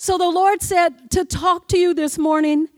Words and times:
So 0.00 0.16
the 0.16 0.28
Lord 0.28 0.62
said 0.62 1.10
to 1.10 1.24
talk 1.24 1.66
to 1.68 1.76
you 1.76 1.92
this 1.92 2.18
morning 2.18 2.68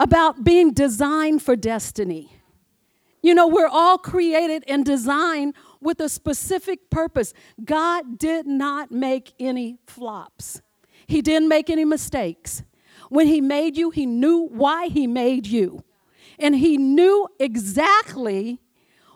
about 0.00 0.44
being 0.44 0.72
designed 0.72 1.42
for 1.42 1.56
destiny. 1.56 2.32
You 3.20 3.34
know, 3.34 3.46
we're 3.46 3.68
all 3.68 3.98
created 3.98 4.64
and 4.66 4.82
designed 4.82 5.52
with 5.78 6.00
a 6.00 6.08
specific 6.08 6.88
purpose. 6.88 7.34
God 7.62 8.18
did 8.18 8.46
not 8.46 8.90
make 8.90 9.34
any 9.38 9.76
flops, 9.86 10.62
He 11.06 11.20
didn't 11.20 11.48
make 11.48 11.68
any 11.68 11.84
mistakes. 11.84 12.62
When 13.10 13.26
He 13.26 13.42
made 13.42 13.76
you, 13.76 13.90
He 13.90 14.06
knew 14.06 14.48
why 14.48 14.88
He 14.88 15.06
made 15.06 15.46
you. 15.46 15.84
And 16.38 16.56
He 16.56 16.78
knew 16.78 17.28
exactly 17.38 18.62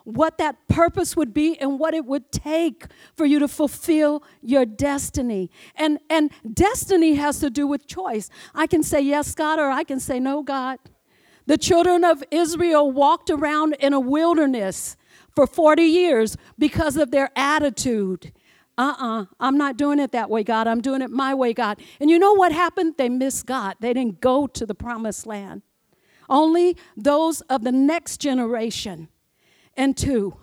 what 0.05 0.39
that 0.39 0.69
purpose 0.69 1.17
would 1.17 1.33
be 1.33 1.59
and 1.59 1.79
what 1.79 1.95
it 1.95 2.05
would 2.05 2.33
take 2.33 2.87
for 3.17 3.27
you 3.27 3.39
to 3.39 3.49
fulfill 3.49 4.23
your 4.43 4.65
destiny. 4.65 5.51
And, 5.77 5.99
and 6.09 6.31
destiny 6.53 7.15
has 7.15 7.41
to 7.41 7.51
do 7.51 7.67
with 7.67 7.87
choice. 7.87 8.31
I 8.55 8.67
can 8.67 8.83
say 8.83 9.01
yes, 9.01 9.35
God, 9.35 9.59
or 9.59 9.71
I 9.71 9.85
can 9.85 10.01
say 10.01 10.21
no, 10.21 10.43
God. 10.43 10.79
The 11.47 11.59
children 11.59 12.05
of 12.05 12.23
Israel 12.31 12.91
walked 12.91 13.31
around 13.31 13.75
in 13.81 13.93
a 13.93 14.01
wilderness 14.01 14.97
for 15.35 15.47
40 15.47 15.83
years 15.83 16.37
because 16.59 16.97
of 16.97 17.11
their 17.11 17.31
attitude. 17.35 18.33
Uh 18.79 18.95
uh-uh, 18.99 19.21
uh, 19.23 19.25
i 19.41 19.49
am 19.49 19.59
not 19.59 19.77
doing 19.77 19.99
it 19.99 20.13
that 20.13 20.31
way, 20.31 20.43
God. 20.43 20.67
I'm 20.67 20.81
doing 20.81 21.03
it 21.03 21.11
my 21.11 21.35
way, 21.35 21.53
God. 21.53 21.81
And 22.01 22.09
you 22.09 22.19
know 22.19 22.33
what 22.35 22.53
happened? 22.53 22.95
They 22.97 23.09
missed 23.09 23.47
God. 23.47 23.77
They 23.81 23.93
didn't 23.93 24.21
go 24.21 24.47
to 24.47 24.65
the 24.65 24.75
promised 24.75 25.27
land. 25.27 25.63
Only 26.29 26.77
those 26.97 27.41
of 27.43 27.65
the 27.65 27.73
next 27.73 28.19
generation 28.19 29.09
and 29.81 29.97
two, 29.97 30.37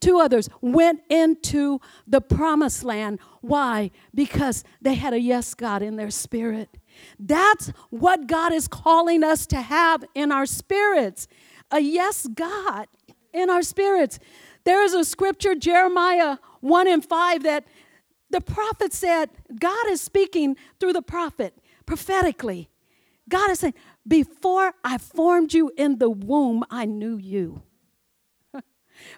two 0.00 0.18
others 0.18 0.48
went 0.62 1.02
into 1.10 1.80
the 2.06 2.22
promised 2.22 2.82
land. 2.82 3.20
Why? 3.42 3.90
Because 4.14 4.64
they 4.80 4.94
had 4.94 5.12
a 5.12 5.20
yes 5.20 5.52
God 5.52 5.82
in 5.82 5.96
their 5.96 6.10
spirit. 6.10 6.78
That's 7.18 7.68
what 7.90 8.26
God 8.26 8.54
is 8.54 8.68
calling 8.68 9.22
us 9.22 9.46
to 9.48 9.60
have 9.60 10.02
in 10.14 10.32
our 10.32 10.46
spirits 10.46 11.28
a 11.70 11.80
yes 11.80 12.26
God 12.26 12.86
in 13.34 13.50
our 13.50 13.62
spirits. 13.62 14.18
There 14.64 14.82
is 14.82 14.94
a 14.94 15.04
scripture, 15.04 15.54
Jeremiah 15.54 16.38
1 16.60 16.88
and 16.88 17.04
5, 17.04 17.42
that 17.42 17.66
the 18.30 18.40
prophet 18.40 18.94
said, 18.94 19.28
God 19.58 19.88
is 19.88 20.00
speaking 20.00 20.56
through 20.80 20.94
the 20.94 21.02
prophet 21.02 21.54
prophetically. 21.84 22.70
God 23.28 23.50
is 23.50 23.60
saying, 23.60 23.74
Before 24.08 24.72
I 24.82 24.96
formed 24.96 25.52
you 25.52 25.70
in 25.76 25.98
the 25.98 26.08
womb, 26.08 26.64
I 26.70 26.86
knew 26.86 27.18
you. 27.18 27.62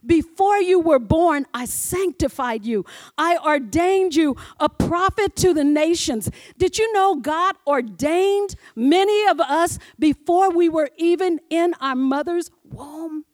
Before 0.05 0.59
you 0.59 0.81
were 0.81 0.99
born, 0.99 1.47
I 1.55 1.65
sanctified 1.65 2.65
you. 2.65 2.85
I 3.17 3.39
ordained 3.45 4.15
you 4.15 4.37
a 4.59 4.69
prophet 4.69 5.37
to 5.37 5.55
the 5.55 5.65
nations. 5.65 6.31
Did 6.59 6.79
you 6.79 6.93
know 6.93 7.17
God 7.17 7.57
ordained 7.67 8.57
many 8.75 9.27
of 9.29 9.41
us 9.41 9.79
before 9.99 10.51
we 10.51 10.69
were 10.69 10.91
even 10.97 11.41
in 11.51 11.75
our 11.81 11.95
mother's 11.95 12.51
womb? 12.65 13.25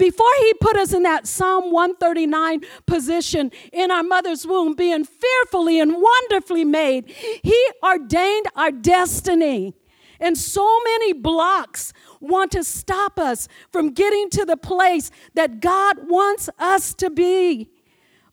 Before 0.00 0.30
he 0.38 0.54
put 0.54 0.76
us 0.76 0.94
in 0.94 1.02
that 1.02 1.26
Psalm 1.26 1.72
139 1.72 2.62
position 2.86 3.50
in 3.70 3.90
our 3.90 4.02
mother's 4.02 4.46
womb, 4.46 4.74
being 4.74 5.04
fearfully 5.04 5.78
and 5.78 5.94
wonderfully 5.94 6.64
made, 6.64 7.10
he 7.10 7.68
ordained 7.82 8.46
our 8.56 8.70
destiny. 8.70 9.74
And 10.18 10.36
so 10.36 10.80
many 10.84 11.12
blocks 11.12 11.92
want 12.20 12.52
to 12.52 12.62
stop 12.62 13.18
us 13.18 13.48
from 13.72 13.90
getting 13.90 14.30
to 14.30 14.44
the 14.44 14.56
place 14.56 15.10
that 15.34 15.60
God 15.60 16.08
wants 16.08 16.48
us 16.58 16.94
to 16.94 17.10
be. 17.10 17.70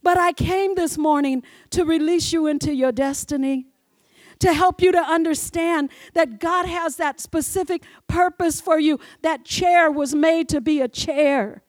But 0.03 0.17
I 0.17 0.33
came 0.33 0.75
this 0.75 0.97
morning 0.97 1.43
to 1.71 1.83
release 1.83 2.31
you 2.31 2.47
into 2.47 2.73
your 2.73 2.91
destiny, 2.91 3.67
to 4.39 4.53
help 4.53 4.81
you 4.81 4.91
to 4.91 4.99
understand 5.01 5.89
that 6.13 6.39
God 6.39 6.65
has 6.65 6.97
that 6.97 7.19
specific 7.19 7.83
purpose 8.07 8.61
for 8.61 8.79
you. 8.79 8.99
That 9.21 9.43
chair 9.43 9.89
was 9.89 10.13
made 10.13 10.47
to 10.49 10.61
be 10.61 10.79
a 10.81 10.87
chair. 10.87 11.63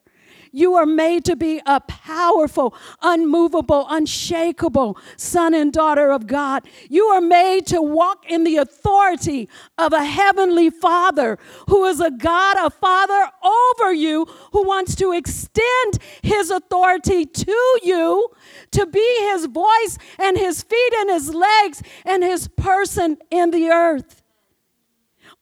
You 0.52 0.74
are 0.74 0.86
made 0.86 1.24
to 1.26 1.36
be 1.36 1.60
a 1.66 1.80
powerful, 1.80 2.74
unmovable, 3.02 3.86
unshakable 3.88 4.98
son 5.16 5.54
and 5.54 5.72
daughter 5.72 6.10
of 6.10 6.26
God. 6.26 6.66
You 6.88 7.06
are 7.06 7.20
made 7.20 7.66
to 7.68 7.82
walk 7.82 8.24
in 8.30 8.44
the 8.44 8.56
authority 8.56 9.48
of 9.76 9.92
a 9.92 10.04
heavenly 10.04 10.70
Father 10.70 11.38
who 11.68 11.84
is 11.84 12.00
a 12.00 12.10
God, 12.10 12.56
a 12.58 12.70
Father 12.70 13.30
over 13.42 13.92
you, 13.92 14.26
who 14.52 14.66
wants 14.66 14.94
to 14.96 15.12
extend 15.12 15.98
his 16.22 16.50
authority 16.50 17.24
to 17.24 17.78
you 17.82 18.28
to 18.72 18.86
be 18.86 19.30
his 19.30 19.46
voice 19.46 19.98
and 20.18 20.36
his 20.36 20.62
feet 20.62 20.92
and 20.98 21.10
his 21.10 21.34
legs 21.34 21.82
and 22.04 22.22
his 22.22 22.48
person 22.48 23.18
in 23.30 23.50
the 23.50 23.68
earth. 23.68 24.22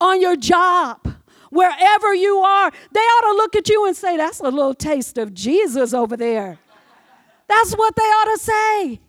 On 0.01 0.21
your 0.21 0.37
job 0.37 1.16
wherever 1.51 2.15
you 2.15 2.39
are, 2.39 2.71
they 2.93 3.01
ought 3.01 3.33
to 3.33 3.37
look 3.37 3.57
at 3.57 3.69
you 3.69 3.87
and 3.87 3.97
say, 3.97 4.17
That's 4.17 4.41
a 4.41 4.45
little 4.45 4.75
taste 4.75 5.19
of 5.19 5.35
Jesus 5.35 5.95
over 5.95 6.17
there. 6.17 6.59
That's 7.49 7.75
what 7.75 7.95
they 7.95 8.03
ought 8.03 8.37
to 8.37 8.39
say. 8.39 9.01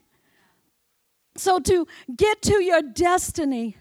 So, 1.37 1.59
to 1.59 1.87
get 2.15 2.41
to 2.43 2.63
your 2.63 2.81
destiny, 2.81 3.77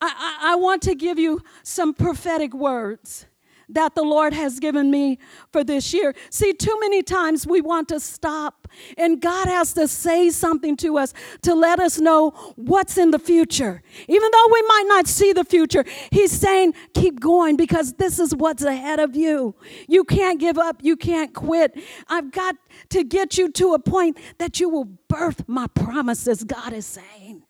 I, 0.00 0.38
I, 0.42 0.52
I 0.52 0.54
want 0.56 0.82
to 0.82 0.94
give 0.94 1.18
you 1.18 1.42
some 1.62 1.92
prophetic 1.92 2.54
words 2.54 3.26
that 3.68 3.94
the 3.94 4.02
Lord 4.02 4.32
has 4.32 4.58
given 4.58 4.90
me 4.90 5.18
for 5.52 5.64
this 5.64 5.92
year. 5.92 6.14
See, 6.30 6.52
too 6.52 6.76
many 6.80 7.02
times 7.02 7.46
we 7.46 7.60
want 7.60 7.88
to 7.88 8.00
stop, 8.00 8.59
and 8.96 9.20
God 9.20 9.46
has 9.46 9.72
to 9.74 9.88
say 9.88 10.30
something 10.30 10.76
to 10.78 10.98
us 10.98 11.12
to 11.42 11.54
let 11.54 11.80
us 11.80 11.98
know 11.98 12.30
what's 12.56 12.98
in 12.98 13.10
the 13.10 13.18
future. 13.18 13.82
Even 14.08 14.30
though 14.32 14.48
we 14.52 14.62
might 14.62 14.84
not 14.86 15.06
see 15.06 15.32
the 15.32 15.44
future, 15.44 15.84
He's 16.10 16.32
saying, 16.32 16.74
keep 16.94 17.20
going 17.20 17.56
because 17.56 17.94
this 17.94 18.18
is 18.18 18.34
what's 18.34 18.62
ahead 18.62 19.00
of 19.00 19.16
you. 19.16 19.54
You 19.88 20.04
can't 20.04 20.40
give 20.40 20.58
up, 20.58 20.80
you 20.82 20.96
can't 20.96 21.34
quit. 21.34 21.78
I've 22.08 22.30
got 22.30 22.56
to 22.90 23.04
get 23.04 23.38
you 23.38 23.50
to 23.52 23.74
a 23.74 23.78
point 23.78 24.18
that 24.38 24.60
you 24.60 24.68
will 24.68 24.84
birth 25.08 25.48
my 25.48 25.66
promises, 25.68 26.44
God 26.44 26.72
is 26.72 26.86
saying. 26.86 27.42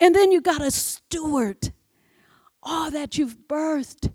And 0.00 0.14
then 0.14 0.32
you 0.32 0.40
got 0.40 0.58
to 0.58 0.70
steward 0.70 1.72
all 2.62 2.90
that 2.90 3.18
you've 3.18 3.36
birthed 3.48 4.12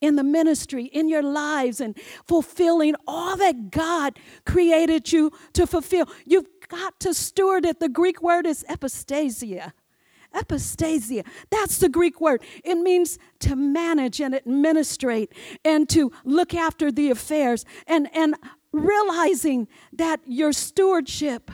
in 0.00 0.16
the 0.16 0.24
ministry, 0.24 0.84
in 0.84 1.08
your 1.08 1.22
lives, 1.22 1.80
and 1.80 1.98
fulfilling 2.26 2.94
all 3.06 3.36
that 3.36 3.70
God 3.70 4.18
created 4.44 5.12
you 5.12 5.32
to 5.54 5.66
fulfill. 5.66 6.06
You've 6.24 6.48
got 6.68 7.00
to 7.00 7.14
steward 7.14 7.64
it. 7.64 7.80
The 7.80 7.88
Greek 7.88 8.22
word 8.22 8.46
is 8.46 8.64
epistasia. 8.68 9.72
Epistasia. 10.34 11.24
That's 11.50 11.78
the 11.78 11.88
Greek 11.88 12.20
word. 12.20 12.42
It 12.62 12.76
means 12.76 13.18
to 13.40 13.56
manage 13.56 14.20
and 14.20 14.34
administrate 14.34 15.32
and 15.64 15.88
to 15.88 16.12
look 16.24 16.54
after 16.54 16.92
the 16.92 17.10
affairs 17.10 17.64
and, 17.86 18.08
and 18.14 18.34
realizing 18.72 19.68
that 19.92 20.20
your 20.26 20.52
stewardship 20.52 21.50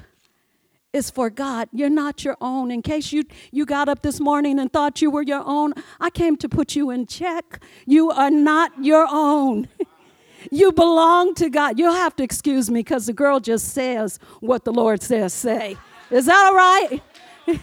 is 0.94 1.10
for 1.10 1.28
God. 1.28 1.68
You're 1.72 1.90
not 1.90 2.24
your 2.24 2.36
own. 2.40 2.70
In 2.70 2.80
case 2.80 3.12
you, 3.12 3.24
you 3.50 3.66
got 3.66 3.88
up 3.88 4.02
this 4.02 4.20
morning 4.20 4.58
and 4.58 4.72
thought 4.72 5.02
you 5.02 5.10
were 5.10 5.22
your 5.22 5.42
own, 5.44 5.74
I 6.00 6.08
came 6.08 6.36
to 6.38 6.48
put 6.48 6.76
you 6.76 6.90
in 6.90 7.06
check. 7.06 7.62
You 7.84 8.10
are 8.10 8.30
not 8.30 8.72
your 8.82 9.06
own. 9.10 9.68
you 10.50 10.72
belong 10.72 11.34
to 11.34 11.50
God. 11.50 11.78
You'll 11.78 11.92
have 11.92 12.14
to 12.16 12.22
excuse 12.22 12.70
me 12.70 12.80
because 12.80 13.06
the 13.06 13.12
girl 13.12 13.40
just 13.40 13.70
says 13.70 14.20
what 14.40 14.64
the 14.64 14.72
Lord 14.72 15.02
says 15.02 15.34
say. 15.34 15.76
Is 16.10 16.26
that 16.26 16.46
all 16.46 16.54
right? 16.54 17.02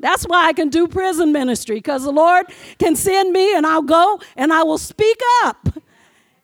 That's 0.00 0.24
why 0.24 0.46
I 0.46 0.52
can 0.52 0.70
do 0.70 0.88
prison 0.88 1.30
ministry 1.30 1.76
because 1.76 2.04
the 2.04 2.10
Lord 2.10 2.46
can 2.78 2.96
send 2.96 3.32
me 3.32 3.54
and 3.54 3.66
I'll 3.66 3.82
go 3.82 4.18
and 4.34 4.52
I 4.52 4.62
will 4.62 4.78
speak 4.78 5.20
up 5.44 5.68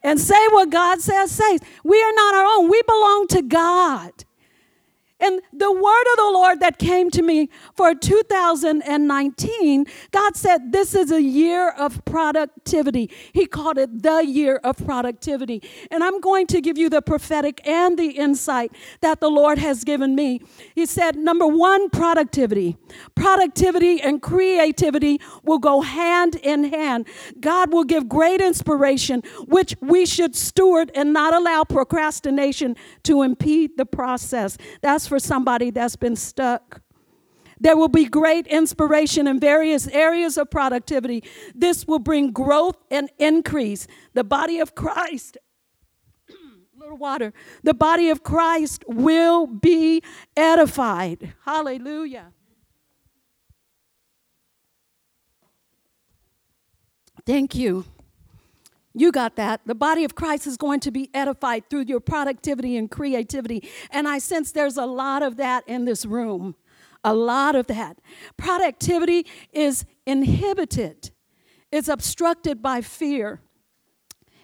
and 0.02 0.20
say 0.20 0.46
what 0.50 0.70
God 0.70 1.00
says 1.00 1.32
says. 1.32 1.60
We 1.82 2.00
are 2.00 2.12
not 2.12 2.34
our 2.34 2.44
own. 2.58 2.70
We 2.70 2.82
belong 2.82 3.26
to 3.28 3.42
God. 3.42 4.24
And 5.20 5.40
the 5.52 5.72
word 5.72 5.82
of 6.12 6.16
the 6.16 6.30
Lord 6.32 6.60
that 6.60 6.78
came 6.78 7.10
to 7.10 7.22
me 7.22 7.50
for 7.74 7.92
2019, 7.94 9.86
God 10.12 10.36
said, 10.36 10.70
This 10.70 10.94
is 10.94 11.10
a 11.10 11.20
year 11.20 11.70
of 11.70 12.04
productivity. 12.04 13.10
He 13.32 13.46
called 13.46 13.78
it 13.78 14.02
the 14.02 14.24
year 14.24 14.60
of 14.62 14.76
productivity. 14.84 15.60
And 15.90 16.04
I'm 16.04 16.20
going 16.20 16.46
to 16.48 16.60
give 16.60 16.78
you 16.78 16.88
the 16.88 17.02
prophetic 17.02 17.66
and 17.66 17.98
the 17.98 18.10
insight 18.10 18.72
that 19.00 19.18
the 19.20 19.28
Lord 19.28 19.58
has 19.58 19.82
given 19.82 20.14
me. 20.14 20.40
He 20.76 20.86
said, 20.86 21.16
Number 21.16 21.48
one, 21.48 21.90
productivity. 21.90 22.76
Productivity 23.16 24.00
and 24.00 24.22
creativity 24.22 25.20
will 25.42 25.58
go 25.58 25.80
hand 25.80 26.36
in 26.36 26.64
hand. 26.64 27.08
God 27.40 27.72
will 27.72 27.84
give 27.84 28.08
great 28.08 28.40
inspiration, 28.40 29.22
which 29.48 29.74
we 29.80 30.06
should 30.06 30.36
steward 30.36 30.92
and 30.94 31.12
not 31.12 31.34
allow 31.34 31.64
procrastination 31.64 32.76
to 33.02 33.22
impede 33.22 33.76
the 33.76 33.86
process. 33.86 34.56
That's 34.80 35.07
for 35.08 35.18
somebody 35.18 35.70
that's 35.70 35.96
been 35.96 36.16
stuck. 36.16 36.82
There 37.60 37.76
will 37.76 37.88
be 37.88 38.04
great 38.04 38.46
inspiration 38.46 39.26
in 39.26 39.40
various 39.40 39.88
areas 39.88 40.38
of 40.38 40.50
productivity. 40.50 41.24
This 41.54 41.86
will 41.86 41.98
bring 41.98 42.30
growth 42.30 42.76
and 42.90 43.10
increase. 43.18 43.86
The 44.14 44.22
body 44.22 44.60
of 44.60 44.74
Christ, 44.74 45.38
little 46.78 46.96
water, 46.96 47.32
the 47.64 47.74
body 47.74 48.10
of 48.10 48.22
Christ 48.22 48.84
will 48.86 49.46
be 49.46 50.02
edified. 50.36 51.34
Hallelujah. 51.44 52.32
Thank 57.26 57.56
you. 57.56 57.84
You 58.98 59.12
got 59.12 59.36
that. 59.36 59.60
The 59.64 59.76
body 59.76 60.02
of 60.02 60.16
Christ 60.16 60.46
is 60.46 60.56
going 60.56 60.80
to 60.80 60.90
be 60.90 61.08
edified 61.14 61.70
through 61.70 61.84
your 61.86 62.00
productivity 62.00 62.76
and 62.76 62.90
creativity. 62.90 63.68
And 63.92 64.08
I 64.08 64.18
sense 64.18 64.50
there's 64.50 64.76
a 64.76 64.86
lot 64.86 65.22
of 65.22 65.36
that 65.36 65.62
in 65.68 65.84
this 65.84 66.04
room. 66.04 66.56
A 67.04 67.14
lot 67.14 67.54
of 67.54 67.68
that. 67.68 67.98
Productivity 68.36 69.24
is 69.52 69.84
inhibited, 70.04 71.12
it's 71.70 71.88
obstructed 71.88 72.60
by 72.60 72.80
fear, 72.80 73.40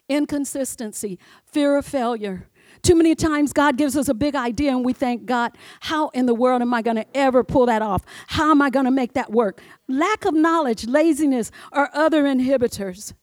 inconsistency, 0.08 1.18
fear 1.44 1.76
of 1.76 1.84
failure. 1.84 2.48
Too 2.82 2.94
many 2.94 3.14
times, 3.14 3.52
God 3.52 3.76
gives 3.76 3.96
us 3.96 4.08
a 4.08 4.14
big 4.14 4.34
idea 4.34 4.70
and 4.70 4.84
we 4.84 4.92
think, 4.92 5.24
God, 5.26 5.56
how 5.80 6.08
in 6.10 6.26
the 6.26 6.34
world 6.34 6.60
am 6.60 6.74
I 6.74 6.82
going 6.82 6.96
to 6.96 7.16
ever 7.16 7.42
pull 7.42 7.66
that 7.66 7.82
off? 7.82 8.04
How 8.28 8.50
am 8.50 8.60
I 8.60 8.68
going 8.68 8.84
to 8.84 8.90
make 8.90 9.14
that 9.14 9.32
work? 9.32 9.62
Lack 9.88 10.24
of 10.26 10.34
knowledge, 10.34 10.86
laziness, 10.86 11.50
or 11.72 11.88
other 11.94 12.24
inhibitors. 12.24 13.14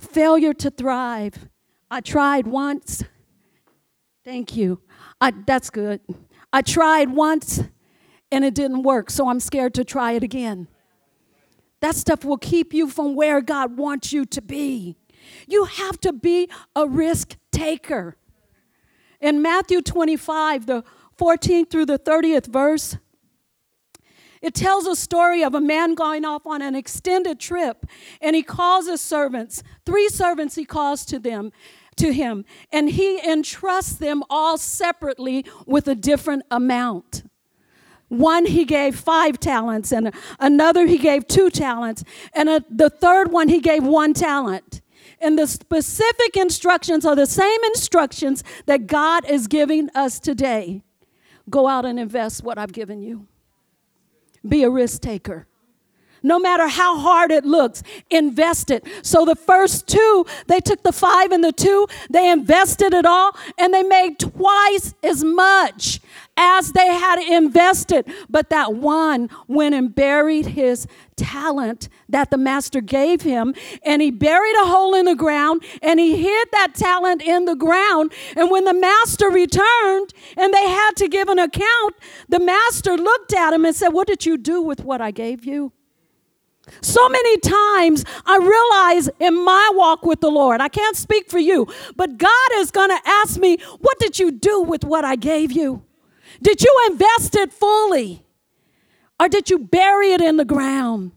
Failure 0.00 0.54
to 0.54 0.70
thrive. 0.70 1.48
I 1.90 2.00
tried 2.00 2.46
once. 2.46 3.04
Thank 4.24 4.56
you. 4.56 4.80
I, 5.20 5.32
that's 5.46 5.70
good. 5.70 6.00
I 6.52 6.62
tried 6.62 7.10
once 7.10 7.62
and 8.32 8.44
it 8.44 8.54
didn't 8.54 8.82
work, 8.82 9.10
so 9.10 9.28
I'm 9.28 9.40
scared 9.40 9.74
to 9.74 9.84
try 9.84 10.12
it 10.12 10.22
again. 10.22 10.68
That 11.80 11.94
stuff 11.94 12.24
will 12.24 12.38
keep 12.38 12.72
you 12.72 12.88
from 12.88 13.14
where 13.14 13.40
God 13.40 13.76
wants 13.76 14.12
you 14.12 14.24
to 14.26 14.42
be. 14.42 14.96
You 15.46 15.64
have 15.64 16.00
to 16.00 16.12
be 16.12 16.48
a 16.74 16.86
risk 16.86 17.36
taker. 17.52 18.16
In 19.20 19.42
Matthew 19.42 19.82
25, 19.82 20.66
the 20.66 20.84
14th 21.18 21.70
through 21.70 21.86
the 21.86 21.98
30th 21.98 22.46
verse, 22.46 22.96
it 24.42 24.54
tells 24.54 24.86
a 24.86 24.96
story 24.96 25.42
of 25.42 25.54
a 25.54 25.60
man 25.60 25.94
going 25.94 26.24
off 26.24 26.46
on 26.46 26.62
an 26.62 26.74
extended 26.74 27.38
trip, 27.38 27.86
and 28.20 28.34
he 28.34 28.42
calls 28.42 28.86
his 28.86 29.00
servants. 29.00 29.62
Three 29.84 30.08
servants 30.08 30.54
he 30.54 30.64
calls 30.64 31.04
to 31.06 31.18
them 31.18 31.52
to 31.96 32.12
him, 32.12 32.44
and 32.72 32.90
he 32.90 33.20
entrusts 33.20 33.94
them 33.94 34.22
all 34.30 34.56
separately 34.56 35.44
with 35.66 35.86
a 35.88 35.94
different 35.94 36.44
amount. 36.50 37.22
One 38.08 38.46
he 38.46 38.64
gave 38.64 38.96
five 38.96 39.38
talents, 39.38 39.92
and 39.92 40.12
another 40.38 40.86
he 40.86 40.98
gave 40.98 41.28
two 41.28 41.50
talents, 41.50 42.02
and 42.32 42.48
a, 42.48 42.64
the 42.68 42.90
third 42.90 43.30
one 43.30 43.48
he 43.48 43.60
gave 43.60 43.84
one 43.84 44.14
talent. 44.14 44.80
And 45.20 45.38
the 45.38 45.46
specific 45.46 46.36
instructions 46.36 47.04
are 47.04 47.14
the 47.14 47.26
same 47.26 47.60
instructions 47.66 48.42
that 48.64 48.86
God 48.86 49.28
is 49.28 49.46
giving 49.46 49.90
us 49.94 50.18
today. 50.18 50.82
Go 51.50 51.68
out 51.68 51.84
and 51.84 52.00
invest 52.00 52.42
what 52.42 52.56
I've 52.56 52.72
given 52.72 53.02
you. 53.02 53.26
Be 54.46 54.62
a 54.62 54.70
risk 54.70 55.02
taker. 55.02 55.46
No 56.22 56.38
matter 56.38 56.68
how 56.68 56.98
hard 56.98 57.30
it 57.30 57.44
looks, 57.44 57.82
invest 58.10 58.70
it. 58.70 58.86
So 59.02 59.24
the 59.24 59.36
first 59.36 59.86
two, 59.86 60.26
they 60.46 60.60
took 60.60 60.82
the 60.82 60.92
five 60.92 61.32
and 61.32 61.42
the 61.42 61.52
two, 61.52 61.86
they 62.10 62.30
invested 62.30 62.94
it 62.94 63.06
all, 63.06 63.32
and 63.58 63.72
they 63.72 63.82
made 63.82 64.18
twice 64.18 64.94
as 65.02 65.24
much 65.24 66.00
as 66.36 66.72
they 66.72 66.86
had 66.86 67.18
invested. 67.18 68.06
But 68.28 68.50
that 68.50 68.74
one 68.74 69.28
went 69.46 69.74
and 69.74 69.94
buried 69.94 70.46
his 70.46 70.86
talent 71.16 71.88
that 72.08 72.30
the 72.30 72.38
master 72.38 72.80
gave 72.80 73.22
him, 73.22 73.54
and 73.84 74.00
he 74.00 74.10
buried 74.10 74.56
a 74.62 74.66
hole 74.66 74.94
in 74.94 75.04
the 75.04 75.14
ground 75.14 75.62
and 75.82 76.00
he 76.00 76.16
hid 76.16 76.48
that 76.52 76.74
talent 76.74 77.22
in 77.22 77.44
the 77.44 77.54
ground. 77.54 78.12
And 78.36 78.50
when 78.50 78.64
the 78.64 78.74
master 78.74 79.28
returned 79.28 80.14
and 80.36 80.52
they 80.52 80.68
had 80.68 80.92
to 80.96 81.08
give 81.08 81.28
an 81.28 81.38
account, 81.38 81.94
the 82.28 82.40
master 82.40 82.96
looked 82.96 83.34
at 83.34 83.52
him 83.52 83.64
and 83.64 83.76
said, 83.76 83.88
What 83.88 84.06
did 84.06 84.24
you 84.24 84.38
do 84.38 84.62
with 84.62 84.80
what 84.80 85.00
I 85.00 85.10
gave 85.10 85.44
you? 85.44 85.72
So 86.80 87.08
many 87.08 87.38
times 87.38 88.04
I 88.26 88.38
realize 88.38 89.10
in 89.20 89.44
my 89.44 89.70
walk 89.74 90.04
with 90.04 90.20
the 90.20 90.30
Lord, 90.30 90.60
I 90.60 90.68
can't 90.68 90.96
speak 90.96 91.30
for 91.30 91.38
you, 91.38 91.66
but 91.96 92.18
God 92.18 92.50
is 92.54 92.70
going 92.70 92.90
to 92.90 93.00
ask 93.04 93.38
me, 93.38 93.58
What 93.80 93.98
did 93.98 94.18
you 94.18 94.30
do 94.30 94.62
with 94.62 94.84
what 94.84 95.04
I 95.04 95.16
gave 95.16 95.52
you? 95.52 95.82
Did 96.42 96.62
you 96.62 96.88
invest 96.90 97.34
it 97.34 97.52
fully? 97.52 98.24
Or 99.18 99.28
did 99.28 99.50
you 99.50 99.58
bury 99.58 100.12
it 100.12 100.20
in 100.20 100.38
the 100.38 100.44
ground? 100.44 101.12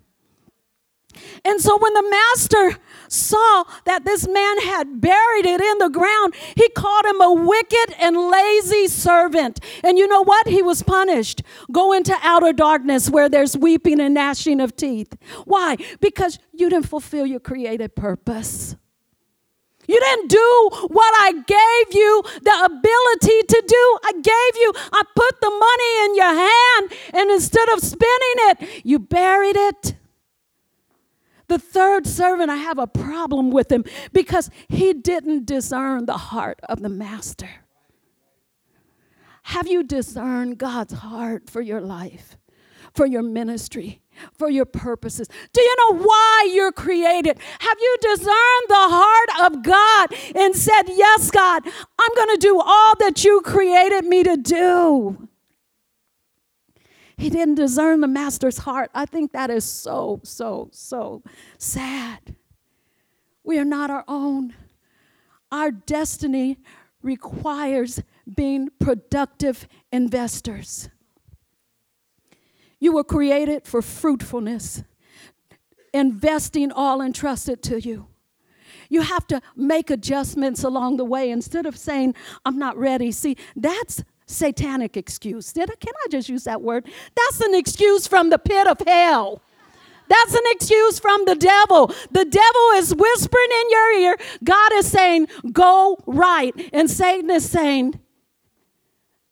And 1.45 1.61
so 1.61 1.77
when 1.77 1.93
the 1.93 2.09
master 2.09 2.77
saw 3.13 3.63
that 3.85 4.05
this 4.05 4.27
man 4.27 4.61
had 4.61 4.99
buried 4.99 5.45
it 5.45 5.61
in 5.61 5.77
the 5.77 5.89
ground, 5.89 6.35
he 6.55 6.67
called 6.69 7.05
him 7.05 7.21
a 7.21 7.31
wicked 7.31 7.95
and 7.99 8.17
lazy 8.17 8.87
servant. 8.87 9.59
And 9.83 9.97
you 9.97 10.07
know 10.07 10.23
what? 10.23 10.47
He 10.47 10.61
was 10.61 10.83
punished. 10.83 11.43
Go 11.71 11.93
into 11.93 12.17
outer 12.21 12.53
darkness 12.53 13.09
where 13.09 13.29
there's 13.29 13.57
weeping 13.57 13.99
and 13.99 14.13
gnashing 14.13 14.59
of 14.59 14.75
teeth. 14.75 15.15
Why? 15.45 15.77
Because 15.99 16.39
you 16.51 16.69
didn't 16.69 16.87
fulfill 16.87 17.25
your 17.25 17.39
created 17.39 17.95
purpose. 17.95 18.75
You 19.87 19.99
didn't 19.99 20.29
do 20.29 20.69
what 20.87 21.13
I 21.19 21.33
gave 21.33 21.95
you 21.95 22.23
the 22.41 22.63
ability 22.65 23.43
to 23.47 23.63
do. 23.67 23.97
I 24.05 24.11
gave 24.13 24.61
you, 24.61 24.73
I 24.93 25.03
put 25.13 25.41
the 25.41 25.49
money 25.49 26.05
in 26.05 26.15
your 26.15 26.33
hand, 26.33 26.93
and 27.13 27.31
instead 27.31 27.67
of 27.69 27.81
spending 27.81 28.07
it, 28.49 28.85
you 28.85 28.99
buried 28.99 29.57
it. 29.57 29.95
The 31.53 31.59
third 31.59 32.07
servant, 32.07 32.49
I 32.49 32.55
have 32.55 32.79
a 32.79 32.87
problem 32.87 33.51
with 33.51 33.71
him 33.71 33.85
because 34.11 34.49
he 34.69 34.91
didn't 34.91 35.45
discern 35.45 36.07
the 36.07 36.17
heart 36.17 36.59
of 36.67 36.81
the 36.81 36.89
master. 36.89 37.47
Have 39.43 39.67
you 39.67 39.83
discerned 39.83 40.57
God's 40.57 40.93
heart 40.93 41.51
for 41.51 41.61
your 41.61 41.79
life, 41.79 42.37
for 42.95 43.05
your 43.05 43.21
ministry? 43.21 43.99
for 44.37 44.47
your 44.47 44.65
purposes. 44.65 45.27
Do 45.53 45.61
you 45.61 45.75
know 45.79 45.97
why 45.97 46.51
you're 46.53 46.71
created? 46.71 47.39
Have 47.59 47.77
you 47.79 47.97
discerned 47.99 48.67
the 48.67 48.87
heart 48.91 49.51
of 49.51 49.63
God 49.63 50.13
and 50.35 50.55
said, 50.55 50.83
Yes, 50.87 51.31
God, 51.31 51.63
I'm 51.65 52.15
going 52.15 52.29
to 52.29 52.37
do 52.39 52.61
all 52.61 52.93
that 52.99 53.23
you 53.23 53.41
created 53.41 54.05
me 54.05 54.21
to 54.21 54.37
do? 54.37 55.27
He 57.17 57.29
didn't 57.29 57.55
discern 57.55 58.01
the 58.01 58.07
master's 58.07 58.59
heart. 58.59 58.89
I 58.93 59.05
think 59.05 59.31
that 59.33 59.49
is 59.49 59.65
so, 59.65 60.21
so, 60.23 60.69
so 60.71 61.23
sad. 61.57 62.35
We 63.43 63.59
are 63.59 63.65
not 63.65 63.89
our 63.89 64.03
own. 64.07 64.55
Our 65.51 65.71
destiny 65.71 66.57
requires 67.01 68.01
being 68.33 68.69
productive 68.79 69.67
investors. 69.91 70.89
You 72.79 72.93
were 72.93 73.03
created 73.03 73.65
for 73.65 73.81
fruitfulness, 73.81 74.83
investing 75.93 76.71
all 76.71 77.01
entrusted 77.01 77.61
to 77.63 77.79
you. 77.79 78.07
You 78.89 79.01
have 79.01 79.27
to 79.27 79.41
make 79.55 79.89
adjustments 79.89 80.63
along 80.63 80.97
the 80.97 81.05
way 81.05 81.29
instead 81.29 81.65
of 81.65 81.77
saying, 81.77 82.15
I'm 82.45 82.57
not 82.57 82.77
ready. 82.77 83.11
See, 83.11 83.37
that's 83.55 84.03
satanic 84.33 84.97
excuse. 84.97 85.53
Did 85.53 85.71
I, 85.71 85.75
can 85.75 85.93
I 86.05 86.07
just 86.09 86.29
use 86.29 86.43
that 86.43 86.61
word? 86.61 86.85
That's 87.15 87.41
an 87.41 87.55
excuse 87.55 88.07
from 88.07 88.29
the 88.29 88.39
pit 88.39 88.67
of 88.67 88.79
hell. 88.85 89.41
That's 90.07 90.33
an 90.33 90.43
excuse 90.47 90.99
from 90.99 91.25
the 91.25 91.35
devil. 91.35 91.87
The 92.11 92.25
devil 92.25 92.69
is 92.75 92.93
whispering 92.93 93.49
in 93.61 93.69
your 93.69 93.93
ear. 94.01 94.17
God 94.43 94.73
is 94.73 94.87
saying, 94.87 95.27
go 95.51 95.97
right. 96.05 96.53
And 96.73 96.89
Satan 96.89 97.29
is 97.29 97.49
saying, 97.49 97.99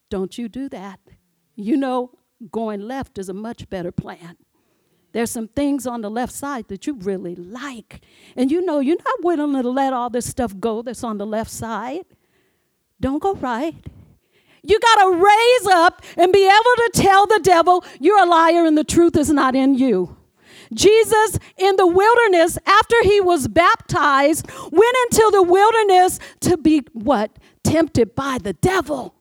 don't 0.10 0.38
you 0.38 0.50
do 0.50 0.70
that. 0.70 1.00
You 1.56 1.78
know, 1.78 2.12
going 2.52 2.82
left 2.82 3.18
is 3.18 3.30
a 3.30 3.34
much 3.34 3.70
better 3.70 3.92
plan. 3.92 4.38
There's 5.14 5.30
some 5.30 5.50
things 5.50 5.86
on 5.86 6.02
the 6.02 6.10
left 6.10 6.34
side 6.34 6.68
that 6.70 6.88
you 6.88 6.94
really 6.94 7.36
like. 7.36 8.02
And 8.36 8.50
you 8.50 8.66
know, 8.66 8.80
you're 8.80 8.98
not 8.98 9.24
willing 9.24 9.62
to 9.62 9.70
let 9.70 9.94
all 9.94 10.10
this 10.10 10.30
stuff 10.30 10.58
go 10.58 10.82
that's 10.82 11.04
on 11.04 11.18
the 11.18 11.26
left 11.26 11.52
side. 11.52 12.06
Don't 13.00 13.22
go 13.22 13.36
right. 13.36 13.76
You 14.64 14.80
got 14.80 15.04
to 15.04 15.16
raise 15.16 15.68
up 15.68 16.02
and 16.18 16.32
be 16.32 16.46
able 16.46 16.56
to 16.58 16.92
tell 16.94 17.26
the 17.26 17.40
devil 17.42 17.84
you're 18.00 18.22
a 18.22 18.26
liar 18.26 18.66
and 18.66 18.78
the 18.78 18.84
truth 18.84 19.16
is 19.16 19.30
not 19.30 19.56
in 19.56 19.76
you. 19.76 20.18
Jesus 20.74 21.40
in 21.58 21.76
the 21.76 21.88
wilderness, 21.88 22.58
after 22.66 22.96
he 23.04 23.20
was 23.20 23.48
baptized, 23.48 24.50
went 24.72 24.96
into 25.06 25.30
the 25.32 25.44
wilderness 25.44 26.20
to 26.42 26.58
be 26.58 26.84
what? 26.94 27.32
Tempted 27.64 28.16
by 28.16 28.38
the 28.42 28.54
devil. 28.54 29.16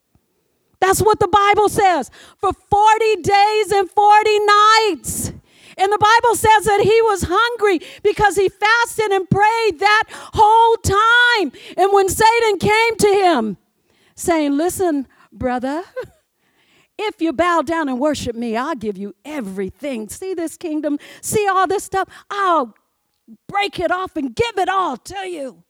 That's 0.81 1.03
what 1.03 1.21
the 1.21 1.29
Bible 1.29 1.69
says. 1.69 2.11
For 2.39 2.53
40 2.53 3.17
days 3.23 3.73
and 3.73 3.91
40 3.91 4.39
nights. 4.39 5.33
And 5.77 5.93
the 5.93 5.99
Bible 5.99 6.37
says 6.37 6.65
that 6.65 6.81
he 6.83 7.03
was 7.03 7.25
hungry 7.27 7.81
because 8.03 8.37
he 8.37 8.49
fasted 8.49 9.11
and 9.11 9.29
prayed 9.29 9.79
that 9.79 10.05
whole 10.35 10.77
time. 10.77 11.53
And 11.77 11.93
when 11.93 12.09
Satan 12.09 12.59
came 12.59 12.97
to 12.97 13.09
him, 13.09 13.57
saying, 14.15 14.57
Listen, 14.57 15.07
brother, 15.33 15.83
if 16.99 17.21
you 17.21 17.33
bow 17.33 17.63
down 17.63 17.89
and 17.89 17.99
worship 17.99 18.37
me, 18.37 18.57
I'll 18.57 18.75
give 18.75 18.99
you 18.99 19.15
everything. 19.25 20.09
See 20.09 20.35
this 20.35 20.57
kingdom? 20.57 20.99
See 21.21 21.47
all 21.49 21.67
this 21.67 21.85
stuff? 21.85 22.09
I'll 22.31 22.75
break 23.49 23.79
it 23.79 23.91
off 23.91 24.17
and 24.17 24.35
give 24.35 24.59
it 24.59 24.69
all 24.69 24.97
to 24.97 25.29
you. 25.29 25.65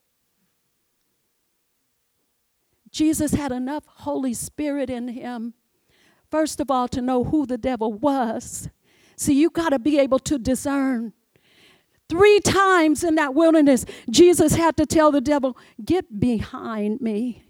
Jesus 2.91 3.33
had 3.33 3.53
enough 3.53 3.85
Holy 3.87 4.35
Spirit 4.35 4.91
in 4.91 5.09
him, 5.09 5.55
first 6.31 6.59
of 6.59 6.71
all, 6.71 6.89
to 6.89 7.01
know 7.01 7.25
who 7.25 7.47
the 7.47 7.59
devil 7.59 7.93
was. 7.93 8.69
See, 9.17 9.35
you 9.35 9.51
got 9.51 9.69
to 9.69 9.79
be 9.79 9.99
able 9.99 10.19
to 10.21 10.39
discern. 10.39 11.13
Three 12.09 12.41
times 12.41 13.05
in 13.05 13.15
that 13.15 13.35
wilderness, 13.35 13.85
Jesus 14.11 14.55
had 14.55 14.77
to 14.79 14.87
tell 14.87 15.13
the 15.13 15.21
devil, 15.21 15.57
Get 15.85 16.19
behind 16.19 17.01
me. 17.01 17.45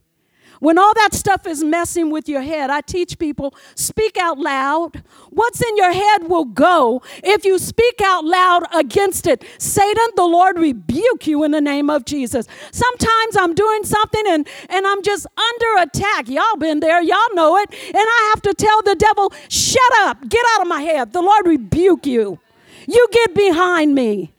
When 0.60 0.78
all 0.78 0.92
that 0.94 1.14
stuff 1.14 1.46
is 1.46 1.64
messing 1.64 2.10
with 2.10 2.28
your 2.28 2.42
head, 2.42 2.68
I 2.68 2.82
teach 2.82 3.18
people 3.18 3.54
speak 3.74 4.18
out 4.18 4.38
loud. 4.38 5.02
What's 5.30 5.62
in 5.62 5.76
your 5.76 5.92
head 5.92 6.28
will 6.28 6.44
go 6.44 7.02
if 7.24 7.46
you 7.46 7.58
speak 7.58 8.00
out 8.02 8.26
loud 8.26 8.64
against 8.74 9.26
it. 9.26 9.42
Satan, 9.58 10.08
the 10.16 10.24
Lord 10.24 10.58
rebuke 10.58 11.26
you 11.26 11.44
in 11.44 11.52
the 11.52 11.62
name 11.62 11.88
of 11.88 12.04
Jesus. 12.04 12.46
Sometimes 12.72 13.36
I'm 13.38 13.54
doing 13.54 13.84
something 13.84 14.22
and, 14.28 14.46
and 14.68 14.86
I'm 14.86 15.02
just 15.02 15.26
under 15.34 15.82
attack. 15.82 16.28
Y'all 16.28 16.56
been 16.56 16.80
there, 16.80 17.02
y'all 17.02 17.34
know 17.34 17.56
it. 17.56 17.70
And 17.70 17.96
I 17.96 18.32
have 18.34 18.42
to 18.42 18.52
tell 18.52 18.82
the 18.82 18.94
devil, 18.94 19.32
shut 19.48 19.92
up, 20.00 20.28
get 20.28 20.44
out 20.54 20.62
of 20.62 20.68
my 20.68 20.82
head. 20.82 21.14
The 21.14 21.22
Lord 21.22 21.46
rebuke 21.46 22.06
you. 22.06 22.38
You 22.86 23.08
get 23.12 23.34
behind 23.34 23.94
me. 23.94 24.34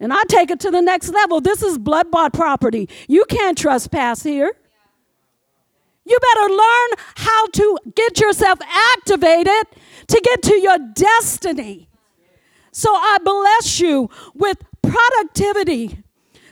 And 0.00 0.14
I 0.14 0.22
take 0.28 0.50
it 0.50 0.60
to 0.60 0.70
the 0.70 0.80
next 0.80 1.10
level. 1.10 1.42
This 1.42 1.62
is 1.62 1.76
blood 1.76 2.10
bought 2.10 2.32
property. 2.32 2.88
You 3.08 3.26
can't 3.26 3.58
trespass 3.58 4.22
here. 4.22 4.54
You 6.10 6.18
better 6.34 6.52
learn 6.52 6.88
how 7.16 7.46
to 7.46 7.78
get 7.94 8.18
yourself 8.18 8.58
activated 8.96 9.64
to 10.08 10.20
get 10.24 10.42
to 10.42 10.56
your 10.56 10.78
destiny. 10.92 11.88
So 12.72 12.92
I 12.92 13.18
bless 13.22 13.78
you 13.78 14.10
with 14.34 14.58
productivity 14.82 16.02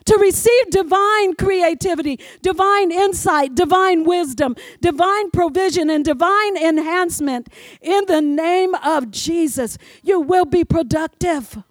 to 0.04 0.16
receive 0.16 0.70
divine 0.70 1.34
creativity, 1.34 2.20
divine 2.40 2.92
insight, 2.92 3.56
divine 3.56 4.04
wisdom, 4.04 4.54
divine 4.80 5.30
provision, 5.32 5.90
and 5.90 6.04
divine 6.04 6.56
enhancement 6.56 7.48
in 7.82 8.04
the 8.06 8.22
name 8.22 8.74
of 8.76 9.10
Jesus. 9.10 9.76
You 10.02 10.20
will 10.20 10.46
be 10.46 10.64
productive. 10.64 11.62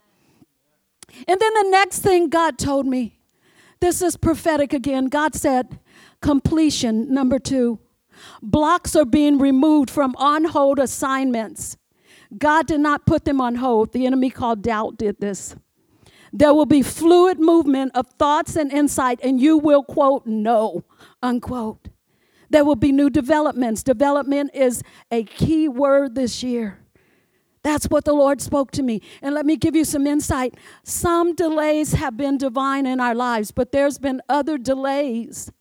And 1.28 1.40
then 1.40 1.54
the 1.54 1.70
next 1.70 2.00
thing 2.00 2.30
God 2.30 2.58
told 2.60 2.86
me, 2.86 3.18
this 3.80 4.02
is 4.02 4.18
prophetic 4.18 4.74
again. 4.74 5.06
God 5.06 5.34
said, 5.34 5.80
completion. 6.22 7.14
Number 7.14 7.40
two, 7.40 7.80
blocks 8.42 8.96
are 8.96 9.06
being 9.06 9.38
removed 9.38 9.90
from 9.90 10.16
on 10.18 10.46
hold 10.46 10.80
assignments. 10.80 11.78
God 12.38 12.68
did 12.68 12.80
not 12.80 13.06
put 13.06 13.26
them 13.26 13.40
on 13.40 13.56
hold. 13.56 13.94
The 13.94 14.06
enemy 14.06 14.30
called 14.30 14.62
doubt 14.62 14.98
did 14.98 15.20
this. 15.20 15.56
There 16.34 16.54
will 16.54 16.66
be 16.66 16.82
fluid 16.82 17.40
movement 17.40 17.94
of 17.96 18.08
thoughts 18.20 18.56
and 18.56 18.72
insight, 18.72 19.20
and 19.24 19.40
you 19.40 19.58
will, 19.58 19.84
quote, 19.84 20.26
know, 20.26 20.84
unquote. 21.24 21.88
There 22.50 22.66
will 22.66 22.76
be 22.76 22.92
new 22.92 23.10
developments. 23.10 23.84
Development 23.84 24.52
is 24.54 24.84
a 25.12 25.24
key 25.24 25.68
word 25.68 26.16
this 26.16 26.44
year. 26.44 26.80
That's 27.64 27.86
what 27.88 28.06
the 28.06 28.14
Lord 28.14 28.42
spoke 28.42 28.72
to 28.72 28.84
me. 28.84 29.02
And 29.22 29.36
let 29.36 29.46
me 29.46 29.58
give 29.58 29.76
you 29.76 29.84
some 29.84 30.08
insight. 30.08 30.56
Some 30.84 31.36
delays 31.36 31.94
have 31.94 32.16
been 32.16 32.38
divine 32.38 32.86
in 32.86 33.02
our 33.02 33.16
lives, 33.16 33.52
but 33.52 33.72
there's 33.72 33.98
been 33.98 34.22
other 34.30 34.58
delays 34.58 35.52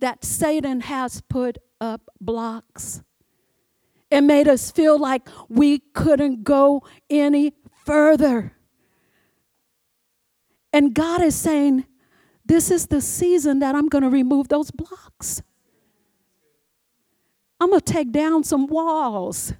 that 0.00 0.24
Satan 0.24 0.82
has 0.82 1.22
put 1.28 1.58
up 1.80 2.02
blocks. 2.20 3.02
It 4.10 4.20
made 4.22 4.48
us 4.48 4.70
feel 4.70 4.98
like 4.98 5.28
we 5.48 5.78
couldn't 5.78 6.44
go 6.44 6.82
any 7.10 7.52
further. 7.84 8.52
And 10.72 10.94
God 10.94 11.22
is 11.22 11.34
saying, 11.34 11.86
This 12.44 12.70
is 12.70 12.86
the 12.86 13.00
season 13.00 13.60
that 13.60 13.74
I'm 13.74 13.88
going 13.88 14.02
to 14.02 14.10
remove 14.10 14.48
those 14.48 14.70
blocks. 14.70 15.42
I'm 17.60 17.70
going 17.70 17.80
to 17.80 17.92
take 17.92 18.12
down 18.12 18.44
some 18.44 18.66
walls. 18.66 19.52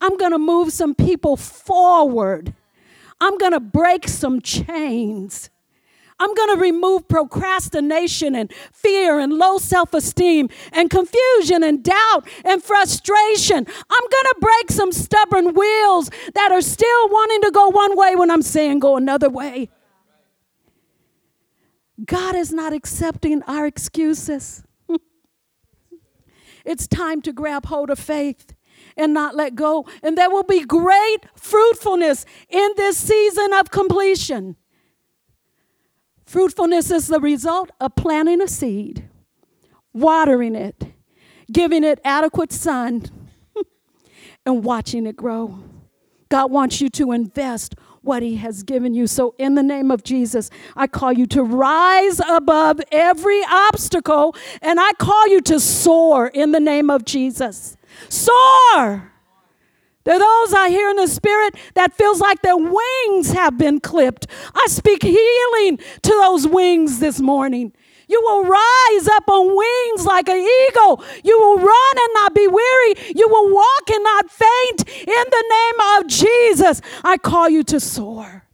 I'm 0.00 0.16
going 0.16 0.32
to 0.32 0.38
move 0.38 0.72
some 0.72 0.94
people 0.94 1.36
forward. 1.36 2.54
I'm 3.20 3.38
going 3.38 3.52
to 3.52 3.60
break 3.60 4.08
some 4.08 4.40
chains. 4.40 5.48
I'm 6.22 6.32
going 6.34 6.54
to 6.54 6.60
remove 6.62 7.08
procrastination 7.08 8.36
and 8.36 8.52
fear 8.72 9.18
and 9.18 9.32
low 9.32 9.58
self 9.58 9.92
esteem 9.92 10.50
and 10.70 10.88
confusion 10.88 11.64
and 11.64 11.82
doubt 11.82 12.28
and 12.44 12.62
frustration. 12.62 13.56
I'm 13.56 14.08
going 14.08 14.28
to 14.30 14.36
break 14.40 14.70
some 14.70 14.92
stubborn 14.92 15.52
wheels 15.52 16.10
that 16.34 16.52
are 16.52 16.60
still 16.60 17.08
wanting 17.08 17.42
to 17.42 17.50
go 17.50 17.70
one 17.70 17.96
way 17.96 18.14
when 18.14 18.30
I'm 18.30 18.42
saying 18.42 18.78
go 18.78 18.96
another 18.96 19.28
way. 19.28 19.68
God 22.04 22.36
is 22.36 22.52
not 22.52 22.72
accepting 22.72 23.42
our 23.48 23.66
excuses. 23.66 24.62
it's 26.64 26.86
time 26.86 27.20
to 27.22 27.32
grab 27.32 27.66
hold 27.66 27.90
of 27.90 27.98
faith 27.98 28.54
and 28.96 29.12
not 29.12 29.34
let 29.34 29.56
go. 29.56 29.88
And 30.04 30.16
there 30.16 30.30
will 30.30 30.44
be 30.44 30.64
great 30.64 31.26
fruitfulness 31.34 32.24
in 32.48 32.70
this 32.76 32.96
season 32.96 33.52
of 33.54 33.72
completion. 33.72 34.54
Fruitfulness 36.32 36.90
is 36.90 37.08
the 37.08 37.20
result 37.20 37.72
of 37.78 37.94
planting 37.94 38.40
a 38.40 38.48
seed, 38.48 39.06
watering 39.92 40.54
it, 40.54 40.82
giving 41.52 41.84
it 41.84 42.00
adequate 42.06 42.54
sun, 42.54 43.02
and 44.46 44.64
watching 44.64 45.04
it 45.04 45.14
grow. 45.14 45.58
God 46.30 46.50
wants 46.50 46.80
you 46.80 46.88
to 46.88 47.12
invest 47.12 47.74
what 48.00 48.22
He 48.22 48.36
has 48.36 48.62
given 48.62 48.94
you. 48.94 49.06
So, 49.06 49.34
in 49.36 49.56
the 49.56 49.62
name 49.62 49.90
of 49.90 50.04
Jesus, 50.04 50.48
I 50.74 50.86
call 50.86 51.12
you 51.12 51.26
to 51.26 51.42
rise 51.42 52.18
above 52.26 52.80
every 52.90 53.42
obstacle 53.50 54.34
and 54.62 54.80
I 54.80 54.92
call 54.94 55.28
you 55.28 55.42
to 55.42 55.60
soar 55.60 56.28
in 56.28 56.52
the 56.52 56.60
name 56.60 56.88
of 56.88 57.04
Jesus. 57.04 57.76
Soar! 58.08 59.11
There 60.04 60.16
are 60.16 60.18
those 60.18 60.54
I 60.54 60.68
hear 60.68 60.90
in 60.90 60.96
the 60.96 61.06
spirit 61.06 61.54
that 61.74 61.94
feels 61.94 62.20
like 62.20 62.42
their 62.42 62.56
wings 62.56 63.32
have 63.32 63.56
been 63.56 63.80
clipped. 63.80 64.26
I 64.54 64.66
speak 64.68 65.02
healing 65.02 65.78
to 65.78 66.10
those 66.10 66.46
wings 66.46 66.98
this 66.98 67.20
morning. 67.20 67.72
You 68.08 68.20
will 68.20 68.44
rise 68.44 69.08
up 69.08 69.28
on 69.28 69.56
wings 69.56 70.04
like 70.04 70.28
an 70.28 70.36
eagle. 70.36 71.04
You 71.22 71.38
will 71.38 71.58
run 71.58 71.94
and 71.96 72.08
not 72.14 72.34
be 72.34 72.46
weary. 72.46 72.94
You 73.14 73.28
will 73.28 73.54
walk 73.54 73.90
and 73.90 74.02
not 74.02 74.30
faint. 74.30 74.88
In 74.98 75.06
the 75.06 75.44
name 75.50 75.98
of 75.98 76.08
Jesus, 76.08 76.80
I 77.04 77.16
call 77.16 77.48
you 77.48 77.62
to 77.64 77.80
soar. 77.80 78.44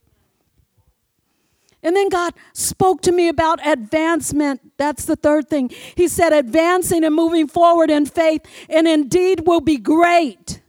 And 1.82 1.96
then 1.96 2.08
God 2.08 2.34
spoke 2.52 3.02
to 3.02 3.12
me 3.12 3.28
about 3.28 3.66
advancement. 3.66 4.60
That's 4.76 5.06
the 5.06 5.16
third 5.16 5.48
thing. 5.48 5.70
He 5.94 6.08
said, 6.08 6.32
advancing 6.32 7.04
and 7.04 7.14
moving 7.14 7.48
forward 7.48 7.90
in 7.90 8.04
faith 8.04 8.42
and 8.68 8.86
indeed 8.86 9.46
will 9.46 9.60
be 9.60 9.78
great 9.78 10.60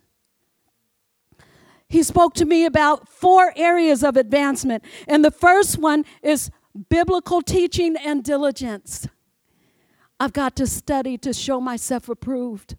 he 1.90 2.04
spoke 2.04 2.36
to 2.36 2.46
me 2.46 2.66
about 2.66 3.10
four 3.10 3.52
areas 3.56 4.04
of 4.04 4.16
advancement. 4.16 4.84
And 5.08 5.26
the 5.26 5.32
first 5.32 5.80
one 5.80 6.06
is 6.22 6.52
biblical 6.90 7.42
teaching 7.42 7.96
and 7.98 8.24
diligence. 8.24 9.08
I've 10.20 10.34
got 10.34 10.56
to 10.58 10.68
study 10.68 11.18
to 11.18 11.34
show 11.34 11.60
myself 11.60 12.08
approved. 12.08 12.76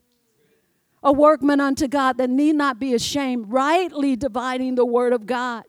A 1.03 1.13
workman 1.13 1.61
unto 1.61 1.89
God 1.89 2.19
that 2.19 2.31
need 2.31 2.55
not 2.55 2.79
be 2.79 2.95
ashamed, 2.95 3.47
rightly 3.49 4.15
dividing 4.15 4.75
the 4.77 4.85
word 4.85 5.13
of 5.13 5.27
God. 5.27 5.65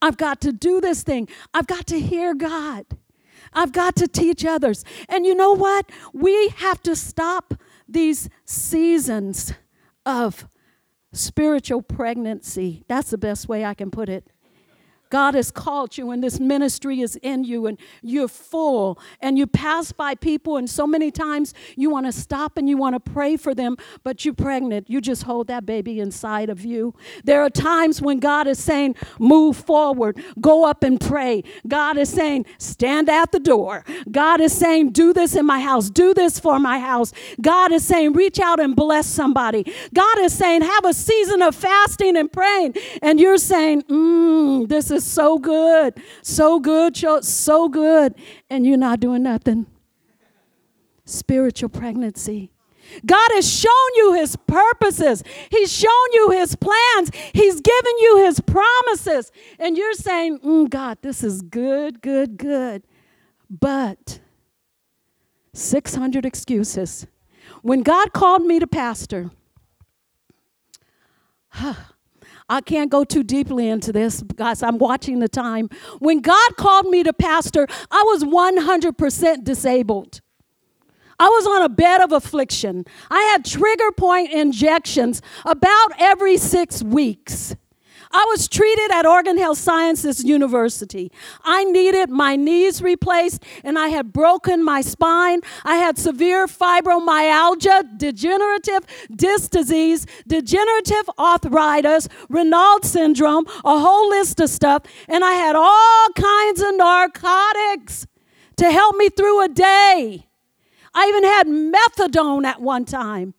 I've 0.00 0.16
got 0.16 0.40
to 0.42 0.52
do 0.52 0.80
this 0.80 1.02
thing. 1.02 1.28
I've 1.52 1.66
got 1.66 1.86
to 1.88 2.00
hear 2.00 2.34
God. 2.34 2.86
I've 3.52 3.72
got 3.72 3.96
to 3.96 4.08
teach 4.08 4.46
others. 4.46 4.84
And 5.08 5.26
you 5.26 5.34
know 5.34 5.52
what? 5.52 5.90
We 6.14 6.48
have 6.56 6.80
to 6.84 6.96
stop 6.96 7.54
these 7.88 8.30
seasons 8.44 9.52
of 10.06 10.48
spiritual 11.12 11.82
pregnancy. 11.82 12.84
That's 12.88 13.10
the 13.10 13.18
best 13.18 13.48
way 13.48 13.64
I 13.64 13.74
can 13.74 13.90
put 13.90 14.08
it. 14.08 14.26
God 15.12 15.34
has 15.34 15.50
called 15.50 15.98
you 15.98 16.10
and 16.10 16.24
this 16.24 16.40
ministry 16.40 17.02
is 17.02 17.16
in 17.16 17.44
you 17.44 17.66
and 17.66 17.78
you're 18.00 18.28
full 18.28 18.98
and 19.20 19.36
you 19.36 19.46
pass 19.46 19.92
by 19.92 20.14
people 20.14 20.56
and 20.56 20.70
so 20.70 20.86
many 20.86 21.10
times 21.10 21.52
you 21.76 21.90
want 21.90 22.06
to 22.06 22.12
stop 22.12 22.56
and 22.56 22.66
you 22.66 22.78
want 22.78 22.94
to 22.94 23.12
pray 23.12 23.36
for 23.36 23.54
them, 23.54 23.76
but 24.04 24.24
you're 24.24 24.32
pregnant. 24.32 24.88
You 24.88 25.02
just 25.02 25.24
hold 25.24 25.48
that 25.48 25.66
baby 25.66 26.00
inside 26.00 26.48
of 26.48 26.64
you. 26.64 26.94
There 27.24 27.42
are 27.42 27.50
times 27.50 28.00
when 28.00 28.20
God 28.20 28.46
is 28.46 28.58
saying, 28.58 28.96
move 29.18 29.58
forward, 29.58 30.18
go 30.40 30.64
up 30.64 30.82
and 30.82 30.98
pray. 30.98 31.44
God 31.68 31.98
is 31.98 32.08
saying, 32.08 32.46
stand 32.56 33.10
at 33.10 33.32
the 33.32 33.40
door. 33.40 33.84
God 34.10 34.40
is 34.40 34.56
saying, 34.56 34.92
do 34.92 35.12
this 35.12 35.36
in 35.36 35.44
my 35.44 35.60
house, 35.60 35.90
do 35.90 36.14
this 36.14 36.40
for 36.40 36.58
my 36.58 36.78
house. 36.78 37.12
God 37.38 37.70
is 37.70 37.84
saying, 37.84 38.14
reach 38.14 38.40
out 38.40 38.60
and 38.60 38.74
bless 38.74 39.08
somebody. 39.08 39.70
God 39.92 40.20
is 40.20 40.32
saying, 40.32 40.62
have 40.62 40.86
a 40.86 40.94
season 40.94 41.42
of 41.42 41.54
fasting 41.54 42.16
and 42.16 42.32
praying. 42.32 42.76
And 43.02 43.20
you're 43.20 43.36
saying, 43.36 43.82
mm, 43.82 44.66
this 44.66 44.90
is 44.90 45.01
is 45.02 45.10
so 45.10 45.38
good, 45.38 46.00
so 46.22 46.60
good, 46.60 46.96
so 47.24 47.68
good, 47.68 48.14
and 48.48 48.66
you're 48.66 48.76
not 48.76 49.00
doing 49.00 49.22
nothing. 49.22 49.66
Spiritual 51.04 51.68
pregnancy. 51.68 52.50
God 53.06 53.28
has 53.32 53.50
shown 53.50 53.70
you 53.96 54.14
his 54.14 54.36
purposes. 54.36 55.22
He's 55.50 55.72
shown 55.72 56.12
you 56.12 56.30
his 56.30 56.56
plans. 56.56 57.10
He's 57.32 57.60
given 57.60 57.98
you 57.98 58.24
his 58.24 58.40
promises. 58.40 59.32
And 59.58 59.76
you're 59.76 59.94
saying, 59.94 60.40
mm, 60.40 60.68
God, 60.68 60.98
this 61.00 61.24
is 61.24 61.42
good, 61.42 62.02
good, 62.02 62.36
good. 62.36 62.82
But 63.48 64.20
600 65.54 66.26
excuses. 66.26 67.06
When 67.62 67.82
God 67.82 68.12
called 68.12 68.44
me 68.44 68.58
to 68.58 68.66
pastor, 68.66 69.30
I 72.52 72.60
can't 72.60 72.90
go 72.90 73.02
too 73.02 73.22
deeply 73.22 73.66
into 73.66 73.92
this 73.92 74.22
because 74.22 74.62
I'm 74.62 74.76
watching 74.76 75.20
the 75.20 75.28
time. 75.28 75.70
When 76.00 76.20
God 76.20 76.56
called 76.58 76.86
me 76.86 77.02
to 77.02 77.14
pastor, 77.14 77.66
I 77.90 78.02
was 78.04 78.24
100% 78.24 79.42
disabled. 79.42 80.20
I 81.18 81.28
was 81.28 81.46
on 81.46 81.62
a 81.62 81.70
bed 81.70 82.02
of 82.02 82.12
affliction. 82.12 82.84
I 83.10 83.22
had 83.32 83.46
trigger 83.46 83.90
point 83.96 84.32
injections 84.32 85.22
about 85.46 85.92
every 85.98 86.36
six 86.36 86.82
weeks. 86.82 87.56
I 88.12 88.26
was 88.28 88.46
treated 88.46 88.90
at 88.90 89.06
Oregon 89.06 89.38
Health 89.38 89.58
Sciences 89.58 90.22
University. 90.22 91.10
I 91.44 91.64
needed 91.64 92.10
my 92.10 92.36
knees 92.36 92.82
replaced 92.82 93.42
and 93.64 93.78
I 93.78 93.88
had 93.88 94.12
broken 94.12 94.62
my 94.62 94.82
spine. 94.82 95.40
I 95.64 95.76
had 95.76 95.96
severe 95.98 96.46
fibromyalgia, 96.46 97.96
degenerative 97.96 98.86
disc 99.14 99.50
disease, 99.50 100.06
degenerative 100.26 101.08
arthritis, 101.18 102.08
Raynaud 102.28 102.84
syndrome, 102.84 103.46
a 103.64 103.78
whole 103.78 104.10
list 104.10 104.40
of 104.40 104.50
stuff. 104.50 104.82
And 105.08 105.24
I 105.24 105.32
had 105.32 105.56
all 105.56 106.08
kinds 106.14 106.60
of 106.60 106.76
narcotics 106.76 108.06
to 108.56 108.70
help 108.70 108.96
me 108.96 109.08
through 109.08 109.42
a 109.42 109.48
day. 109.48 110.26
I 110.94 111.06
even 111.08 111.24
had 111.24 111.46
methadone 111.46 112.44
at 112.44 112.60
one 112.60 112.84
time. 112.84 113.34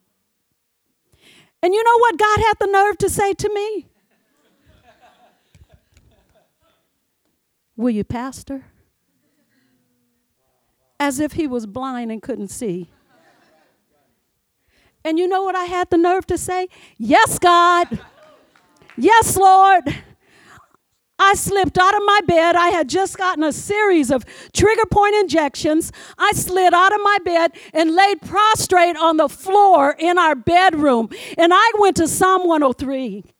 And 1.62 1.74
you 1.74 1.84
know 1.84 1.98
what 2.00 2.18
God 2.18 2.40
had 2.40 2.54
the 2.60 2.68
nerve 2.68 2.98
to 2.98 3.10
say 3.10 3.34
to 3.34 3.54
me? 3.54 3.88
Will 7.76 7.90
you 7.90 8.04
pastor? 8.04 8.66
As 11.00 11.20
if 11.20 11.34
he 11.34 11.48
was 11.48 11.66
blind 11.66 12.12
and 12.12 12.22
couldn't 12.22 12.50
see. 12.50 12.90
And 15.04 15.20
you 15.20 15.28
know 15.28 15.44
what 15.44 15.56
I 15.56 15.66
had 15.66 15.90
the 15.90 15.98
nerve 15.98 16.26
to 16.28 16.38
say? 16.38 16.68
Yes, 16.98 17.40
God. 17.40 18.00
Yes, 18.96 19.36
Lord. 19.36 19.84
I 21.20 21.36
slipped 21.36 21.78
out 21.78 21.94
of 21.94 22.02
my 22.06 22.20
bed. 22.26 22.56
I 22.56 22.70
had 22.70 22.90
just 22.90 23.18
gotten 23.18 23.44
a 23.44 23.54
series 23.54 24.12
of 24.12 24.26
trigger 24.54 24.86
point 24.90 25.16
injections. 25.16 25.92
I 26.18 26.32
slid 26.32 26.74
out 26.74 26.94
of 26.94 27.00
my 27.04 27.18
bed 27.24 27.52
and 27.74 27.94
laid 27.94 28.22
prostrate 28.22 28.98
on 28.98 29.18
the 29.18 29.30
floor 29.30 29.96
in 29.98 30.18
our 30.18 30.36
bedroom. 30.36 31.10
And 31.38 31.54
I 31.54 31.72
went 31.80 31.98
to 31.98 32.08
Psalm 32.08 32.48
103. 32.48 33.33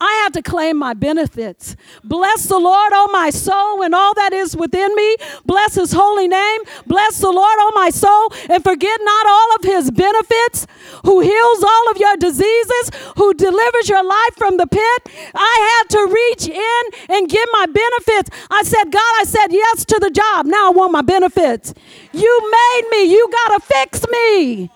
I 0.00 0.12
had 0.22 0.34
to 0.34 0.42
claim 0.42 0.76
my 0.76 0.94
benefits. 0.94 1.74
Bless 2.04 2.46
the 2.46 2.58
Lord, 2.58 2.92
oh 2.94 3.08
my 3.10 3.30
soul, 3.30 3.82
and 3.82 3.94
all 3.94 4.14
that 4.14 4.32
is 4.32 4.56
within 4.56 4.94
me. 4.94 5.16
Bless 5.44 5.74
his 5.74 5.92
holy 5.92 6.28
name. 6.28 6.60
Bless 6.86 7.18
the 7.18 7.30
Lord, 7.30 7.56
oh 7.58 7.72
my 7.74 7.90
soul, 7.90 8.32
and 8.48 8.62
forget 8.62 8.98
not 9.02 9.26
all 9.26 9.54
of 9.56 9.64
his 9.64 9.90
benefits, 9.90 10.68
who 11.04 11.20
heals 11.20 11.64
all 11.64 11.90
of 11.90 11.96
your 11.96 12.16
diseases, 12.16 12.90
who 13.16 13.34
delivers 13.34 13.88
your 13.88 14.04
life 14.04 14.34
from 14.36 14.56
the 14.56 14.68
pit. 14.68 15.32
I 15.34 15.82
had 15.82 15.90
to 15.96 16.06
reach 16.06 16.48
in 16.48 17.16
and 17.16 17.28
get 17.28 17.48
my 17.52 17.66
benefits. 17.66 18.30
I 18.50 18.62
said, 18.62 18.92
God, 18.92 19.12
I 19.18 19.24
said 19.24 19.48
yes 19.50 19.84
to 19.86 19.98
the 20.00 20.10
job. 20.10 20.46
Now 20.46 20.68
I 20.68 20.70
want 20.70 20.92
my 20.92 21.02
benefits. 21.02 21.74
You 22.12 22.50
made 22.50 22.88
me. 22.92 23.12
You 23.12 23.28
got 23.32 23.58
to 23.58 23.66
fix 23.66 24.06
me. 24.08 24.70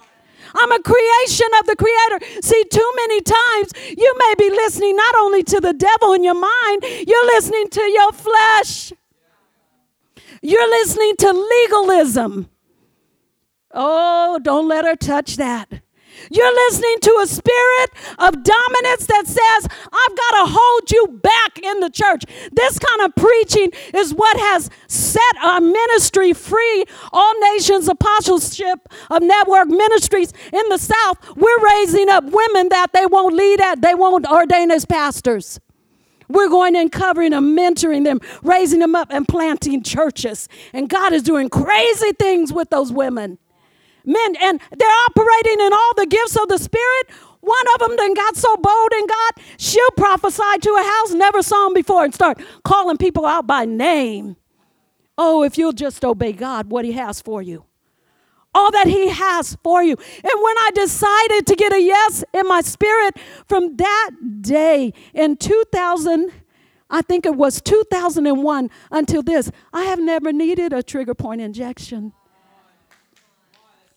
I'm 0.55 0.73
a 0.73 0.83
creation 0.83 1.47
of 1.61 1.67
the 1.67 1.77
Creator. 1.77 2.41
See, 2.43 2.65
too 2.71 2.93
many 2.97 3.21
times 3.21 3.73
you 3.97 4.15
may 4.19 4.35
be 4.39 4.51
listening 4.51 4.97
not 4.97 5.15
only 5.21 5.43
to 5.45 5.61
the 5.61 5.73
devil 5.73 6.13
in 6.13 6.25
your 6.25 6.35
mind, 6.35 6.85
you're 7.07 7.27
listening 7.27 7.69
to 7.71 7.83
your 7.83 8.13
flesh. 8.13 8.93
You're 10.43 10.69
listening 10.69 11.17
to 11.19 11.33
legalism. 11.33 12.49
Oh, 13.73 14.39
don't 14.43 14.69
let 14.69 14.85
her 14.85 14.97
touch 14.97 15.37
that. 15.37 15.83
You're 16.33 16.55
listening 16.55 16.97
to 17.03 17.19
a 17.23 17.27
spirit 17.27 17.91
of 18.19 18.43
dominance 18.43 19.07
that 19.07 19.25
says, 19.27 19.69
I've 19.93 20.17
got 20.17 20.47
to 20.47 20.53
hold 20.53 20.91
you 20.91 21.21
back 21.23 21.59
in 21.63 21.81
the 21.81 21.91
church. 21.91 22.25
This 22.53 22.79
kind 22.79 23.03
of 23.03 23.15
preaching 23.15 23.71
is 23.93 24.15
what 24.15 24.39
has 24.39 24.71
set 24.87 25.37
our 25.43 25.61
ministry 25.61 26.33
free. 26.33 26.85
All 27.13 27.39
Nations 27.53 27.87
Apostleship 27.87 28.89
of 29.11 29.23
Network 29.23 29.69
Ministries 29.69 30.33
in 30.53 30.69
the 30.71 30.79
South, 30.79 31.37
we're 31.37 31.63
raising 31.63 32.09
up 32.09 32.25
women 32.25 32.71
that 32.71 32.95
they 32.95 33.05
won't 33.05 33.35
lead 33.35 33.61
at, 33.61 33.83
they 33.83 33.95
won't 33.95 34.27
ordain 34.27 34.71
as 34.71 34.87
pastors. 34.87 35.61
We're 36.31 36.49
going 36.49 36.77
and 36.77 36.91
covering 36.91 37.33
them, 37.33 37.55
mentoring 37.55 38.05
them, 38.05 38.21
raising 38.43 38.79
them 38.79 38.95
up, 38.95 39.09
and 39.11 39.29
planting 39.29 39.83
churches. 39.83 40.49
And 40.73 40.89
God 40.89 41.13
is 41.13 41.23
doing 41.23 41.51
crazy 41.51 42.13
things 42.13 42.55
with 42.55 42.71
those 42.71 42.91
women. 42.91 43.37
Men, 44.05 44.37
and 44.41 44.61
they're 44.77 44.89
operating 45.07 45.61
in 45.61 45.73
all 45.73 45.93
the 45.97 46.07
gifts 46.07 46.37
of 46.37 46.49
the 46.49 46.59
Spirit. 46.59 47.11
One 47.41 47.67
of 47.75 47.81
them 47.81 47.97
then 47.97 48.15
got 48.15 48.37
so 48.37 48.57
bold 48.57 48.93
in 48.99 49.07
God, 49.07 49.33
she'll 49.57 49.91
prophesy 49.97 50.59
to 50.61 50.71
a 50.71 50.83
house 50.83 51.13
never 51.13 51.43
saw 51.43 51.67
him 51.67 51.75
before 51.75 52.05
and 52.05 52.15
start 52.15 52.41
calling 52.65 52.97
people 52.97 53.27
out 53.27 53.49
by 53.49 53.65
name. 53.65 54.37
Oh, 55.19 55.43
if 55.43 55.59
you'll 55.59 55.73
just 55.73 56.05
obey 56.05 56.33
God, 56.33 56.71
what 56.71 56.85
He 56.85 56.93
has 56.93 57.21
for 57.21 57.43
you. 57.43 57.65
All 58.55 58.71
that 58.71 58.87
He 58.87 59.09
has 59.09 59.57
for 59.63 59.83
you. 59.83 59.97
And 59.99 60.43
when 60.43 60.59
I 60.59 60.71
decided 60.75 61.47
to 61.49 61.57
get 61.57 61.73
a 61.73 61.81
yes 61.81 62.25
in 62.33 62.47
my 62.47 62.61
spirit 62.61 63.17
from 63.49 63.77
that 63.77 64.11
day 64.41 64.93
in 65.13 65.37
2000, 65.37 66.31
I 66.91 67.03
think 67.03 67.27
it 67.27 67.35
was 67.35 67.61
2001 67.61 68.71
until 68.91 69.23
this, 69.23 69.51
I 69.73 69.85
have 69.85 69.99
never 69.99 70.33
needed 70.33 70.73
a 70.73 70.83
trigger 70.83 71.15
point 71.15 71.41
injection. 71.41 72.13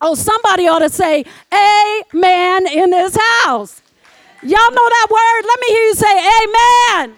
Oh, 0.01 0.15
somebody 0.15 0.67
ought 0.67 0.79
to 0.79 0.89
say 0.89 1.25
amen 1.53 2.67
in 2.67 2.89
this 2.89 3.17
house. 3.43 3.81
Y'all 4.41 4.71
know 4.71 4.89
that 4.89 5.07
word? 5.09 5.47
Let 5.47 5.59
me 5.61 5.67
hear 5.67 5.83
you 5.83 5.93
say 5.95 6.19
amen. 6.19 7.03
amen. 7.03 7.17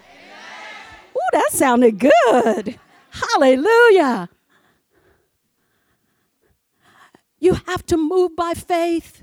Ooh, 1.14 1.30
that 1.32 1.52
sounded 1.52 1.98
good. 1.98 2.78
Hallelujah. 3.10 4.28
You 7.40 7.54
have 7.66 7.84
to 7.86 7.96
move 7.96 8.34
by 8.36 8.54
faith. 8.54 9.22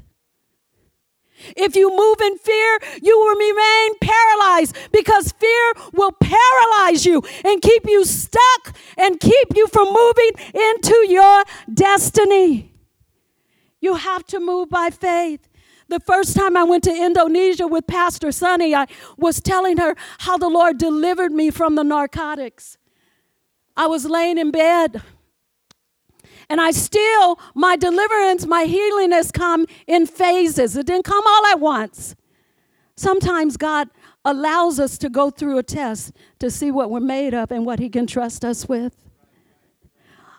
If 1.58 1.76
you 1.76 1.89
move 1.89 2.22
in 2.22 2.38
fear, 2.38 2.80
you 3.02 3.20
will 3.20 3.36
remain 3.36 3.91
paralyzed 4.00 4.76
because 4.91 5.34
fear 5.34 5.74
will 5.94 6.12
paralyze 6.13 7.06
you 7.06 7.24
and 7.44 7.62
keep 7.62 7.86
you 7.86 8.06
stuck 8.06 8.76
and 8.98 9.20
keep 9.20 9.56
you 9.56 9.68
from 9.68 9.88
moving 9.88 10.32
into 10.54 11.06
your 11.10 11.44
destiny. 11.74 12.75
You 13.86 13.93
have 13.93 14.26
to 14.34 14.39
move 14.39 14.71
by 14.71 14.89
faith. 14.89 15.48
The 15.89 16.00
first 16.00 16.36
time 16.36 16.58
I 16.58 16.63
went 16.63 16.84
to 16.86 16.89
Indonesia 16.91 17.67
with 17.67 17.86
Pastor 17.86 18.32
Sunny, 18.32 18.74
I 18.74 18.88
was 19.15 19.39
telling 19.39 19.78
her 19.78 19.95
how 20.21 20.39
the 20.39 20.50
Lord 20.50 20.80
delivered 20.80 21.32
me 21.32 21.52
from 21.52 21.76
the 21.76 21.84
narcotics. 21.84 22.80
I 23.78 23.86
was 23.86 24.06
laying 24.06 24.39
in 24.39 24.50
bed. 24.50 25.04
And 26.50 26.60
I 26.60 26.71
still, 26.71 27.39
my 27.54 27.76
deliverance, 27.76 28.48
my 28.48 28.63
healing 28.63 29.12
has 29.12 29.32
come 29.32 29.67
in 29.86 30.08
phases. 30.08 30.76
It 30.76 30.88
didn't 30.88 31.06
come 31.06 31.24
all 31.24 31.45
at 31.45 31.60
once. 31.60 32.15
Sometimes 32.98 33.56
God 33.56 33.89
allows 34.24 34.80
us 34.80 34.98
to 34.98 35.10
go 35.10 35.30
through 35.30 35.60
a 35.60 35.63
test 35.63 36.12
to 36.39 36.50
see 36.50 36.71
what 36.71 36.89
we're 36.89 37.02
made 37.02 37.36
of 37.36 37.52
and 37.52 37.67
what 37.67 37.78
He 37.78 37.89
can 37.89 38.08
trust 38.08 38.43
us 38.43 38.67
with. 38.67 38.95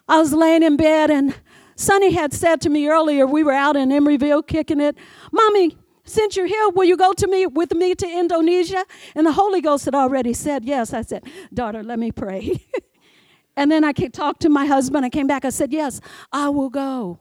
I 0.08 0.18
was 0.18 0.32
laying 0.32 0.64
in 0.64 0.76
bed 0.76 1.12
and 1.12 1.36
Sonny 1.76 2.12
had 2.12 2.32
said 2.32 2.60
to 2.62 2.70
me 2.70 2.88
earlier, 2.88 3.26
we 3.26 3.44
were 3.44 3.52
out 3.52 3.76
in 3.76 3.90
Emeryville 3.90 4.46
kicking 4.46 4.80
it, 4.80 4.96
Mommy, 5.30 5.76
since 6.04 6.36
you're 6.36 6.46
here, 6.46 6.70
will 6.70 6.84
you 6.84 6.96
go 6.96 7.12
to 7.12 7.26
me 7.26 7.46
with 7.46 7.74
me 7.74 7.94
to 7.94 8.08
Indonesia? 8.08 8.84
And 9.14 9.26
the 9.26 9.32
Holy 9.32 9.60
Ghost 9.60 9.84
had 9.84 9.94
already 9.94 10.32
said 10.32 10.64
yes. 10.64 10.92
I 10.92 11.02
said, 11.02 11.24
Daughter, 11.52 11.82
let 11.82 11.98
me 11.98 12.12
pray. 12.12 12.60
and 13.56 13.70
then 13.70 13.84
I 13.84 13.92
talked 13.92 14.40
to 14.42 14.48
my 14.48 14.66
husband. 14.66 15.04
I 15.04 15.10
came 15.10 15.26
back. 15.26 15.44
I 15.44 15.50
said, 15.50 15.72
Yes, 15.72 16.00
I 16.32 16.48
will 16.48 16.70
go. 16.70 17.18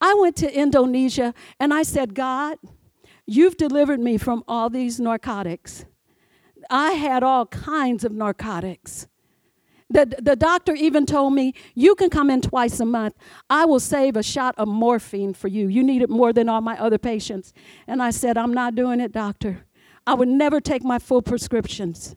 I 0.00 0.14
went 0.14 0.36
to 0.36 0.54
Indonesia 0.54 1.34
and 1.58 1.72
I 1.72 1.82
said, 1.82 2.14
God, 2.14 2.58
you've 3.26 3.56
delivered 3.56 4.00
me 4.00 4.18
from 4.18 4.44
all 4.46 4.68
these 4.68 5.00
narcotics. 5.00 5.86
I 6.70 6.92
had 6.92 7.22
all 7.22 7.46
kinds 7.46 8.04
of 8.04 8.12
narcotics. 8.12 9.06
The, 9.90 10.04
the 10.20 10.36
doctor 10.36 10.74
even 10.74 11.06
told 11.06 11.32
me, 11.32 11.54
You 11.74 11.94
can 11.94 12.10
come 12.10 12.28
in 12.30 12.42
twice 12.42 12.78
a 12.80 12.84
month. 12.84 13.14
I 13.48 13.64
will 13.64 13.80
save 13.80 14.16
a 14.16 14.22
shot 14.22 14.54
of 14.58 14.68
morphine 14.68 15.32
for 15.32 15.48
you. 15.48 15.68
You 15.68 15.82
need 15.82 16.02
it 16.02 16.10
more 16.10 16.32
than 16.32 16.48
all 16.48 16.60
my 16.60 16.78
other 16.78 16.98
patients. 16.98 17.52
And 17.86 18.02
I 18.02 18.10
said, 18.10 18.36
I'm 18.36 18.52
not 18.52 18.74
doing 18.74 19.00
it, 19.00 19.12
doctor. 19.12 19.64
I 20.06 20.14
would 20.14 20.28
never 20.28 20.60
take 20.60 20.84
my 20.84 20.98
full 20.98 21.22
prescriptions. 21.22 22.16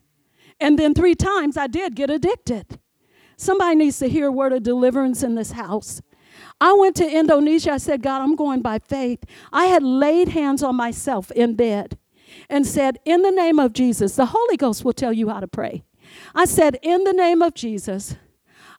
And 0.60 0.78
then 0.78 0.94
three 0.94 1.16
times 1.16 1.58
I 1.58 1.68
did 1.68 1.96
get 1.96 2.10
addicted. 2.10 2.80
Somebody 3.38 3.76
needs 3.76 4.00
to 4.00 4.08
hear 4.08 4.28
a 4.28 4.32
word 4.32 4.54
of 4.54 4.64
deliverance 4.64 5.24
in 5.24 5.36
this 5.36 5.54
house. 5.54 6.02
I 6.60 6.74
went 6.74 6.96
to 6.98 7.10
Indonesia. 7.10 7.74
I 7.74 7.78
said, 7.78 8.04
God, 8.04 8.22
I'm 8.22 8.36
going 8.36 8.62
by 8.62 8.80
faith. 8.80 9.24
I 9.52 9.66
had 9.66 9.82
laid 9.82 10.30
hands 10.30 10.62
on 10.62 10.76
myself 10.76 11.32
in 11.32 11.56
bed 11.56 11.98
and 12.50 12.68
said, 12.68 13.00
In 13.06 13.24
the 13.24 13.32
name 13.32 13.60
of 13.60 13.74
Jesus, 13.74 14.16
the 14.16 14.28
Holy 14.28 14.58
Ghost 14.58 14.86
will 14.86 14.94
tell 14.94 15.12
you 15.12 15.30
how 15.30 15.40
to 15.40 15.48
pray. 15.48 15.84
I 16.34 16.46
said, 16.46 16.78
In 16.82 17.04
the 17.04 17.14
name 17.14 17.42
of 17.42 17.54
Jesus, 17.54 18.16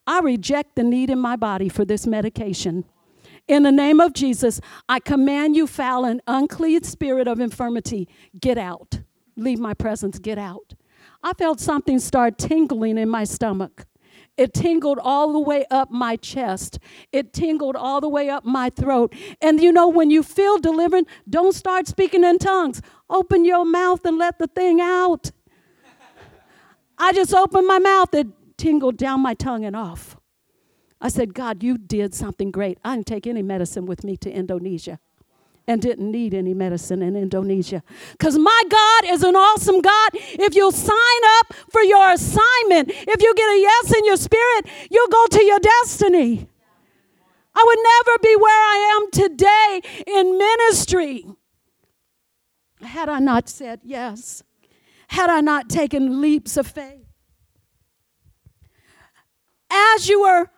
I 0.06 0.20
reject 0.20 0.76
the 0.76 0.82
need 0.82 1.10
in 1.10 1.18
my 1.18 1.36
body 1.36 1.68
for 1.68 1.84
this 1.84 2.06
medication. 2.06 2.84
In 3.48 3.64
the 3.64 3.72
name 3.72 4.00
of 4.00 4.12
Jesus, 4.12 4.60
I 4.88 5.00
command 5.00 5.56
you, 5.56 5.66
foul 5.66 6.04
and 6.04 6.20
unclean 6.26 6.84
spirit 6.84 7.26
of 7.26 7.40
infirmity, 7.40 8.08
get 8.40 8.56
out. 8.56 9.00
Leave 9.36 9.58
my 9.58 9.74
presence, 9.74 10.18
get 10.18 10.38
out. 10.38 10.74
I 11.22 11.32
felt 11.32 11.60
something 11.60 11.98
start 11.98 12.38
tingling 12.38 12.98
in 12.98 13.08
my 13.08 13.24
stomach. 13.24 13.86
It 14.36 14.54
tingled 14.54 14.98
all 14.98 15.32
the 15.32 15.40
way 15.40 15.66
up 15.70 15.90
my 15.90 16.16
chest. 16.16 16.78
It 17.12 17.32
tingled 17.32 17.76
all 17.76 18.00
the 18.00 18.08
way 18.08 18.30
up 18.30 18.44
my 18.44 18.70
throat. 18.70 19.14
And 19.40 19.60
you 19.60 19.72
know, 19.72 19.88
when 19.88 20.10
you 20.10 20.22
feel 20.22 20.58
deliverance, 20.58 21.08
don't 21.28 21.54
start 21.54 21.86
speaking 21.86 22.24
in 22.24 22.38
tongues. 22.38 22.80
Open 23.10 23.44
your 23.44 23.64
mouth 23.64 24.04
and 24.04 24.16
let 24.18 24.38
the 24.38 24.46
thing 24.46 24.80
out. 24.80 25.32
I 27.02 27.12
just 27.12 27.34
opened 27.34 27.66
my 27.66 27.80
mouth. 27.80 28.14
It 28.14 28.28
tingled 28.56 28.96
down 28.96 29.20
my 29.20 29.34
tongue 29.34 29.64
and 29.64 29.74
off. 29.74 30.16
I 31.00 31.08
said, 31.08 31.34
God, 31.34 31.60
you 31.60 31.76
did 31.76 32.14
something 32.14 32.52
great. 32.52 32.78
I 32.84 32.94
didn't 32.94 33.08
take 33.08 33.26
any 33.26 33.42
medicine 33.42 33.86
with 33.86 34.04
me 34.04 34.16
to 34.18 34.30
Indonesia 34.30 35.00
and 35.66 35.82
didn't 35.82 36.12
need 36.12 36.32
any 36.32 36.54
medicine 36.54 37.02
in 37.02 37.16
Indonesia. 37.16 37.82
Because 38.12 38.38
my 38.38 38.62
God 38.68 39.04
is 39.06 39.24
an 39.24 39.34
awesome 39.34 39.80
God. 39.80 40.10
If 40.14 40.54
you'll 40.54 40.70
sign 40.70 41.22
up 41.40 41.52
for 41.70 41.82
your 41.82 42.12
assignment, 42.12 42.90
if 42.90 43.20
you 43.20 43.34
get 43.34 43.50
a 43.50 43.58
yes 43.60 43.96
in 43.96 44.04
your 44.04 44.16
spirit, 44.16 44.66
you'll 44.88 45.08
go 45.08 45.26
to 45.26 45.44
your 45.44 45.58
destiny. 45.58 46.46
I 47.52 47.64
would 47.66 47.78
never 47.82 48.18
be 48.22 48.36
where 48.36 48.62
I 48.62 49.00
am 49.00 49.10
today 49.10 49.80
in 50.06 50.38
ministry 50.38 51.26
had 52.80 53.08
I 53.08 53.18
not 53.18 53.48
said 53.48 53.80
yes, 53.82 54.42
had 55.12 55.28
I 55.28 55.42
not 55.42 55.68
taken 55.68 56.22
leaps 56.22 56.56
of 56.56 56.66
faith. 56.66 57.04
As 59.70 60.08
you 60.08 60.22
are 60.22 60.50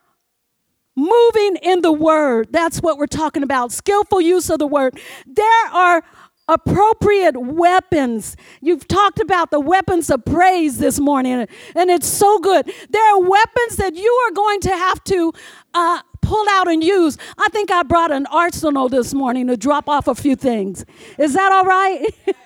moving 0.96 1.56
in 1.56 1.82
the 1.82 1.92
word. 1.92 2.48
That's 2.52 2.78
what 2.78 2.96
we're 2.96 3.08
talking 3.08 3.42
about. 3.42 3.72
Skillful 3.72 4.20
use 4.20 4.48
of 4.50 4.60
the 4.60 4.66
word. 4.68 4.96
There 5.26 5.66
are 5.72 6.04
appropriate 6.46 7.36
weapons. 7.36 8.36
You've 8.60 8.86
talked 8.86 9.18
about 9.18 9.50
the 9.50 9.58
weapons 9.58 10.08
of 10.08 10.24
praise 10.24 10.78
this 10.78 11.00
morning, 11.00 11.48
and 11.74 11.90
it's 11.90 12.06
so 12.06 12.38
good. 12.38 12.70
There 12.90 13.12
are 13.12 13.20
weapons 13.20 13.76
that 13.78 13.96
you 13.96 14.24
are 14.28 14.32
going 14.32 14.60
to 14.60 14.70
have 14.70 15.02
to 15.04 15.32
uh, 15.74 16.00
pull 16.22 16.46
out 16.50 16.68
and 16.68 16.84
use. 16.84 17.18
I 17.38 17.48
think 17.48 17.72
I 17.72 17.82
brought 17.82 18.12
an 18.12 18.26
arsenal 18.26 18.88
this 18.88 19.14
morning 19.14 19.48
to 19.48 19.56
drop 19.56 19.88
off 19.88 20.06
a 20.06 20.14
few 20.14 20.36
things. 20.36 20.84
Is 21.18 21.32
that 21.32 21.50
all 21.50 21.64
right? 21.64 22.06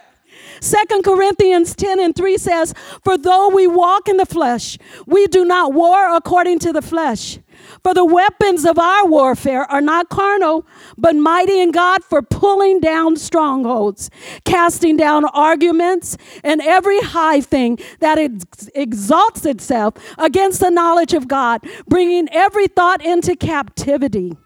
Second 0.60 1.04
Corinthians 1.04 1.74
10 1.74 2.00
and 2.00 2.14
3 2.14 2.36
says, 2.36 2.74
For 3.04 3.16
though 3.16 3.48
we 3.48 3.66
walk 3.66 4.08
in 4.08 4.16
the 4.16 4.26
flesh, 4.26 4.78
we 5.06 5.26
do 5.26 5.44
not 5.44 5.72
war 5.72 6.14
according 6.14 6.58
to 6.60 6.72
the 6.72 6.82
flesh. 6.82 7.38
For 7.82 7.92
the 7.92 8.04
weapons 8.04 8.64
of 8.64 8.78
our 8.78 9.06
warfare 9.06 9.64
are 9.64 9.80
not 9.80 10.08
carnal, 10.08 10.66
but 10.96 11.16
mighty 11.16 11.60
in 11.60 11.70
God 11.70 12.04
for 12.04 12.22
pulling 12.22 12.80
down 12.80 13.16
strongholds, 13.16 14.10
casting 14.44 14.96
down 14.96 15.24
arguments 15.26 16.16
and 16.44 16.60
every 16.60 17.00
high 17.00 17.40
thing 17.40 17.78
that 18.00 18.18
ex- 18.18 18.70
exalts 18.74 19.44
itself 19.44 19.94
against 20.18 20.60
the 20.60 20.70
knowledge 20.70 21.14
of 21.14 21.28
God, 21.28 21.60
bringing 21.88 22.28
every 22.32 22.68
thought 22.68 23.04
into 23.04 23.36
captivity 23.36 24.36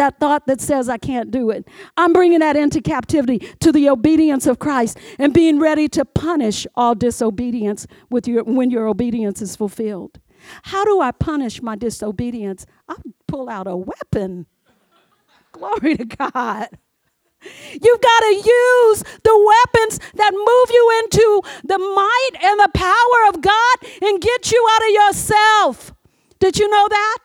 that 0.00 0.18
thought 0.18 0.46
that 0.46 0.62
says 0.62 0.88
I 0.88 0.96
can't 0.96 1.30
do 1.30 1.50
it. 1.50 1.68
I'm 1.98 2.14
bringing 2.14 2.38
that 2.38 2.56
into 2.56 2.80
captivity 2.80 3.38
to 3.60 3.70
the 3.70 3.90
obedience 3.90 4.46
of 4.46 4.58
Christ 4.58 4.96
and 5.18 5.34
being 5.34 5.60
ready 5.60 5.88
to 5.88 6.06
punish 6.06 6.66
all 6.74 6.94
disobedience 6.94 7.86
with 8.08 8.26
your, 8.26 8.42
when 8.44 8.70
your 8.70 8.88
obedience 8.88 9.42
is 9.42 9.56
fulfilled. 9.56 10.18
How 10.62 10.86
do 10.86 11.02
I 11.02 11.12
punish 11.12 11.60
my 11.60 11.76
disobedience? 11.76 12.64
I 12.88 12.96
pull 13.28 13.50
out 13.50 13.66
a 13.66 13.76
weapon. 13.76 14.46
Glory 15.52 15.98
to 15.98 16.06
God. 16.06 16.68
You've 17.42 18.00
got 18.00 18.20
to 18.20 18.34
use 18.34 19.04
the 19.22 19.52
weapons 19.52 20.00
that 20.14 20.32
move 20.32 20.70
you 20.70 21.02
into 21.02 21.42
the 21.64 21.78
might 21.78 22.42
and 22.42 22.58
the 22.58 22.70
power 22.72 23.28
of 23.28 23.42
God 23.42 23.76
and 24.00 24.18
get 24.18 24.50
you 24.50 24.66
out 24.72 24.82
of 24.82 24.94
yourself. 24.94 25.92
Did 26.38 26.58
you 26.58 26.70
know 26.70 26.88
that? 26.88 27.18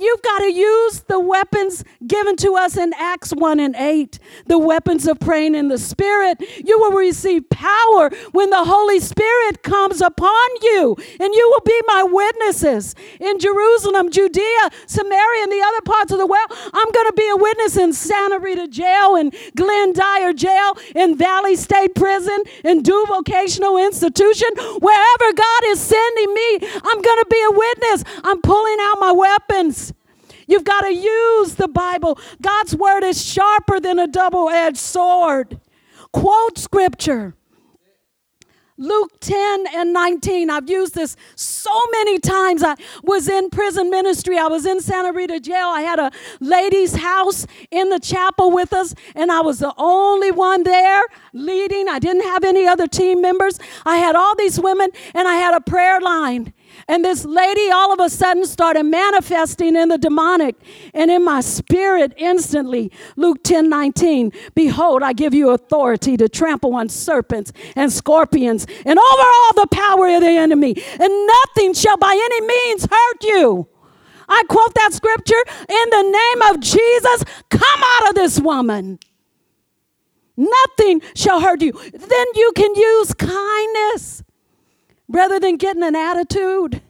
You've 0.00 0.22
got 0.22 0.38
to 0.38 0.52
use 0.52 1.00
the 1.00 1.18
weapons 1.18 1.82
given 2.06 2.36
to 2.36 2.54
us 2.54 2.76
in 2.76 2.92
Acts 2.96 3.32
1 3.32 3.58
and 3.58 3.74
8, 3.74 4.18
the 4.46 4.58
weapons 4.58 5.08
of 5.08 5.18
praying 5.18 5.56
in 5.56 5.66
the 5.66 5.78
Spirit. 5.78 6.40
You 6.64 6.78
will 6.78 6.92
receive 6.92 7.50
power 7.50 8.10
when 8.30 8.50
the 8.50 8.62
Holy 8.64 9.00
Spirit 9.00 9.64
comes 9.64 10.00
upon 10.00 10.48
you, 10.62 10.96
and 11.18 11.34
you 11.34 11.50
will 11.50 11.62
be 11.64 11.80
my 11.88 12.04
witnesses 12.04 12.94
in 13.20 13.40
Jerusalem, 13.40 14.10
Judea, 14.10 14.70
Samaria, 14.86 15.42
and 15.42 15.50
the 15.50 15.64
other 15.66 15.80
parts 15.82 16.12
of 16.12 16.18
the 16.18 16.26
world. 16.26 16.46
I'm 16.50 16.92
going 16.92 17.06
to 17.06 17.14
be 17.16 17.28
a 17.30 17.36
witness 17.36 17.76
in 17.76 17.92
Santa 17.92 18.38
Rita 18.38 18.68
Jail, 18.68 19.16
in 19.16 19.32
Glenn 19.56 19.92
Dyer 19.94 20.32
Jail, 20.32 20.78
in 20.94 21.16
Valley 21.16 21.56
State 21.56 21.96
Prison, 21.96 22.44
in 22.62 22.84
Deuel 22.84 23.08
Vocational 23.08 23.76
Institution, 23.76 24.48
wherever 24.78 25.32
God 25.34 25.62
is 25.66 25.80
sending 25.80 26.32
me, 26.32 26.58
I'm 26.62 27.02
going 27.02 27.18
to 27.18 27.26
be 27.28 27.44
a 27.50 27.52
witness. 27.52 28.04
I'm 28.22 28.40
pulling 28.42 28.76
out 28.80 29.00
my 29.00 29.10
weapons. 29.10 29.87
You've 30.48 30.64
got 30.64 30.80
to 30.80 30.92
use 30.92 31.54
the 31.54 31.68
Bible. 31.68 32.18
God's 32.42 32.74
word 32.74 33.04
is 33.04 33.24
sharper 33.24 33.78
than 33.78 33.98
a 33.98 34.08
double 34.08 34.48
edged 34.48 34.78
sword. 34.78 35.60
Quote 36.10 36.58
scripture. 36.58 37.34
Luke 38.80 39.18
10 39.20 39.64
and 39.74 39.92
19. 39.92 40.50
I've 40.50 40.70
used 40.70 40.94
this 40.94 41.16
so 41.34 41.76
many 41.90 42.20
times. 42.20 42.62
I 42.62 42.76
was 43.02 43.28
in 43.28 43.50
prison 43.50 43.90
ministry. 43.90 44.38
I 44.38 44.46
was 44.46 44.64
in 44.66 44.80
Santa 44.80 45.12
Rita 45.12 45.40
jail. 45.40 45.66
I 45.66 45.80
had 45.80 45.98
a 45.98 46.12
lady's 46.38 46.94
house 46.94 47.44
in 47.72 47.88
the 47.90 47.98
chapel 47.98 48.52
with 48.52 48.72
us, 48.72 48.94
and 49.16 49.32
I 49.32 49.40
was 49.40 49.58
the 49.58 49.74
only 49.76 50.30
one 50.30 50.62
there 50.62 51.02
leading. 51.32 51.88
I 51.88 51.98
didn't 51.98 52.22
have 52.22 52.44
any 52.44 52.68
other 52.68 52.86
team 52.86 53.20
members. 53.20 53.58
I 53.84 53.96
had 53.96 54.14
all 54.14 54.36
these 54.36 54.60
women, 54.60 54.90
and 55.12 55.26
I 55.26 55.34
had 55.34 55.54
a 55.54 55.60
prayer 55.60 56.00
line. 56.00 56.54
And 56.88 57.04
this 57.04 57.26
lady 57.26 57.70
all 57.70 57.92
of 57.92 58.00
a 58.00 58.08
sudden 58.08 58.46
started 58.46 58.84
manifesting 58.84 59.76
in 59.76 59.90
the 59.90 59.98
demonic 59.98 60.56
and 60.94 61.10
in 61.10 61.22
my 61.22 61.42
spirit 61.42 62.14
instantly. 62.16 62.90
Luke 63.16 63.44
10 63.44 63.68
19. 63.68 64.32
Behold, 64.54 65.02
I 65.02 65.12
give 65.12 65.34
you 65.34 65.50
authority 65.50 66.16
to 66.16 66.28
trample 66.30 66.74
on 66.74 66.88
serpents 66.88 67.52
and 67.76 67.92
scorpions 67.92 68.66
and 68.86 68.98
over 68.98 69.22
all 69.22 69.52
the 69.54 69.68
power 69.70 70.08
of 70.08 70.22
the 70.22 70.30
enemy, 70.30 70.74
and 70.98 71.26
nothing 71.26 71.74
shall 71.74 71.98
by 71.98 72.12
any 72.12 72.46
means 72.46 72.86
hurt 72.90 73.22
you. 73.22 73.68
I 74.26 74.42
quote 74.48 74.74
that 74.74 74.92
scripture 74.92 75.42
in 75.68 75.90
the 75.90 76.02
name 76.02 76.54
of 76.54 76.60
Jesus 76.60 77.24
come 77.50 77.82
out 77.84 78.08
of 78.10 78.14
this 78.14 78.40
woman. 78.40 78.98
Nothing 80.36 81.02
shall 81.14 81.40
hurt 81.40 81.60
you. 81.60 81.72
Then 81.72 82.26
you 82.34 82.52
can 82.54 82.74
use 82.74 83.12
kindness 83.12 84.22
rather 85.08 85.40
than 85.40 85.56
getting 85.56 85.82
an 85.82 85.96
attitude? 85.96 86.82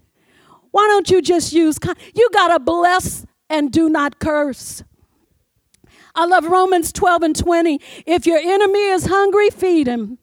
Why 0.70 0.86
don't 0.88 1.08
you 1.10 1.22
just 1.22 1.52
use, 1.52 1.78
you 2.14 2.30
got 2.32 2.48
to 2.48 2.58
bless 2.58 3.26
and 3.48 3.72
do 3.72 3.88
not 3.88 4.18
curse. 4.18 4.82
I 6.14 6.26
love 6.26 6.46
Romans 6.46 6.92
12 6.92 7.22
and 7.22 7.36
20. 7.36 7.80
If 8.06 8.26
your 8.26 8.38
enemy 8.38 8.88
is 8.88 9.06
hungry, 9.06 9.50
feed 9.50 9.86
him. 9.86 10.18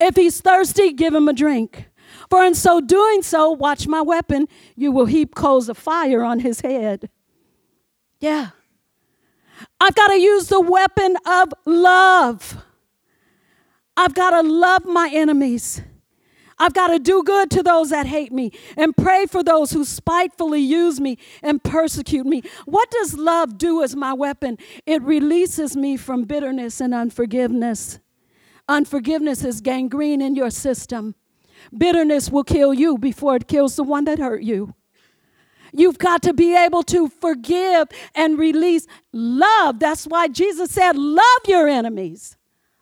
If 0.00 0.16
he's 0.16 0.40
thirsty, 0.40 0.92
give 0.92 1.14
him 1.14 1.28
a 1.28 1.32
drink. 1.32 1.88
For 2.30 2.44
in 2.44 2.54
so 2.54 2.80
doing 2.80 3.22
so, 3.22 3.50
watch 3.50 3.86
my 3.86 4.00
weapon, 4.00 4.48
you 4.76 4.92
will 4.92 5.06
heap 5.06 5.34
coals 5.34 5.68
of 5.68 5.78
fire 5.78 6.22
on 6.22 6.40
his 6.40 6.60
head. 6.60 7.08
Yeah. 8.20 8.50
I've 9.80 9.94
got 9.94 10.08
to 10.08 10.18
use 10.18 10.48
the 10.48 10.60
weapon 10.60 11.16
of 11.26 11.52
love. 11.64 12.64
I've 13.96 14.14
got 14.14 14.30
to 14.30 14.42
love 14.46 14.84
my 14.84 15.10
enemies. 15.12 15.82
I've 16.58 16.74
got 16.74 16.88
to 16.88 16.98
do 16.98 17.22
good 17.22 17.50
to 17.52 17.62
those 17.62 17.90
that 17.90 18.06
hate 18.06 18.32
me 18.32 18.52
and 18.76 18.96
pray 18.96 19.26
for 19.26 19.42
those 19.42 19.72
who 19.72 19.84
spitefully 19.84 20.60
use 20.60 21.00
me 21.00 21.18
and 21.42 21.62
persecute 21.62 22.26
me. 22.26 22.42
What 22.64 22.90
does 22.90 23.14
love 23.14 23.58
do 23.58 23.82
as 23.82 23.96
my 23.96 24.12
weapon? 24.12 24.58
It 24.86 25.02
releases 25.02 25.76
me 25.76 25.96
from 25.96 26.24
bitterness 26.24 26.80
and 26.80 26.94
unforgiveness. 26.94 27.98
Unforgiveness 28.68 29.44
is 29.44 29.60
gangrene 29.60 30.22
in 30.22 30.36
your 30.36 30.50
system. 30.50 31.14
Bitterness 31.76 32.30
will 32.30 32.44
kill 32.44 32.72
you 32.72 32.98
before 32.98 33.36
it 33.36 33.48
kills 33.48 33.76
the 33.76 33.82
one 33.82 34.04
that 34.04 34.18
hurt 34.18 34.42
you. 34.42 34.74
You've 35.72 35.98
got 35.98 36.22
to 36.22 36.32
be 36.32 36.56
able 36.56 36.84
to 36.84 37.08
forgive 37.08 37.88
and 38.14 38.38
release 38.38 38.86
love. 39.12 39.80
That's 39.80 40.04
why 40.04 40.28
Jesus 40.28 40.70
said, 40.70 40.96
Love 40.96 41.40
your 41.48 41.68
enemies. 41.68 42.36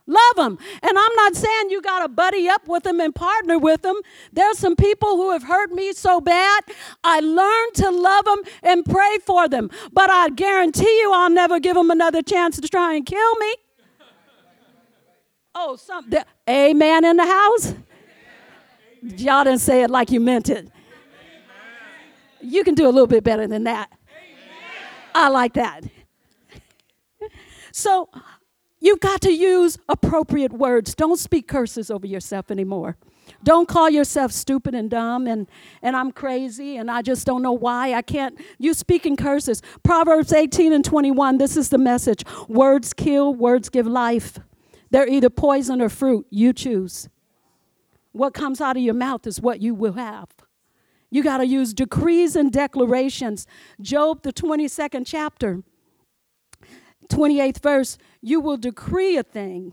Love 0.07 0.37
them. 0.37 0.59
And 0.83 0.99
I'm 0.99 1.15
not 1.17 1.37
saying 1.37 1.71
you 1.71 1.81
got 1.81 2.01
to 2.01 2.09
buddy 2.09 2.49
up 2.49 2.67
with 2.67 2.83
them 2.83 3.01
and 3.01 3.15
partner 3.15 3.59
with 3.59 3.83
them. 3.83 3.97
There's 4.33 4.59
some 4.59 4.75
people 4.75 5.17
who 5.17 5.31
have 5.31 5.45
hurt 5.45 5.71
me 5.73 5.93
so 5.93 6.21
bad. 6.21 6.65
I 7.05 7.21
learned 7.21 7.75
to 7.75 7.91
love 7.91 8.25
them 8.25 8.39
and 8.63 8.85
pray 8.85 9.19
for 9.25 9.49
them. 9.49 9.71
But 9.93 10.11
I 10.11 10.31
guarantee 10.31 11.01
you 11.01 11.13
I'll 11.13 11.31
never 11.31 11.61
give 11.61 11.77
them 11.77 11.91
another 11.91 12.23
chance 12.23 12.61
to 12.61 12.69
try 12.69 12.95
and 12.95 13.07
kill 13.07 13.35
me. 13.37 13.55
Oh, 15.55 15.77
something. 15.77 16.23
Amen 16.49 17.05
in 17.05 17.17
the 17.17 17.27
house? 17.27 17.75
Y'all 19.03 19.45
didn't 19.45 19.61
say 19.61 19.83
it 19.83 19.91
like 19.91 20.11
you 20.11 20.21
meant 20.21 20.49
it. 20.49 20.69
You 22.41 22.65
can 22.65 22.75
do 22.75 22.87
a 22.87 22.91
little 22.91 23.07
bit 23.07 23.23
better 23.23 23.47
than 23.47 23.65
that. 23.65 23.91
I 25.15 25.29
like 25.29 25.55
that. 25.55 25.85
So, 27.75 28.11
You've 28.83 28.99
got 28.99 29.21
to 29.21 29.31
use 29.31 29.79
appropriate 29.89 30.53
words. 30.53 30.97
Don't 30.97 31.17
speak 31.17 31.47
curses 31.47 31.89
over 31.89 32.05
yourself 32.05 32.51
anymore. 32.51 32.97
Don't 33.45 33.69
call 33.69 33.89
yourself 33.89 34.33
stupid 34.33 34.75
and 34.75 34.91
dumb 34.91 35.29
and, 35.29 35.49
and 35.83 35.95
I'm 35.95 36.11
crazy 36.11 36.77
and 36.77 36.91
I 36.91 37.01
just 37.01 37.25
don't 37.25 37.43
know 37.43 37.53
why. 37.53 37.95
I 37.95 38.03
can't. 38.03 38.37
You 38.59 38.75
speak 38.75 39.07
in 39.07 39.17
curses. 39.17 39.63
Proverbs 39.85 40.33
18 40.33 40.73
and 40.73 40.85
21, 40.85 41.39
this 41.39 41.57
is 41.57 41.69
the 41.69 41.79
message 41.79 42.25
words 42.49 42.93
kill, 42.93 43.33
words 43.33 43.69
give 43.69 43.87
life. 43.87 44.41
They're 44.91 45.09
either 45.09 45.31
poison 45.31 45.81
or 45.81 45.89
fruit. 45.89 46.27
You 46.31 46.53
choose. 46.53 47.09
What 48.11 48.35
comes 48.35 48.61
out 48.61 48.77
of 48.77 48.83
your 48.83 48.95
mouth 48.95 49.29
is 49.29 49.41
what 49.41 49.63
you 49.63 49.77
will 49.77 49.93
have. 49.93 50.29
You 51.09 51.23
got 51.23 51.37
to 51.39 51.47
use 51.47 51.73
decrees 51.73 52.35
and 52.35 52.51
declarations. 52.51 53.47
Job, 53.81 54.23
the 54.23 54.33
22nd 54.33 55.05
chapter, 55.07 55.63
28th 57.13 57.63
verse, 57.63 57.99
you 58.21 58.41
will 58.41 58.57
decree 58.57 59.17
a 59.17 59.23
thing 59.23 59.73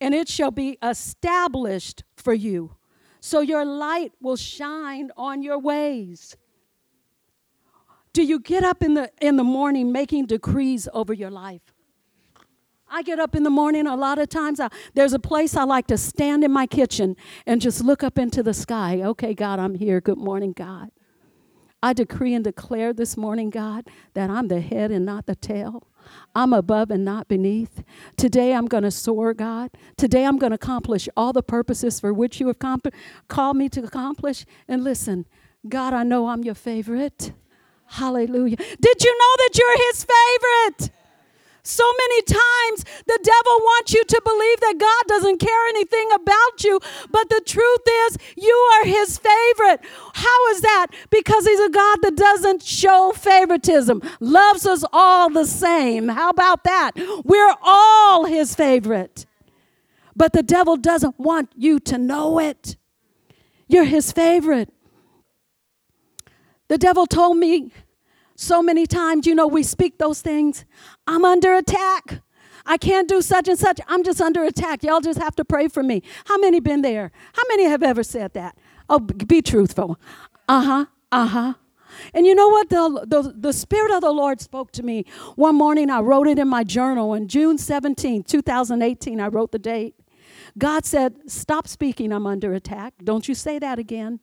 and 0.00 0.14
it 0.14 0.28
shall 0.28 0.50
be 0.50 0.78
established 0.82 2.04
for 2.16 2.32
you. 2.32 2.76
So 3.20 3.40
your 3.40 3.64
light 3.64 4.12
will 4.20 4.36
shine 4.36 5.10
on 5.16 5.42
your 5.42 5.58
ways. 5.58 6.36
Do 8.12 8.22
you 8.22 8.40
get 8.40 8.64
up 8.64 8.82
in 8.82 8.94
the 8.94 9.10
in 9.20 9.36
the 9.36 9.44
morning 9.44 9.92
making 9.92 10.26
decrees 10.26 10.88
over 10.92 11.12
your 11.12 11.30
life? 11.30 11.62
I 12.90 13.02
get 13.02 13.18
up 13.20 13.34
in 13.34 13.42
the 13.42 13.50
morning 13.50 13.86
a 13.86 13.96
lot 13.96 14.18
of 14.18 14.28
times. 14.28 14.60
I, 14.60 14.70
there's 14.94 15.12
a 15.12 15.18
place 15.18 15.56
I 15.56 15.64
like 15.64 15.86
to 15.88 15.98
stand 15.98 16.42
in 16.42 16.50
my 16.50 16.66
kitchen 16.66 17.16
and 17.46 17.60
just 17.60 17.84
look 17.84 18.02
up 18.02 18.18
into 18.18 18.42
the 18.42 18.54
sky. 18.54 19.02
Okay, 19.02 19.34
God, 19.34 19.58
I'm 19.58 19.74
here. 19.74 20.00
Good 20.00 20.16
morning, 20.16 20.52
God. 20.52 20.90
I 21.82 21.92
decree 21.92 22.34
and 22.34 22.42
declare 22.42 22.92
this 22.92 23.16
morning, 23.16 23.50
God, 23.50 23.86
that 24.14 24.30
I'm 24.30 24.48
the 24.48 24.60
head 24.60 24.90
and 24.90 25.04
not 25.04 25.26
the 25.26 25.36
tail. 25.36 25.86
I'm 26.34 26.52
above 26.52 26.90
and 26.90 27.04
not 27.04 27.28
beneath. 27.28 27.82
Today 28.16 28.54
I'm 28.54 28.66
going 28.66 28.84
to 28.84 28.90
soar, 28.90 29.34
God. 29.34 29.70
Today 29.96 30.24
I'm 30.24 30.38
going 30.38 30.50
to 30.50 30.56
accomplish 30.56 31.08
all 31.16 31.32
the 31.32 31.42
purposes 31.42 32.00
for 32.00 32.12
which 32.12 32.40
you 32.40 32.46
have 32.48 32.58
comp- 32.58 32.94
called 33.28 33.56
me 33.56 33.68
to 33.70 33.82
accomplish. 33.82 34.44
And 34.66 34.84
listen, 34.84 35.26
God, 35.68 35.94
I 35.94 36.02
know 36.02 36.28
I'm 36.28 36.44
your 36.44 36.54
favorite. 36.54 37.32
Hallelujah. 37.86 38.56
Did 38.56 39.04
you 39.04 39.18
know 39.18 39.34
that 39.38 39.50
you're 39.54 39.88
his 39.88 40.06
favorite? 40.06 40.97
So 41.68 41.84
many 41.84 42.22
times 42.22 42.84
the 43.06 43.18
devil 43.22 43.58
wants 43.60 43.92
you 43.92 44.02
to 44.02 44.22
believe 44.24 44.60
that 44.60 44.78
God 44.78 45.06
doesn't 45.06 45.36
care 45.36 45.66
anything 45.68 46.08
about 46.14 46.64
you, 46.64 46.80
but 47.10 47.28
the 47.28 47.42
truth 47.44 47.82
is 48.06 48.16
you 48.38 48.54
are 48.72 48.86
his 48.86 49.18
favorite. 49.18 49.82
How 50.14 50.48
is 50.48 50.62
that? 50.62 50.86
Because 51.10 51.46
he's 51.46 51.60
a 51.60 51.68
God 51.68 51.98
that 52.00 52.16
doesn't 52.16 52.62
show 52.62 53.12
favoritism, 53.12 54.00
loves 54.18 54.64
us 54.64 54.82
all 54.94 55.28
the 55.28 55.44
same. 55.44 56.08
How 56.08 56.30
about 56.30 56.64
that? 56.64 56.92
We're 57.22 57.54
all 57.60 58.24
his 58.24 58.54
favorite. 58.54 59.26
But 60.16 60.32
the 60.32 60.42
devil 60.42 60.78
doesn't 60.78 61.20
want 61.20 61.52
you 61.54 61.80
to 61.80 61.98
know 61.98 62.38
it. 62.38 62.76
You're 63.66 63.84
his 63.84 64.10
favorite. 64.10 64.72
The 66.68 66.78
devil 66.78 67.04
told 67.04 67.36
me 67.36 67.72
so 68.40 68.62
many 68.62 68.86
times, 68.86 69.26
you 69.26 69.34
know, 69.34 69.48
we 69.48 69.64
speak 69.64 69.98
those 69.98 70.20
things. 70.20 70.64
I'm 71.08 71.24
under 71.24 71.54
attack. 71.54 72.20
I 72.64 72.76
can't 72.76 73.08
do 73.08 73.20
such 73.20 73.48
and 73.48 73.58
such. 73.58 73.80
I'm 73.88 74.04
just 74.04 74.20
under 74.20 74.44
attack. 74.44 74.84
Y'all 74.84 75.00
just 75.00 75.18
have 75.18 75.34
to 75.36 75.44
pray 75.44 75.66
for 75.66 75.82
me. 75.82 76.04
How 76.26 76.38
many 76.38 76.60
been 76.60 76.82
there? 76.82 77.10
How 77.32 77.42
many 77.48 77.64
have 77.64 77.82
ever 77.82 78.04
said 78.04 78.34
that? 78.34 78.56
Oh, 78.88 79.00
be 79.00 79.42
truthful. 79.42 79.98
Uh 80.48 80.62
huh. 80.62 80.86
Uh 81.10 81.26
huh. 81.26 81.54
And 82.14 82.26
you 82.26 82.34
know 82.36 82.46
what? 82.46 82.68
The, 82.68 83.04
the, 83.08 83.34
the 83.36 83.52
Spirit 83.52 83.90
of 83.90 84.02
the 84.02 84.12
Lord 84.12 84.40
spoke 84.40 84.70
to 84.72 84.84
me 84.84 85.04
one 85.34 85.56
morning. 85.56 85.90
I 85.90 85.98
wrote 85.98 86.28
it 86.28 86.38
in 86.38 86.46
my 86.46 86.62
journal 86.62 87.10
on 87.10 87.26
June 87.26 87.58
17, 87.58 88.22
2018. 88.22 89.20
I 89.20 89.26
wrote 89.26 89.50
the 89.50 89.58
date. 89.58 89.96
God 90.56 90.86
said, 90.86 91.16
Stop 91.26 91.66
speaking. 91.66 92.12
I'm 92.12 92.24
under 92.24 92.54
attack. 92.54 92.94
Don't 93.02 93.26
you 93.26 93.34
say 93.34 93.58
that 93.58 93.80
again. 93.80 94.20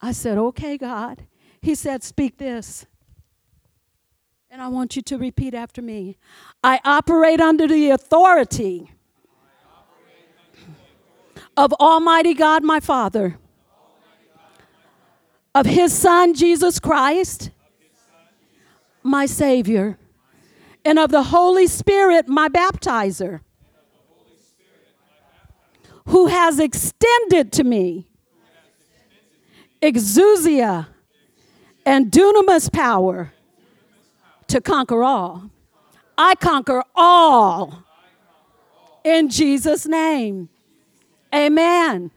I 0.00 0.12
said, 0.12 0.38
Okay, 0.38 0.78
God. 0.78 1.26
He 1.60 1.74
said, 1.74 2.04
Speak 2.04 2.38
this. 2.38 2.86
And 4.56 4.62
I 4.62 4.68
want 4.68 4.96
you 4.96 5.02
to 5.02 5.18
repeat 5.18 5.52
after 5.52 5.82
me. 5.82 6.16
I 6.64 6.80
operate 6.82 7.42
under 7.42 7.68
the 7.68 7.90
authority 7.90 8.90
of 11.58 11.74
Almighty 11.74 12.32
God, 12.32 12.64
my 12.64 12.80
Father, 12.80 13.36
of 15.54 15.66
His 15.66 15.92
Son, 15.92 16.32
Jesus 16.32 16.80
Christ, 16.80 17.50
my 19.02 19.26
Savior, 19.26 19.98
and 20.86 20.98
of 20.98 21.10
the 21.10 21.24
Holy 21.24 21.66
Spirit, 21.66 22.26
my 22.26 22.48
baptizer, 22.48 23.42
who 26.06 26.28
has 26.28 26.58
extended 26.58 27.52
to 27.52 27.62
me 27.62 28.08
exousia 29.82 30.86
and 31.84 32.10
dunamis 32.10 32.72
power 32.72 33.34
to 34.48 34.60
conquer 34.60 35.02
all. 35.02 35.50
I 36.18 36.34
conquer 36.36 36.82
all 36.94 37.84
in 39.04 39.28
Jesus' 39.28 39.86
name. 39.86 40.48
Amen. 41.34 42.10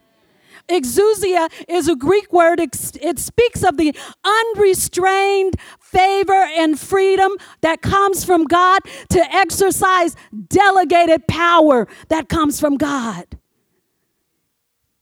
Exousia 0.69 1.51
is 1.67 1.87
a 1.87 1.95
Greek 1.95 2.31
word. 2.31 2.59
It 2.59 3.19
speaks 3.19 3.63
of 3.63 3.77
the 3.77 3.95
unrestrained 4.23 5.55
favor 5.79 6.31
and 6.31 6.79
freedom 6.79 7.31
that 7.61 7.81
comes 7.81 8.23
from 8.23 8.45
God 8.45 8.81
to 9.09 9.19
exercise 9.33 10.15
delegated 10.47 11.27
power 11.27 11.87
that 12.09 12.29
comes 12.29 12.59
from 12.59 12.77
God. 12.77 13.25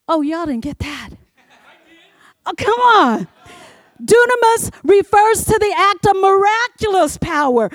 Oh, 0.08 0.22
y'all 0.22 0.46
didn't 0.46 0.64
get 0.64 0.80
that. 0.80 1.10
Oh, 2.46 2.54
come 2.58 2.80
on. 2.80 3.28
Dunamis 4.02 4.72
refers 4.84 5.46
to 5.46 5.58
the 5.60 5.74
act 5.76 6.06
of 6.06 6.16
miraculous 6.18 7.18
power, 7.18 7.70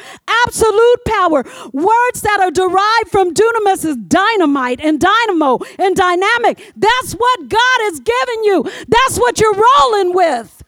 absolute 0.47 1.05
power. 1.07 1.45
Words 1.73 2.21
that 2.23 2.41
are 2.41 2.51
derived 2.51 3.11
from 3.11 3.35
dunamis 3.35 3.85
is 3.85 3.97
dynamite 3.97 4.81
and 4.81 5.01
dynamo 5.01 5.59
and 5.79 5.97
dynamic. 5.97 6.73
That's 6.77 7.13
what 7.13 7.49
God 7.49 7.79
has 7.89 8.01
given 8.01 8.45
you. 8.45 8.65
That's 8.89 9.19
what 9.19 9.41
you're 9.41 9.55
rolling 9.55 10.15
with. 10.15 10.63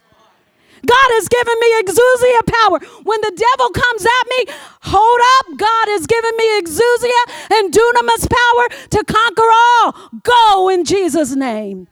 God 0.85 1.09
has 1.17 1.27
given 1.27 1.57
me 1.59 1.69
exousia 1.81 2.41
power. 2.45 2.79
When 3.03 3.19
the 3.21 3.33
devil 3.33 3.69
comes 3.71 4.05
at 4.05 4.25
me, 4.29 4.53
hold 4.81 5.21
up. 5.39 5.57
God 5.57 5.87
has 5.97 6.05
given 6.05 6.35
me 6.37 6.45
exousia 6.61 7.21
and 7.57 7.73
dunamis 7.73 8.29
power 8.29 8.87
to 8.89 9.03
conquer 9.03 9.49
all. 9.51 9.95
Go 10.21 10.69
in 10.69 10.85
Jesus' 10.85 11.35
name. 11.35 11.87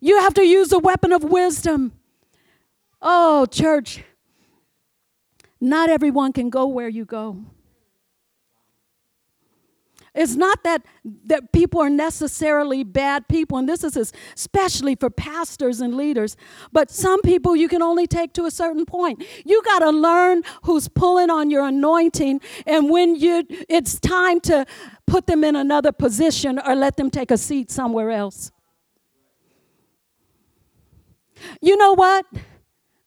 You 0.00 0.20
have 0.20 0.34
to 0.34 0.44
use 0.44 0.68
the 0.68 0.78
weapon 0.78 1.12
of 1.12 1.24
wisdom. 1.24 1.92
Oh, 3.08 3.46
church, 3.46 4.02
not 5.60 5.88
everyone 5.88 6.32
can 6.32 6.50
go 6.50 6.66
where 6.66 6.88
you 6.88 7.04
go. 7.04 7.38
It's 10.12 10.34
not 10.34 10.64
that, 10.64 10.84
that 11.26 11.52
people 11.52 11.80
are 11.80 11.88
necessarily 11.88 12.82
bad 12.82 13.28
people, 13.28 13.58
and 13.58 13.68
this 13.68 13.84
is 13.84 14.12
especially 14.34 14.96
for 14.96 15.08
pastors 15.08 15.80
and 15.80 15.96
leaders, 15.96 16.36
but 16.72 16.90
some 16.90 17.22
people 17.22 17.54
you 17.54 17.68
can 17.68 17.80
only 17.80 18.08
take 18.08 18.32
to 18.32 18.44
a 18.44 18.50
certain 18.50 18.84
point. 18.84 19.22
You 19.44 19.62
got 19.62 19.80
to 19.80 19.90
learn 19.90 20.42
who's 20.62 20.88
pulling 20.88 21.30
on 21.30 21.48
your 21.48 21.64
anointing, 21.64 22.40
and 22.66 22.90
when 22.90 23.14
you 23.14 23.46
it's 23.68 24.00
time 24.00 24.40
to 24.40 24.66
put 25.06 25.28
them 25.28 25.44
in 25.44 25.54
another 25.54 25.92
position 25.92 26.58
or 26.58 26.74
let 26.74 26.96
them 26.96 27.10
take 27.10 27.30
a 27.30 27.38
seat 27.38 27.70
somewhere 27.70 28.10
else. 28.10 28.50
You 31.60 31.76
know 31.76 31.92
what? 31.92 32.26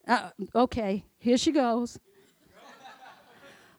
Uh, 0.09 0.31
okay, 0.55 1.05
here 1.19 1.37
she 1.37 1.51
goes. 1.51 1.99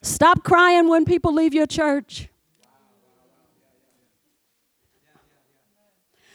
Stop 0.00 0.44
crying 0.44 0.88
when 0.88 1.04
people 1.04 1.34
leave 1.34 1.52
your 1.52 1.66
church. 1.66 2.28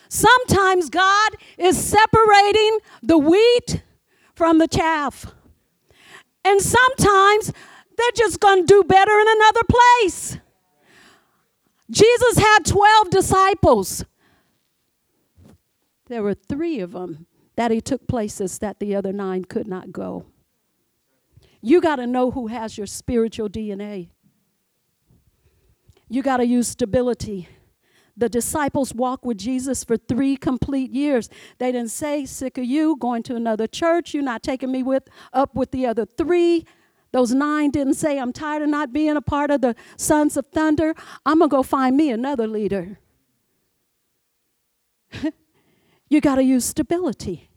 Sometimes 0.09 0.89
God 0.89 1.31
is 1.57 1.81
separating 1.81 2.79
the 3.01 3.17
wheat 3.17 3.83
from 4.35 4.57
the 4.57 4.67
chaff. 4.67 5.27
And 6.43 6.61
sometimes 6.61 7.53
they're 7.97 8.11
just 8.15 8.41
going 8.41 8.67
to 8.67 8.67
do 8.67 8.83
better 8.83 9.17
in 9.17 9.27
another 9.29 9.61
place. 9.69 10.37
Jesus 11.89 12.37
had 12.37 12.65
12 12.65 13.09
disciples. 13.11 14.03
There 16.07 16.21
were 16.21 16.33
three 16.33 16.81
of 16.81 16.91
them 16.91 17.27
that 17.55 17.71
he 17.71 17.81
took 17.81 18.07
places 18.07 18.59
that 18.59 18.79
the 18.79 18.95
other 18.95 19.13
nine 19.13 19.45
could 19.45 19.67
not 19.67 19.91
go. 19.91 20.25
You 21.61 21.81
got 21.81 21.95
to 21.97 22.07
know 22.07 22.31
who 22.31 22.47
has 22.47 22.77
your 22.77 22.87
spiritual 22.87 23.49
DNA. 23.49 24.09
You 26.07 26.21
got 26.21 26.37
to 26.37 26.45
use 26.45 26.67
stability. 26.67 27.47
The 28.17 28.29
disciples 28.29 28.93
walked 28.93 29.25
with 29.25 29.37
Jesus 29.37 29.83
for 29.83 29.97
three 29.97 30.37
complete 30.37 30.91
years. 30.91 31.29
They 31.57 31.71
didn't 31.71 31.91
say, 31.91 32.25
Sick 32.25 32.57
of 32.57 32.65
you, 32.65 32.95
going 32.97 33.23
to 33.23 33.35
another 33.35 33.67
church. 33.67 34.13
You're 34.13 34.23
not 34.23 34.43
taking 34.43 34.71
me 34.71 34.83
with, 34.83 35.09
up 35.33 35.55
with 35.55 35.71
the 35.71 35.85
other 35.85 36.05
three. 36.05 36.65
Those 37.11 37.33
nine 37.33 37.71
didn't 37.71 37.95
say, 37.95 38.19
I'm 38.19 38.31
tired 38.31 38.61
of 38.61 38.69
not 38.69 38.93
being 38.93 39.17
a 39.17 39.21
part 39.21 39.49
of 39.49 39.61
the 39.61 39.75
sons 39.97 40.37
of 40.37 40.45
thunder. 40.47 40.93
I'm 41.25 41.39
going 41.39 41.49
to 41.49 41.55
go 41.55 41.63
find 41.63 41.97
me 41.97 42.11
another 42.11 42.47
leader. 42.47 42.99
You 46.09 46.21
got 46.21 46.35
to 46.35 46.43
use 46.43 46.65
stability. 46.65 47.49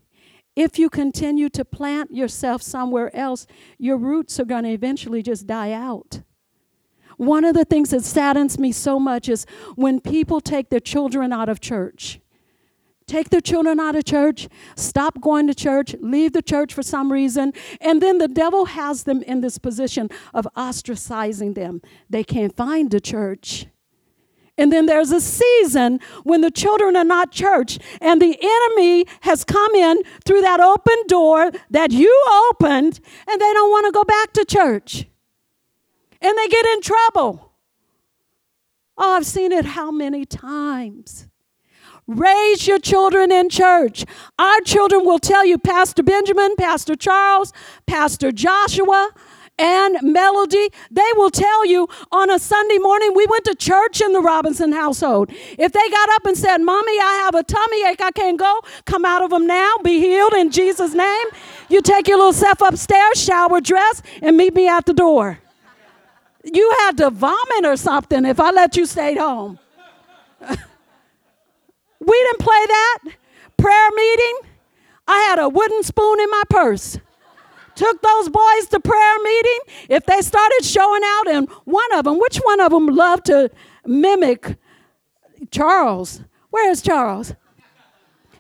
If 0.56 0.78
you 0.78 0.90
continue 0.90 1.48
to 1.50 1.64
plant 1.64 2.12
yourself 2.12 2.62
somewhere 2.62 3.14
else, 3.14 3.46
your 3.78 3.96
roots 3.96 4.40
are 4.40 4.44
going 4.44 4.64
to 4.64 4.70
eventually 4.70 5.22
just 5.22 5.46
die 5.46 5.72
out. 5.72 6.22
One 7.16 7.44
of 7.44 7.54
the 7.54 7.64
things 7.64 7.90
that 7.90 8.04
saddens 8.04 8.58
me 8.58 8.72
so 8.72 8.98
much 8.98 9.28
is 9.28 9.44
when 9.74 10.00
people 10.00 10.40
take 10.40 10.70
their 10.70 10.80
children 10.80 11.32
out 11.32 11.48
of 11.48 11.60
church. 11.60 12.20
Take 13.06 13.30
their 13.30 13.40
children 13.40 13.80
out 13.80 13.96
of 13.96 14.04
church, 14.04 14.48
stop 14.76 15.20
going 15.20 15.46
to 15.46 15.54
church, 15.54 15.96
leave 16.00 16.32
the 16.32 16.42
church 16.42 16.74
for 16.74 16.82
some 16.82 17.10
reason, 17.10 17.54
and 17.80 18.02
then 18.02 18.18
the 18.18 18.28
devil 18.28 18.66
has 18.66 19.04
them 19.04 19.22
in 19.22 19.40
this 19.40 19.56
position 19.56 20.10
of 20.34 20.46
ostracizing 20.56 21.54
them. 21.54 21.80
They 22.10 22.22
can't 22.22 22.54
find 22.54 22.92
a 22.92 23.00
church. 23.00 23.66
And 24.58 24.72
then 24.72 24.86
there's 24.86 25.12
a 25.12 25.20
season 25.20 26.00
when 26.24 26.40
the 26.40 26.50
children 26.50 26.96
are 26.96 27.04
not 27.04 27.30
church, 27.30 27.78
and 28.00 28.20
the 28.20 28.36
enemy 28.42 29.06
has 29.20 29.44
come 29.44 29.74
in 29.74 30.02
through 30.24 30.40
that 30.42 30.60
open 30.60 30.96
door 31.06 31.52
that 31.70 31.92
you 31.92 32.12
opened, 32.50 33.00
and 33.30 33.40
they 33.40 33.52
don't 33.54 33.70
want 33.70 33.86
to 33.86 33.92
go 33.92 34.04
back 34.04 34.32
to 34.32 34.44
church. 34.44 35.06
And 36.20 36.36
they 36.36 36.48
get 36.48 36.66
in 36.66 36.82
trouble. 36.82 37.52
Oh, 38.96 39.14
I've 39.14 39.26
seen 39.26 39.52
it 39.52 39.64
how 39.64 39.92
many 39.92 40.24
times. 40.24 41.28
Raise 42.08 42.66
your 42.66 42.78
children 42.78 43.30
in 43.30 43.50
church. 43.50 44.04
Our 44.38 44.60
children 44.62 45.04
will 45.04 45.18
tell 45.18 45.44
you, 45.44 45.58
Pastor 45.58 46.02
Benjamin, 46.02 46.56
Pastor 46.56 46.96
Charles, 46.96 47.52
Pastor 47.86 48.32
Joshua, 48.32 49.10
and 49.58 49.98
Melody, 50.02 50.68
they 50.90 51.10
will 51.16 51.30
tell 51.30 51.66
you 51.66 51.88
on 52.12 52.30
a 52.30 52.38
Sunday 52.38 52.78
morning, 52.78 53.12
we 53.14 53.26
went 53.26 53.44
to 53.44 53.54
church 53.54 54.00
in 54.00 54.12
the 54.12 54.20
Robinson 54.20 54.72
household. 54.72 55.30
If 55.30 55.72
they 55.72 55.88
got 55.90 56.08
up 56.10 56.26
and 56.26 56.36
said, 56.36 56.58
Mommy, 56.58 56.92
I 57.00 57.22
have 57.24 57.34
a 57.34 57.42
tummy 57.42 57.84
ache, 57.86 58.00
I 58.00 58.12
can't 58.12 58.38
go, 58.38 58.60
come 58.84 59.04
out 59.04 59.22
of 59.22 59.30
them 59.30 59.46
now, 59.46 59.74
be 59.82 59.98
healed 59.98 60.34
in 60.34 60.50
Jesus' 60.50 60.94
name. 60.94 61.26
You 61.68 61.82
take 61.82 62.06
your 62.06 62.18
little 62.18 62.32
self 62.32 62.60
upstairs, 62.60 63.20
shower, 63.20 63.60
dress, 63.60 64.02
and 64.22 64.36
meet 64.36 64.54
me 64.54 64.68
at 64.68 64.86
the 64.86 64.94
door. 64.94 65.40
You 66.44 66.72
had 66.80 66.96
to 66.98 67.10
vomit 67.10 67.64
or 67.64 67.76
something 67.76 68.24
if 68.24 68.38
I 68.38 68.50
let 68.52 68.76
you 68.76 68.86
stay 68.86 69.16
home. 69.16 69.58
we 70.40 70.56
didn't 72.06 72.38
play 72.38 72.66
that. 72.66 72.98
Prayer 73.56 73.90
meeting, 73.96 74.38
I 75.08 75.18
had 75.28 75.40
a 75.40 75.48
wooden 75.48 75.82
spoon 75.82 76.20
in 76.20 76.30
my 76.30 76.42
purse 76.48 76.98
took 77.78 78.02
those 78.02 78.28
boys 78.28 78.66
to 78.70 78.80
prayer 78.80 79.18
meeting, 79.22 79.58
if 79.88 80.04
they 80.04 80.20
started 80.20 80.64
showing 80.64 81.02
out, 81.04 81.28
and 81.28 81.48
one 81.64 81.92
of 81.94 82.04
them, 82.04 82.18
which 82.18 82.38
one 82.38 82.60
of 82.60 82.72
them 82.72 82.88
loved 82.88 83.26
to 83.26 83.50
mimic 83.86 84.56
Charles? 85.52 86.22
Where 86.50 86.68
is 86.70 86.82
Charles? 86.82 87.34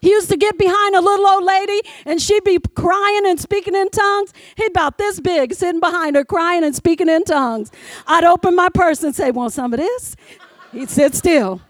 He 0.00 0.10
used 0.10 0.28
to 0.30 0.36
get 0.36 0.58
behind 0.58 0.94
a 0.94 1.00
little 1.00 1.26
old 1.26 1.44
lady 1.44 1.80
and 2.04 2.22
she'd 2.22 2.44
be 2.44 2.58
crying 2.76 3.26
and 3.26 3.40
speaking 3.40 3.74
in 3.74 3.88
tongues. 3.90 4.32
He'd 4.56 4.70
about 4.70 4.96
this 4.96 5.18
big 5.18 5.54
sitting 5.54 5.80
behind 5.80 6.14
her 6.14 6.24
crying 6.24 6.62
and 6.62 6.74
speaking 6.74 7.08
in 7.08 7.24
tongues. 7.24 7.72
I'd 8.06 8.22
open 8.22 8.54
my 8.54 8.68
purse 8.68 9.02
and 9.02 9.14
say, 9.14 9.32
Want 9.32 9.52
some 9.52 9.72
of 9.72 9.80
this? 9.80 10.14
He'd 10.70 10.88
sit 10.88 11.16
still. 11.16 11.60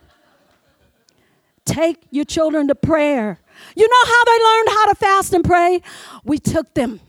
Take 1.64 2.06
your 2.10 2.26
children 2.26 2.68
to 2.68 2.74
prayer. 2.74 3.40
You 3.74 3.88
know 3.88 4.04
how 4.04 4.24
they 4.24 4.44
learned 4.44 4.68
how 4.68 4.86
to 4.86 4.94
fast 4.94 5.32
and 5.32 5.42
pray? 5.42 5.80
We 6.22 6.38
took 6.38 6.74
them 6.74 7.00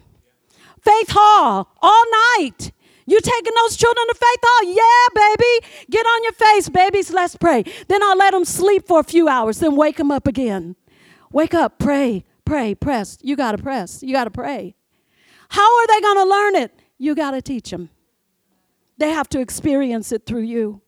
Faith 0.81 1.09
Hall 1.09 1.69
all 1.81 2.03
night. 2.37 2.71
You 3.05 3.19
taking 3.19 3.53
those 3.63 3.75
children 3.75 4.05
to 4.07 4.13
Faith 4.13 4.39
Hall? 4.43 4.63
Yeah, 4.71 5.35
baby. 5.35 5.67
Get 5.89 6.05
on 6.05 6.23
your 6.23 6.33
face, 6.33 6.69
babies. 6.69 7.11
Let's 7.11 7.35
pray. 7.35 7.63
Then 7.87 8.03
I'll 8.03 8.17
let 8.17 8.31
them 8.31 8.45
sleep 8.45 8.87
for 8.87 8.99
a 8.99 9.03
few 9.03 9.27
hours, 9.27 9.59
then 9.59 9.75
wake 9.75 9.97
them 9.97 10.11
up 10.11 10.27
again. 10.27 10.75
Wake 11.31 11.53
up, 11.53 11.79
pray, 11.79 12.23
pray, 12.45 12.75
press. 12.75 13.17
You 13.21 13.35
got 13.35 13.53
to 13.53 13.57
press. 13.57 14.03
You 14.03 14.13
got 14.13 14.25
to 14.25 14.31
pray. 14.31 14.75
How 15.49 15.79
are 15.79 15.87
they 15.87 16.01
going 16.01 16.17
to 16.17 16.25
learn 16.25 16.55
it? 16.55 16.79
You 16.97 17.15
got 17.15 17.31
to 17.31 17.41
teach 17.41 17.71
them. 17.71 17.89
They 18.97 19.09
have 19.09 19.29
to 19.29 19.39
experience 19.39 20.11
it 20.11 20.25
through 20.25 20.41
you. 20.41 20.81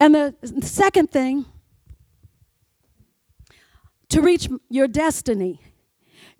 And 0.00 0.14
the 0.14 0.34
second 0.62 1.12
thing, 1.12 1.44
to 4.08 4.20
reach 4.20 4.48
your 4.68 4.88
destiny, 4.88 5.60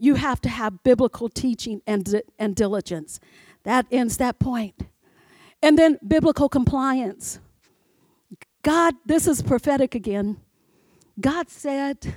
you 0.03 0.17
have 0.17 0.41
to 0.41 0.49
have 0.49 0.83
biblical 0.83 1.29
teaching 1.29 1.81
and, 1.87 2.23
and 2.37 2.57
diligence. 2.57 3.21
That 3.63 3.87
ends 3.93 4.17
that 4.17 4.41
point. 4.41 4.75
And 5.63 5.79
then 5.79 6.01
biblical 6.05 6.49
compliance. 6.49 7.39
God, 8.65 8.95
this 9.07 9.29
is 9.29 9.43
prophetic 9.43 9.95
again. 9.95 10.39
God 11.21 11.49
said, 11.49 12.17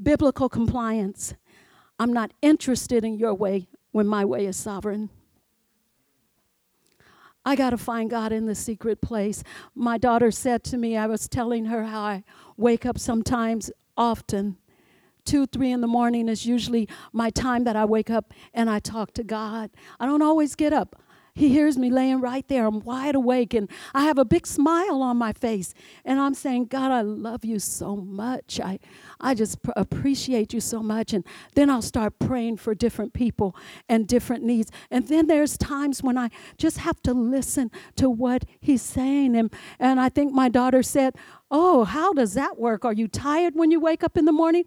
biblical 0.00 0.50
compliance. 0.50 1.32
I'm 1.98 2.12
not 2.12 2.30
interested 2.42 3.06
in 3.06 3.16
your 3.16 3.32
way 3.32 3.68
when 3.90 4.06
my 4.06 4.26
way 4.26 4.44
is 4.44 4.58
sovereign. 4.58 5.08
I 7.42 7.56
got 7.56 7.70
to 7.70 7.78
find 7.78 8.10
God 8.10 8.32
in 8.32 8.44
the 8.44 8.54
secret 8.54 9.00
place. 9.00 9.42
My 9.74 9.96
daughter 9.96 10.30
said 10.30 10.62
to 10.64 10.76
me, 10.76 10.94
I 10.94 11.06
was 11.06 11.26
telling 11.26 11.64
her 11.66 11.84
how 11.84 12.02
I 12.02 12.24
wake 12.58 12.84
up 12.84 12.98
sometimes 12.98 13.70
often 13.96 14.58
two, 15.24 15.46
three 15.46 15.70
in 15.70 15.80
the 15.80 15.86
morning 15.86 16.28
is 16.28 16.46
usually 16.46 16.88
my 17.12 17.30
time 17.30 17.64
that 17.64 17.76
I 17.76 17.84
wake 17.84 18.10
up 18.10 18.32
and 18.52 18.70
I 18.70 18.78
talk 18.78 19.12
to 19.14 19.24
God. 19.24 19.70
I 19.98 20.06
don't 20.06 20.22
always 20.22 20.54
get 20.54 20.72
up. 20.72 20.96
He 21.36 21.48
hears 21.48 21.76
me 21.76 21.90
laying 21.90 22.20
right 22.20 22.46
there. 22.46 22.64
I'm 22.64 22.78
wide 22.78 23.16
awake 23.16 23.54
and 23.54 23.68
I 23.92 24.04
have 24.04 24.18
a 24.18 24.24
big 24.24 24.46
smile 24.46 25.02
on 25.02 25.16
my 25.16 25.32
face. 25.32 25.74
And 26.04 26.20
I'm 26.20 26.32
saying, 26.32 26.66
God, 26.66 26.92
I 26.92 27.00
love 27.00 27.44
you 27.44 27.58
so 27.58 27.96
much. 27.96 28.60
I, 28.60 28.78
I 29.20 29.34
just 29.34 29.60
pr- 29.60 29.72
appreciate 29.74 30.52
you 30.52 30.60
so 30.60 30.80
much. 30.80 31.12
And 31.12 31.24
then 31.56 31.70
I'll 31.70 31.82
start 31.82 32.20
praying 32.20 32.58
for 32.58 32.72
different 32.72 33.14
people 33.14 33.56
and 33.88 34.06
different 34.06 34.44
needs. 34.44 34.70
And 34.92 35.08
then 35.08 35.26
there's 35.26 35.58
times 35.58 36.04
when 36.04 36.16
I 36.16 36.30
just 36.56 36.78
have 36.78 37.02
to 37.02 37.12
listen 37.12 37.72
to 37.96 38.08
what 38.08 38.44
He's 38.60 38.82
saying. 38.82 39.34
And, 39.34 39.52
and 39.80 39.98
I 40.00 40.10
think 40.10 40.32
my 40.32 40.48
daughter 40.48 40.84
said, 40.84 41.16
Oh, 41.50 41.84
how 41.84 42.12
does 42.12 42.34
that 42.34 42.58
work? 42.58 42.84
Are 42.84 42.92
you 42.92 43.06
tired 43.08 43.54
when 43.54 43.70
you 43.70 43.80
wake 43.80 44.04
up 44.04 44.16
in 44.16 44.24
the 44.24 44.32
morning? 44.32 44.64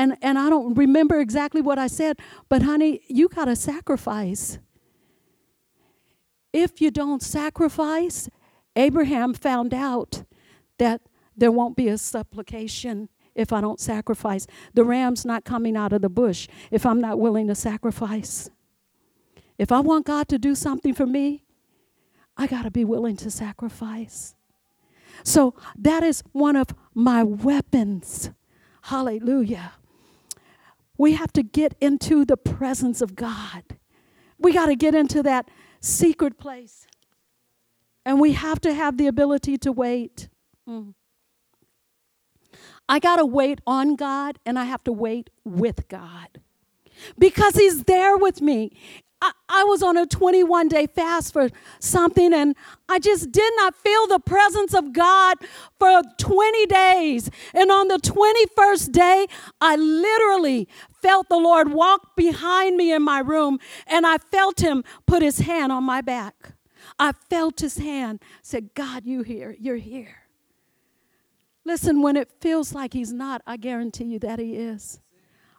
And, 0.00 0.16
and 0.22 0.38
I 0.38 0.48
don't 0.48 0.72
remember 0.72 1.20
exactly 1.20 1.60
what 1.60 1.78
I 1.78 1.86
said, 1.86 2.18
but 2.48 2.62
honey, 2.62 3.02
you 3.06 3.28
got 3.28 3.44
to 3.44 3.54
sacrifice. 3.54 4.58
If 6.54 6.80
you 6.80 6.90
don't 6.90 7.22
sacrifice, 7.22 8.30
Abraham 8.74 9.34
found 9.34 9.74
out 9.74 10.24
that 10.78 11.02
there 11.36 11.52
won't 11.52 11.76
be 11.76 11.88
a 11.88 11.98
supplication 11.98 13.10
if 13.34 13.52
I 13.52 13.60
don't 13.60 13.78
sacrifice. 13.78 14.46
The 14.72 14.84
ram's 14.84 15.26
not 15.26 15.44
coming 15.44 15.76
out 15.76 15.92
of 15.92 16.00
the 16.00 16.08
bush 16.08 16.48
if 16.70 16.86
I'm 16.86 17.02
not 17.02 17.18
willing 17.18 17.46
to 17.48 17.54
sacrifice. 17.54 18.48
If 19.58 19.70
I 19.70 19.80
want 19.80 20.06
God 20.06 20.28
to 20.28 20.38
do 20.38 20.54
something 20.54 20.94
for 20.94 21.04
me, 21.06 21.44
I 22.38 22.46
got 22.46 22.62
to 22.62 22.70
be 22.70 22.86
willing 22.86 23.18
to 23.18 23.30
sacrifice. 23.30 24.34
So 25.24 25.54
that 25.76 26.02
is 26.02 26.22
one 26.32 26.56
of 26.56 26.68
my 26.94 27.22
weapons. 27.22 28.30
Hallelujah. 28.84 29.72
We 31.00 31.14
have 31.14 31.32
to 31.32 31.42
get 31.42 31.74
into 31.80 32.26
the 32.26 32.36
presence 32.36 33.00
of 33.00 33.16
God. 33.16 33.62
We 34.38 34.52
got 34.52 34.66
to 34.66 34.76
get 34.76 34.94
into 34.94 35.22
that 35.22 35.48
secret 35.80 36.36
place. 36.36 36.86
And 38.04 38.20
we 38.20 38.32
have 38.32 38.60
to 38.60 38.74
have 38.74 38.98
the 38.98 39.06
ability 39.06 39.56
to 39.64 39.72
wait. 39.72 40.28
Mm. 40.68 40.92
I 42.86 42.98
got 42.98 43.16
to 43.16 43.24
wait 43.24 43.62
on 43.66 43.96
God 43.96 44.40
and 44.44 44.58
I 44.58 44.64
have 44.64 44.84
to 44.84 44.92
wait 44.92 45.30
with 45.42 45.88
God 45.88 46.38
because 47.18 47.54
He's 47.54 47.84
there 47.84 48.18
with 48.18 48.42
me. 48.42 48.70
I, 49.22 49.64
was 49.64 49.82
on 49.82 49.96
a 49.96 50.06
21 50.06 50.68
day 50.68 50.86
fast 50.86 51.32
for 51.32 51.50
something 51.78 52.32
and 52.32 52.56
I 52.88 52.98
just 52.98 53.30
did 53.30 53.52
not 53.56 53.74
feel 53.74 54.06
the 54.06 54.18
presence 54.18 54.74
of 54.74 54.92
God 54.92 55.36
for 55.78 56.02
20 56.18 56.66
days. 56.66 57.30
And 57.52 57.70
on 57.70 57.88
the 57.88 57.98
21st 57.98 58.92
day, 58.92 59.26
I 59.60 59.76
literally 59.76 60.68
felt 61.02 61.28
the 61.28 61.36
Lord 61.36 61.72
walk 61.72 62.16
behind 62.16 62.76
me 62.76 62.92
in 62.92 63.02
my 63.02 63.20
room 63.20 63.58
and 63.86 64.06
I 64.06 64.18
felt 64.18 64.60
Him 64.60 64.84
put 65.06 65.22
His 65.22 65.40
hand 65.40 65.70
on 65.72 65.84
my 65.84 66.00
back. 66.00 66.54
I 66.98 67.12
felt 67.12 67.60
His 67.60 67.76
hand, 67.78 68.22
said, 68.42 68.74
God, 68.74 69.04
you 69.04 69.22
here, 69.22 69.54
you're 69.58 69.76
here. 69.76 70.16
Listen, 71.64 72.00
when 72.02 72.16
it 72.16 72.30
feels 72.40 72.74
like 72.74 72.94
He's 72.94 73.12
not, 73.12 73.42
I 73.46 73.56
guarantee 73.58 74.04
you 74.04 74.18
that 74.20 74.38
He 74.38 74.56
is. 74.56 75.00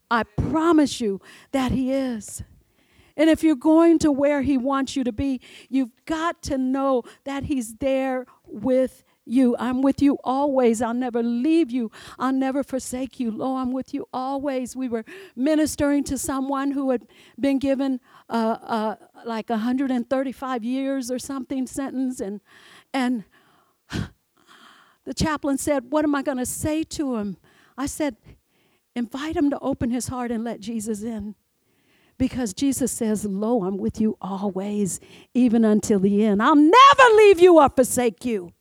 I 0.10 0.24
promise 0.24 1.00
you 1.00 1.22
that 1.52 1.72
He 1.72 1.94
is. 1.94 2.44
And 3.16 3.30
if 3.30 3.44
you're 3.44 3.56
going 3.56 4.00
to 4.00 4.12
where 4.12 4.42
He 4.42 4.58
wants 4.58 4.96
you 4.96 5.04
to 5.04 5.12
be, 5.12 5.42
you've 5.70 5.92
got 6.06 6.42
to 6.44 6.58
know 6.58 7.04
that 7.24 7.44
He's 7.44 7.76
there 7.76 8.26
with 8.46 9.04
you. 9.26 9.56
I'm 9.60 9.82
with 9.82 10.02
you 10.02 10.18
always. 10.24 10.82
I'll 10.82 10.94
never 10.94 11.22
leave 11.22 11.72
you. 11.72 11.92
I'll 12.18 12.34
never 12.34 12.64
forsake 12.64 13.20
you. 13.20 13.32
Lo, 13.32 13.56
I'm 13.56 13.72
with 13.72 13.94
you 13.94 14.08
always. 14.12 14.76
We 14.76 14.90
were 14.90 15.06
ministering 15.36 16.04
to 16.06 16.18
someone 16.18 16.72
who 16.72 16.90
had 16.90 17.08
been 17.40 17.60
given 17.60 18.00
uh, 18.30 18.58
uh, 18.62 18.96
like 19.26 19.50
135 19.50 20.64
years 20.64 21.12
or 21.12 21.20
something 21.20 21.68
sentence, 21.68 22.20
and 22.20 22.42
and 22.94 23.24
the 25.06 25.14
chaplain 25.14 25.58
said, 25.58 25.92
"What 25.92 26.04
am 26.04 26.16
I 26.16 26.24
going 26.24 26.40
to 26.40 26.46
say 26.46 26.84
to 26.84 27.18
him?" 27.18 27.38
I 27.78 27.86
said, 27.86 28.16
invite 28.96 29.36
him 29.36 29.50
to 29.50 29.60
open 29.60 29.90
his 29.90 30.08
heart 30.08 30.32
and 30.32 30.44
let 30.44 30.60
Jesus 30.60 31.02
in. 31.04 31.36
Because 32.22 32.54
Jesus 32.54 32.92
says, 32.92 33.26
Lo, 33.26 33.64
I'm 33.64 33.78
with 33.78 34.00
you 34.00 34.16
always, 34.22 35.00
even 35.34 35.66
until 35.66 35.98
the 35.98 36.24
end. 36.24 36.40
I'll 36.40 36.56
never 36.56 37.16
leave 37.16 37.40
you 37.40 37.58
or 37.58 37.68
forsake 37.68 38.24
you. 38.26 38.54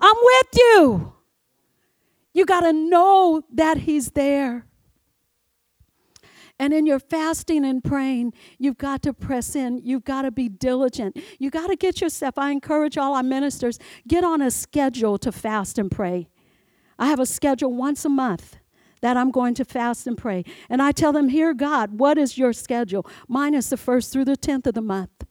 I'm 0.00 0.16
with 0.18 0.46
you. 0.54 1.12
You 2.32 2.46
got 2.46 2.60
to 2.60 2.72
know 2.72 3.42
that 3.52 3.76
He's 3.76 4.12
there. 4.12 4.64
And 6.58 6.72
in 6.72 6.86
your 6.86 6.98
fasting 6.98 7.66
and 7.66 7.84
praying, 7.84 8.32
you've 8.56 8.78
got 8.78 9.02
to 9.02 9.12
press 9.12 9.54
in. 9.54 9.82
You've 9.84 10.04
got 10.04 10.22
to 10.22 10.30
be 10.30 10.48
diligent. 10.48 11.18
You 11.38 11.50
got 11.50 11.66
to 11.66 11.76
get 11.76 12.00
yourself, 12.00 12.38
I 12.38 12.50
encourage 12.50 12.96
all 12.96 13.14
our 13.14 13.22
ministers, 13.22 13.78
get 14.08 14.24
on 14.24 14.40
a 14.40 14.50
schedule 14.50 15.18
to 15.18 15.30
fast 15.30 15.76
and 15.76 15.90
pray. 15.90 16.28
I 16.98 17.08
have 17.08 17.20
a 17.20 17.26
schedule 17.26 17.74
once 17.74 18.06
a 18.06 18.08
month 18.08 18.56
that 19.02 19.16
I'm 19.16 19.30
going 19.30 19.54
to 19.54 19.64
fast 19.64 20.06
and 20.06 20.16
pray. 20.16 20.44
And 20.70 20.80
I 20.80 20.92
tell 20.92 21.12
them, 21.12 21.28
Here, 21.28 21.52
God, 21.52 21.98
what 21.98 22.16
is 22.16 22.38
your 22.38 22.54
schedule? 22.54 23.06
Mine 23.28 23.54
is 23.54 23.68
the 23.68 23.76
first 23.76 24.12
through 24.12 24.24
the 24.24 24.36
10th 24.36 24.66
of 24.66 24.74
the 24.74 24.80
month. 24.80 25.24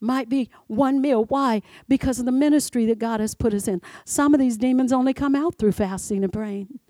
Might 0.00 0.28
be 0.28 0.50
one 0.66 1.00
meal. 1.00 1.24
Why? 1.24 1.62
Because 1.88 2.18
of 2.18 2.26
the 2.26 2.32
ministry 2.32 2.84
that 2.86 2.98
God 2.98 3.20
has 3.20 3.34
put 3.34 3.54
us 3.54 3.68
in. 3.68 3.80
Some 4.04 4.34
of 4.34 4.40
these 4.40 4.58
demons 4.58 4.92
only 4.92 5.14
come 5.14 5.34
out 5.34 5.54
through 5.54 5.72
fasting 5.72 6.24
and 6.24 6.32
praying. 6.32 6.80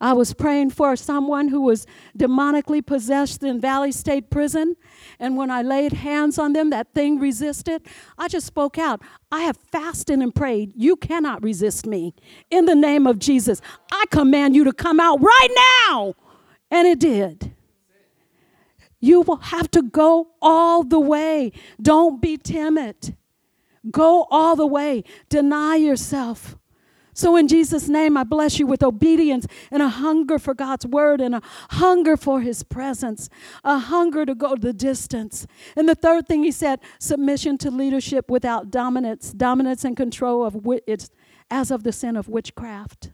I 0.00 0.14
was 0.14 0.32
praying 0.32 0.70
for 0.70 0.96
someone 0.96 1.48
who 1.48 1.60
was 1.60 1.86
demonically 2.18 2.84
possessed 2.84 3.42
in 3.42 3.60
Valley 3.60 3.92
State 3.92 4.30
Prison. 4.30 4.76
And 5.18 5.36
when 5.36 5.50
I 5.50 5.60
laid 5.60 5.92
hands 5.92 6.38
on 6.38 6.54
them, 6.54 6.70
that 6.70 6.94
thing 6.94 7.18
resisted. 7.18 7.82
I 8.16 8.28
just 8.28 8.46
spoke 8.46 8.78
out. 8.78 9.02
I 9.30 9.42
have 9.42 9.58
fasted 9.58 10.18
and 10.20 10.34
prayed. 10.34 10.72
You 10.74 10.96
cannot 10.96 11.42
resist 11.42 11.86
me. 11.86 12.14
In 12.50 12.64
the 12.64 12.74
name 12.74 13.06
of 13.06 13.18
Jesus, 13.18 13.60
I 13.92 14.04
command 14.10 14.56
you 14.56 14.64
to 14.64 14.72
come 14.72 15.00
out 15.00 15.20
right 15.20 15.50
now. 15.90 16.14
And 16.70 16.88
it 16.88 16.98
did. 16.98 17.52
You 19.00 19.22
will 19.22 19.36
have 19.36 19.70
to 19.72 19.82
go 19.82 20.28
all 20.40 20.82
the 20.82 21.00
way. 21.00 21.52
Don't 21.80 22.22
be 22.22 22.36
timid. 22.36 23.16
Go 23.90 24.26
all 24.30 24.56
the 24.56 24.66
way. 24.66 25.04
Deny 25.28 25.76
yourself. 25.76 26.56
So, 27.20 27.36
in 27.36 27.48
Jesus' 27.48 27.86
name, 27.86 28.16
I 28.16 28.24
bless 28.24 28.58
you 28.58 28.66
with 28.66 28.82
obedience 28.82 29.46
and 29.70 29.82
a 29.82 29.90
hunger 29.90 30.38
for 30.38 30.54
God's 30.54 30.86
word 30.86 31.20
and 31.20 31.34
a 31.34 31.42
hunger 31.72 32.16
for 32.16 32.40
his 32.40 32.62
presence, 32.62 33.28
a 33.62 33.76
hunger 33.76 34.24
to 34.24 34.34
go 34.34 34.56
the 34.56 34.72
distance. 34.72 35.46
And 35.76 35.86
the 35.86 35.94
third 35.94 36.26
thing 36.26 36.44
he 36.44 36.50
said 36.50 36.80
submission 36.98 37.58
to 37.58 37.70
leadership 37.70 38.30
without 38.30 38.70
dominance, 38.70 39.34
dominance 39.34 39.84
and 39.84 39.98
control 39.98 40.46
of 40.46 40.66
it's 40.86 41.10
as 41.50 41.70
of 41.70 41.82
the 41.82 41.92
sin 41.92 42.16
of 42.16 42.26
witchcraft. 42.26 43.10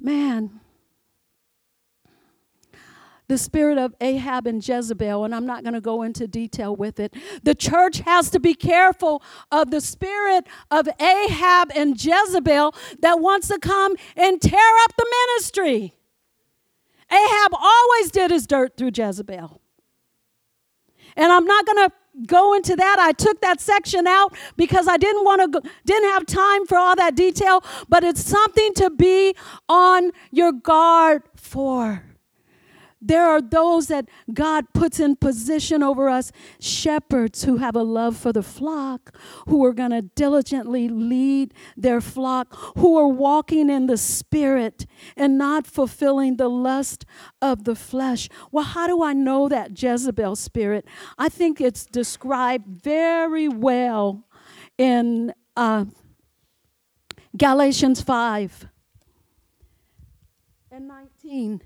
Man, 0.00 0.60
the 3.28 3.38
spirit 3.38 3.78
of 3.78 3.94
Ahab 4.00 4.46
and 4.46 4.66
Jezebel, 4.66 5.24
and 5.24 5.34
I'm 5.34 5.46
not 5.46 5.62
going 5.62 5.74
to 5.74 5.80
go 5.80 6.02
into 6.02 6.26
detail 6.26 6.76
with 6.76 7.00
it. 7.00 7.14
The 7.42 7.54
church 7.54 8.00
has 8.00 8.30
to 8.30 8.40
be 8.40 8.54
careful 8.54 9.22
of 9.50 9.70
the 9.70 9.80
spirit 9.80 10.46
of 10.70 10.88
Ahab 11.00 11.70
and 11.74 12.02
Jezebel 12.02 12.74
that 13.00 13.20
wants 13.20 13.48
to 13.48 13.58
come 13.58 13.96
and 14.16 14.40
tear 14.40 14.70
up 14.82 14.96
the 14.96 15.06
ministry. 15.26 15.94
Ahab 17.10 17.52
always 17.54 18.10
did 18.10 18.30
his 18.30 18.46
dirt 18.46 18.76
through 18.76 18.90
Jezebel. 18.94 19.60
And 21.16 21.32
I'm 21.32 21.44
not 21.44 21.64
going 21.64 21.88
to 21.88 21.94
go 22.26 22.54
into 22.54 22.76
that. 22.76 22.98
I 22.98 23.12
took 23.12 23.40
that 23.40 23.60
section 23.60 24.06
out 24.06 24.34
because 24.56 24.88
I 24.88 24.96
didn't 24.96 25.24
want 25.24 25.52
to 25.52 25.70
didn't 25.84 26.10
have 26.10 26.26
time 26.26 26.66
for 26.66 26.76
all 26.76 26.96
that 26.96 27.14
detail, 27.14 27.62
but 27.88 28.04
it's 28.04 28.24
something 28.24 28.74
to 28.74 28.90
be 28.90 29.34
on 29.68 30.10
your 30.30 30.52
guard 30.52 31.22
for. 31.36 32.13
There 33.06 33.26
are 33.26 33.42
those 33.42 33.88
that 33.88 34.08
God 34.32 34.72
puts 34.72 34.98
in 34.98 35.16
position 35.16 35.82
over 35.82 36.08
us, 36.08 36.32
shepherds 36.58 37.44
who 37.44 37.58
have 37.58 37.76
a 37.76 37.82
love 37.82 38.16
for 38.16 38.32
the 38.32 38.42
flock, 38.42 39.14
who 39.46 39.62
are 39.66 39.74
going 39.74 39.90
to 39.90 40.00
diligently 40.00 40.88
lead 40.88 41.52
their 41.76 42.00
flock, 42.00 42.56
who 42.78 42.96
are 42.96 43.06
walking 43.06 43.68
in 43.68 43.88
the 43.88 43.98
spirit 43.98 44.86
and 45.18 45.36
not 45.36 45.66
fulfilling 45.66 46.36
the 46.36 46.48
lust 46.48 47.04
of 47.42 47.64
the 47.64 47.74
flesh. 47.74 48.30
Well, 48.50 48.64
how 48.64 48.86
do 48.86 49.02
I 49.02 49.12
know 49.12 49.50
that 49.50 49.80
Jezebel 49.80 50.36
spirit? 50.36 50.86
I 51.18 51.28
think 51.28 51.60
it's 51.60 51.84
described 51.84 52.66
very 52.66 53.48
well 53.48 54.24
in 54.78 55.34
uh, 55.56 55.84
Galatians 57.36 58.00
5 58.00 58.68
and 60.70 60.88
19. 60.88 61.60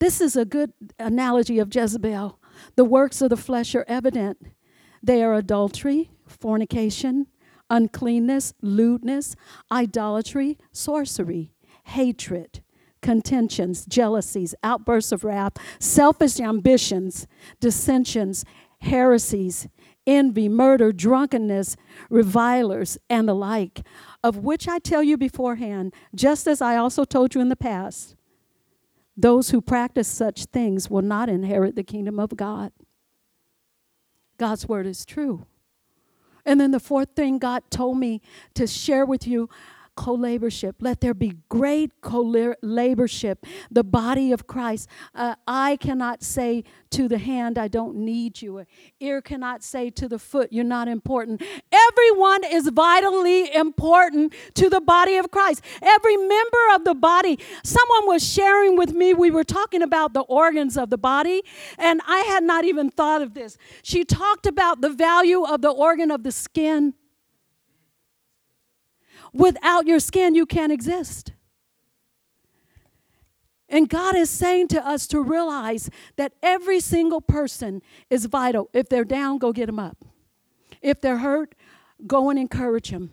This 0.00 0.22
is 0.22 0.34
a 0.34 0.46
good 0.46 0.72
analogy 0.98 1.58
of 1.58 1.72
Jezebel. 1.74 2.38
The 2.74 2.86
works 2.86 3.20
of 3.20 3.28
the 3.28 3.36
flesh 3.36 3.74
are 3.74 3.84
evident. 3.86 4.38
They 5.02 5.22
are 5.22 5.34
adultery, 5.34 6.10
fornication, 6.26 7.26
uncleanness, 7.68 8.54
lewdness, 8.62 9.36
idolatry, 9.70 10.56
sorcery, 10.72 11.52
hatred, 11.84 12.62
contentions, 13.02 13.84
jealousies, 13.84 14.54
outbursts 14.62 15.12
of 15.12 15.22
wrath, 15.22 15.52
selfish 15.78 16.40
ambitions, 16.40 17.26
dissensions, 17.60 18.46
heresies, 18.80 19.68
envy, 20.06 20.48
murder, 20.48 20.92
drunkenness, 20.92 21.76
revilers, 22.08 22.96
and 23.10 23.28
the 23.28 23.34
like, 23.34 23.82
of 24.24 24.38
which 24.38 24.66
I 24.66 24.78
tell 24.78 25.02
you 25.02 25.18
beforehand, 25.18 25.92
just 26.14 26.46
as 26.46 26.62
I 26.62 26.76
also 26.76 27.04
told 27.04 27.34
you 27.34 27.42
in 27.42 27.50
the 27.50 27.56
past 27.56 28.16
those 29.16 29.50
who 29.50 29.60
practice 29.60 30.08
such 30.08 30.46
things 30.46 30.88
will 30.88 31.02
not 31.02 31.28
inherit 31.28 31.76
the 31.76 31.82
kingdom 31.82 32.18
of 32.18 32.36
God. 32.36 32.72
God's 34.38 34.68
word 34.68 34.86
is 34.86 35.04
true. 35.04 35.46
And 36.46 36.60
then 36.60 36.70
the 36.70 36.80
fourth 36.80 37.10
thing 37.14 37.38
God 37.38 37.62
told 37.70 37.98
me 37.98 38.22
to 38.54 38.66
share 38.66 39.04
with 39.04 39.26
you 39.26 39.48
co 40.00 40.14
laborship. 40.14 40.76
Let 40.80 41.02
there 41.02 41.12
be 41.12 41.34
great 41.50 42.00
co 42.00 42.22
laborship. 42.62 43.44
The 43.70 43.84
body 43.84 44.32
of 44.32 44.46
Christ. 44.46 44.88
Uh, 45.14 45.34
eye 45.46 45.76
cannot 45.76 46.22
say 46.22 46.64
to 46.92 47.06
the 47.06 47.18
hand, 47.18 47.58
I 47.58 47.68
don't 47.68 47.96
need 47.96 48.40
you. 48.40 48.64
ear 48.98 49.20
cannot 49.20 49.62
say 49.62 49.90
to 49.90 50.08
the 50.08 50.18
foot, 50.18 50.54
You're 50.54 50.64
not 50.64 50.88
important. 50.88 51.42
Everyone 51.70 52.44
is 52.44 52.70
vitally 52.70 53.54
important 53.54 54.32
to 54.54 54.70
the 54.70 54.80
body 54.80 55.18
of 55.18 55.30
Christ. 55.30 55.62
Every 55.82 56.16
member 56.16 56.64
of 56.72 56.84
the 56.84 56.94
body. 56.94 57.38
Someone 57.62 58.06
was 58.06 58.26
sharing 58.26 58.78
with 58.78 58.94
me, 58.94 59.12
we 59.12 59.30
were 59.30 59.44
talking 59.44 59.82
about 59.82 60.14
the 60.14 60.22
organs 60.22 60.78
of 60.78 60.88
the 60.88 60.98
body, 60.98 61.42
and 61.76 62.00
I 62.08 62.20
had 62.20 62.42
not 62.42 62.64
even 62.64 62.90
thought 62.90 63.20
of 63.20 63.34
this. 63.34 63.58
She 63.82 64.06
talked 64.06 64.46
about 64.46 64.80
the 64.80 64.88
value 64.88 65.42
of 65.42 65.60
the 65.60 65.70
organ 65.70 66.10
of 66.10 66.22
the 66.22 66.32
skin. 66.32 66.94
Without 69.32 69.86
your 69.86 70.00
skin, 70.00 70.34
you 70.34 70.46
can't 70.46 70.72
exist. 70.72 71.32
And 73.68 73.88
God 73.88 74.16
is 74.16 74.28
saying 74.28 74.68
to 74.68 74.84
us 74.84 75.06
to 75.08 75.20
realize 75.20 75.88
that 76.16 76.32
every 76.42 76.80
single 76.80 77.20
person 77.20 77.82
is 78.10 78.26
vital. 78.26 78.68
If 78.72 78.88
they're 78.88 79.04
down, 79.04 79.38
go 79.38 79.52
get 79.52 79.66
them 79.66 79.78
up. 79.78 80.04
If 80.82 81.00
they're 81.00 81.18
hurt, 81.18 81.54
go 82.06 82.30
and 82.30 82.38
encourage 82.38 82.90
them. 82.90 83.12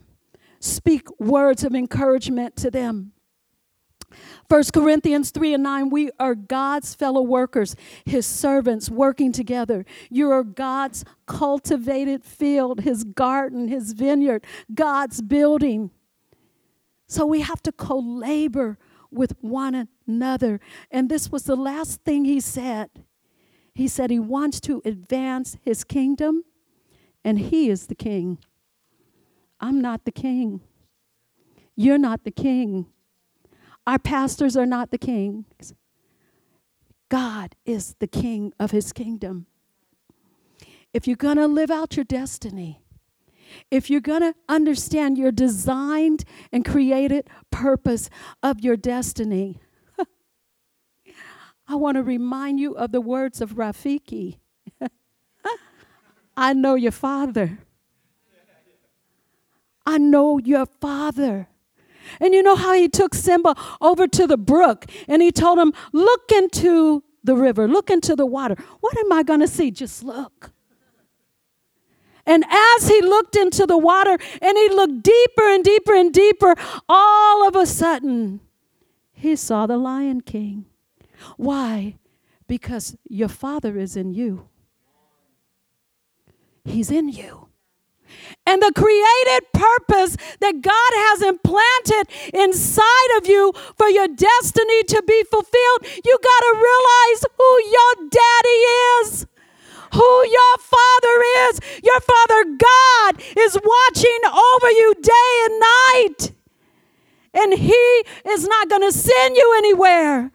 Speak 0.60 1.08
words 1.20 1.64
of 1.64 1.76
encouragement 1.76 2.56
to 2.58 2.72
them. 2.72 3.12
1 4.48 4.64
Corinthians 4.74 5.32
3 5.32 5.56
and 5.56 5.64
9, 5.64 5.90
we 5.90 6.10
are 6.18 6.34
God's 6.34 6.96
fellow 6.96 7.22
workers, 7.22 7.76
his 8.06 8.26
servants 8.26 8.90
working 8.90 9.32
together. 9.32 9.86
You 10.10 10.32
are 10.32 10.44
God's 10.44 11.04
cultivated 11.26 12.24
field, 12.24 12.82
his 12.82 13.04
garden, 13.04 13.68
his 13.68 13.92
vineyard, 13.92 14.46
God's 14.74 15.22
building. 15.22 15.92
So 17.08 17.26
we 17.26 17.42
have 17.42 17.64
to 17.64 17.72
co 17.72 17.98
labor 17.98 18.78
with 19.12 19.34
one 19.42 19.88
another. 20.08 20.60
And 20.92 21.10
this 21.10 21.32
was 21.32 21.44
the 21.44 21.56
last 21.56 22.04
thing 22.04 22.26
he 22.26 22.40
said. 22.40 22.90
He 23.74 23.88
said 23.88 24.10
he 24.10 24.20
wants 24.20 24.60
to 24.62 24.82
advance 24.84 25.58
his 25.62 25.84
kingdom, 25.84 26.44
and 27.24 27.40
he 27.40 27.70
is 27.70 27.88
the 27.88 27.96
king. 27.96 28.40
I'm 29.60 29.82
not 29.82 30.06
the 30.06 30.12
king. 30.12 30.62
You're 31.76 32.00
not 32.00 32.24
the 32.24 32.32
king. 32.32 32.88
Our 33.86 34.00
pastors 34.00 34.58
are 34.58 34.66
not 34.66 34.92
the 34.92 34.98
kings. 34.98 35.74
God 37.10 37.56
is 37.66 37.96
the 38.00 38.08
king 38.08 38.52
of 38.60 38.72
his 38.72 38.92
kingdom. 38.92 39.46
If 40.94 41.08
you're 41.08 41.16
going 41.16 41.38
to 41.38 41.48
live 41.48 41.72
out 41.72 41.96
your 41.96 42.04
destiny, 42.04 42.82
if 43.72 43.90
you're 43.90 44.02
going 44.02 44.22
to 44.22 44.36
understand 44.48 45.18
your 45.18 45.32
designed 45.32 46.24
and 46.52 46.66
created 46.66 47.30
purpose 47.52 48.10
of 48.44 48.62
your 48.62 48.78
destiny, 48.78 49.60
I 51.68 51.76
want 51.76 51.96
to 51.96 52.04
remind 52.04 52.60
you 52.60 52.76
of 52.76 52.92
the 52.92 53.02
words 53.02 53.42
of 53.42 53.56
Rafiki. 53.56 54.38
I 56.38 56.54
know 56.54 56.76
your 56.76 56.92
father. 56.92 57.60
I 59.86 59.98
know 59.98 60.38
your 60.38 60.66
father. 60.66 61.48
And 62.20 62.34
you 62.34 62.44
know 62.44 62.56
how 62.56 62.74
he 62.74 62.88
took 62.88 63.14
Simba 63.14 63.56
over 63.82 64.08
to 64.08 64.28
the 64.28 64.38
brook 64.38 64.86
and 65.08 65.22
he 65.22 65.32
told 65.32 65.60
him, 65.60 65.74
Look 65.94 66.32
into 66.32 67.04
the 67.24 67.36
river, 67.36 67.68
look 67.68 67.90
into 67.90 68.16
the 68.16 68.26
water. 68.26 68.56
What 68.80 68.98
am 68.98 69.12
I 69.12 69.24
going 69.24 69.42
to 69.42 69.48
see? 69.48 69.72
Just 69.72 70.04
look. 70.04 70.52
And 72.28 72.44
as 72.50 72.90
he 72.90 73.02
looked 73.02 73.38
into 73.38 73.66
the 73.66 73.78
water 73.78 74.18
and 74.42 74.58
he 74.58 74.70
looked 74.70 75.02
deeper 75.02 75.48
and 75.48 75.64
deeper 75.64 75.96
and 75.96 76.14
deeper, 76.14 76.56
all 76.88 77.48
of 77.48 77.56
a 77.56 77.66
sudden 77.66 78.42
he 79.14 79.36
saw 79.36 79.66
the 79.66 79.78
Lion 79.78 80.22
King. 80.22 80.66
Why? 81.38 81.96
Because 82.46 82.98
your 83.10 83.30
Father 83.30 83.78
is 83.78 83.96
in 83.96 84.14
you. 84.14 84.50
He's 86.66 86.92
in 86.92 87.08
you. 87.08 87.48
And 88.46 88.62
the 88.62 88.74
created 88.76 89.52
purpose 89.54 90.18
that 90.40 90.62
God 90.62 90.92
has 91.08 91.22
implanted 91.22 92.08
inside 92.34 93.18
of 93.18 93.28
you 93.28 93.54
for 93.78 93.88
your 93.88 94.08
destiny 94.08 94.84
to 94.84 95.04
be 95.08 95.24
fulfilled, 95.32 95.86
you 96.04 96.18
got 96.22 96.40
to 96.40 96.54
realize 96.56 97.26
who 97.38 97.62
your 97.72 98.10
daddy 98.10 98.60
is 99.02 99.28
who 99.94 100.28
your 100.28 100.58
father 100.60 101.24
is. 101.50 101.60
Your 101.84 102.00
father 102.00 102.44
God 102.58 103.22
is 103.38 103.58
watching 103.64 104.20
over 104.26 104.72
you 104.72 104.94
day 105.02 105.46
and 105.46 105.60
night. 105.60 106.32
And 107.34 107.54
he 107.54 108.04
is 108.26 108.48
not 108.48 108.70
going 108.70 108.82
to 108.82 108.92
send 108.92 109.36
you 109.36 109.54
anywhere 109.58 110.32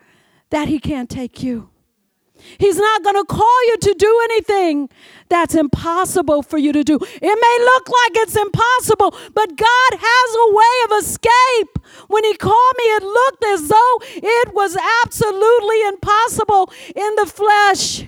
that 0.50 0.68
he 0.68 0.78
can't 0.78 1.11
take 1.11 1.42
you. 1.42 1.70
He's 2.59 2.76
not 2.76 3.03
going 3.03 3.16
to 3.16 3.24
call 3.24 3.66
you 3.66 3.78
to 3.78 3.94
do 3.94 4.20
anything 4.24 4.88
that's 5.28 5.55
impossible 5.55 6.42
for 6.42 6.59
you 6.59 6.72
to 6.72 6.84
do. 6.84 6.96
It 6.96 7.22
may 7.22 7.64
look 7.64 7.88
like 7.88 8.12
it's 8.16 8.36
impossible, 8.36 9.14
but 9.34 9.57
God 9.57 9.90
has 9.98 10.36
a 10.36 10.53
way 10.53 10.96
of 10.96 11.05
escape. 11.05 11.78
When 12.09 12.24
He 12.24 12.34
called 12.34 12.74
me, 12.78 12.84
it 12.84 13.03
looked 13.03 13.44
as 13.44 13.68
though 13.68 13.98
it 14.16 14.55
was 14.55 14.76
absolutely 15.05 15.82
impossible 15.88 16.72
in 16.94 17.14
the 17.16 17.26
flesh. 17.26 18.05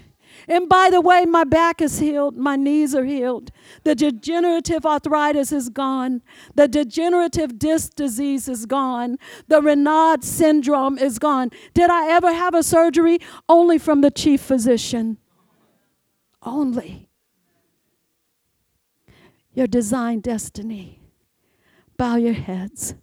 And 0.46 0.68
by 0.68 0.90
the 0.90 1.00
way, 1.00 1.24
my 1.24 1.44
back 1.44 1.80
is 1.80 1.98
healed, 1.98 2.36
my 2.36 2.56
knees 2.56 2.94
are 2.94 3.04
healed. 3.04 3.50
The 3.84 3.94
degenerative 3.94 4.84
arthritis 4.84 5.52
is 5.52 5.68
gone. 5.68 6.22
The 6.54 6.68
degenerative 6.68 7.58
disc 7.58 7.94
disease 7.94 8.48
is 8.48 8.66
gone. 8.66 9.18
The 9.48 9.60
Raynaud 9.60 10.22
syndrome 10.22 10.98
is 10.98 11.18
gone. 11.18 11.50
Did 11.72 11.90
I 11.90 12.10
ever 12.10 12.32
have 12.32 12.54
a 12.54 12.62
surgery? 12.62 13.18
Only 13.48 13.78
from 13.78 14.02
the 14.02 14.10
chief 14.10 14.40
physician. 14.40 15.18
Only. 16.42 17.08
Your 19.54 19.66
designed 19.66 20.24
destiny. 20.24 21.00
Bow 21.96 22.16
your 22.16 22.34
heads. 22.34 22.94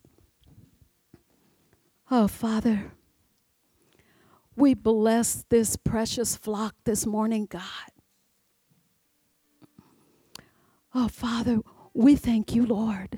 Oh, 2.12 2.28
Father. 2.28 2.92
We 4.62 4.76
bless 4.76 5.44
this 5.50 5.76
precious 5.76 6.36
flock 6.36 6.76
this 6.84 7.08
morning, 7.08 7.48
God. 7.50 7.64
Oh, 10.94 11.08
Father, 11.08 11.62
we 11.96 12.16
thank 12.16 12.54
you, 12.54 12.68
Lord. 12.68 13.18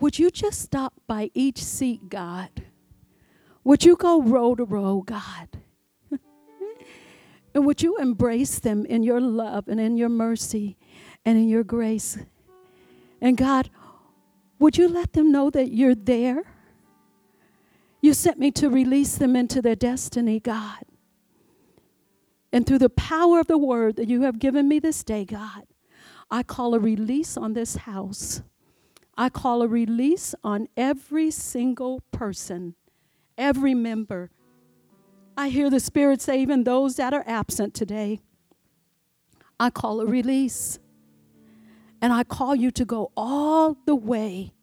Would 0.00 0.18
you 0.18 0.30
just 0.30 0.60
stop 0.60 0.92
by 1.06 1.30
each 1.32 1.64
seat, 1.64 2.10
God? 2.10 2.50
Would 3.64 3.86
you 3.86 3.96
go 3.96 4.20
row 4.20 4.54
to 4.54 4.66
row, 4.66 5.00
God? 5.00 5.48
and 7.54 7.64
would 7.64 7.80
you 7.80 7.96
embrace 7.96 8.58
them 8.58 8.84
in 8.84 9.02
your 9.02 9.22
love 9.22 9.66
and 9.66 9.80
in 9.80 9.96
your 9.96 10.10
mercy 10.10 10.76
and 11.24 11.38
in 11.38 11.48
your 11.48 11.64
grace? 11.64 12.18
And 13.18 13.38
God, 13.38 13.70
would 14.58 14.76
you 14.76 14.88
let 14.88 15.14
them 15.14 15.32
know 15.32 15.48
that 15.48 15.72
you're 15.72 15.94
there? 15.94 16.44
You 18.02 18.12
sent 18.12 18.38
me 18.38 18.50
to 18.50 18.68
release 18.68 19.16
them 19.16 19.36
into 19.36 19.62
their 19.62 19.76
destiny, 19.76 20.40
God. 20.40 20.84
And 22.52 22.66
through 22.66 22.80
the 22.80 22.90
power 22.90 23.38
of 23.38 23.46
the 23.46 23.56
word 23.56 23.94
that 23.96 24.08
you 24.08 24.22
have 24.22 24.40
given 24.40 24.68
me 24.68 24.80
this 24.80 25.04
day, 25.04 25.24
God, 25.24 25.62
I 26.28 26.42
call 26.42 26.74
a 26.74 26.80
release 26.80 27.36
on 27.36 27.52
this 27.52 27.76
house. 27.76 28.42
I 29.16 29.28
call 29.28 29.62
a 29.62 29.68
release 29.68 30.34
on 30.42 30.66
every 30.76 31.30
single 31.30 32.00
person, 32.10 32.74
every 33.38 33.72
member. 33.72 34.30
I 35.36 35.48
hear 35.48 35.70
the 35.70 35.80
Spirit 35.80 36.20
say, 36.20 36.42
even 36.42 36.64
those 36.64 36.96
that 36.96 37.14
are 37.14 37.24
absent 37.26 37.72
today, 37.72 38.20
I 39.60 39.70
call 39.70 40.00
a 40.00 40.06
release. 40.06 40.80
And 42.02 42.12
I 42.12 42.24
call 42.24 42.56
you 42.56 42.72
to 42.72 42.84
go 42.84 43.12
all 43.16 43.76
the 43.86 43.94
way 43.94 44.54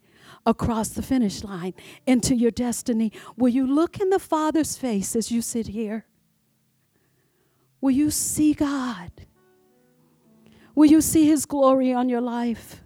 across 0.45 0.89
the 0.89 1.01
finish 1.01 1.43
line 1.43 1.73
into 2.05 2.35
your 2.35 2.51
destiny. 2.51 3.11
Will 3.37 3.49
you 3.49 3.67
look 3.67 3.99
in 3.99 4.09
the 4.09 4.19
Father's 4.19 4.77
face 4.77 5.15
as 5.15 5.31
you 5.31 5.41
sit 5.41 5.67
here? 5.67 6.05
Will 7.81 7.91
you 7.91 8.11
see 8.11 8.53
God? 8.53 9.11
Will 10.75 10.89
you 10.89 11.01
see 11.01 11.25
His 11.25 11.45
glory 11.45 11.93
on 11.93 12.09
your 12.09 12.21
life? 12.21 12.81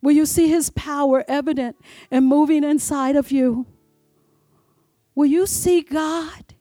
Will 0.00 0.12
you 0.12 0.26
see 0.26 0.48
His 0.48 0.70
power 0.70 1.24
evident 1.28 1.76
and 2.10 2.26
moving 2.26 2.64
inside 2.64 3.16
of 3.16 3.30
you? 3.30 3.66
Will 5.14 5.26
you 5.26 5.46
see 5.46 5.82
God? 5.82 6.54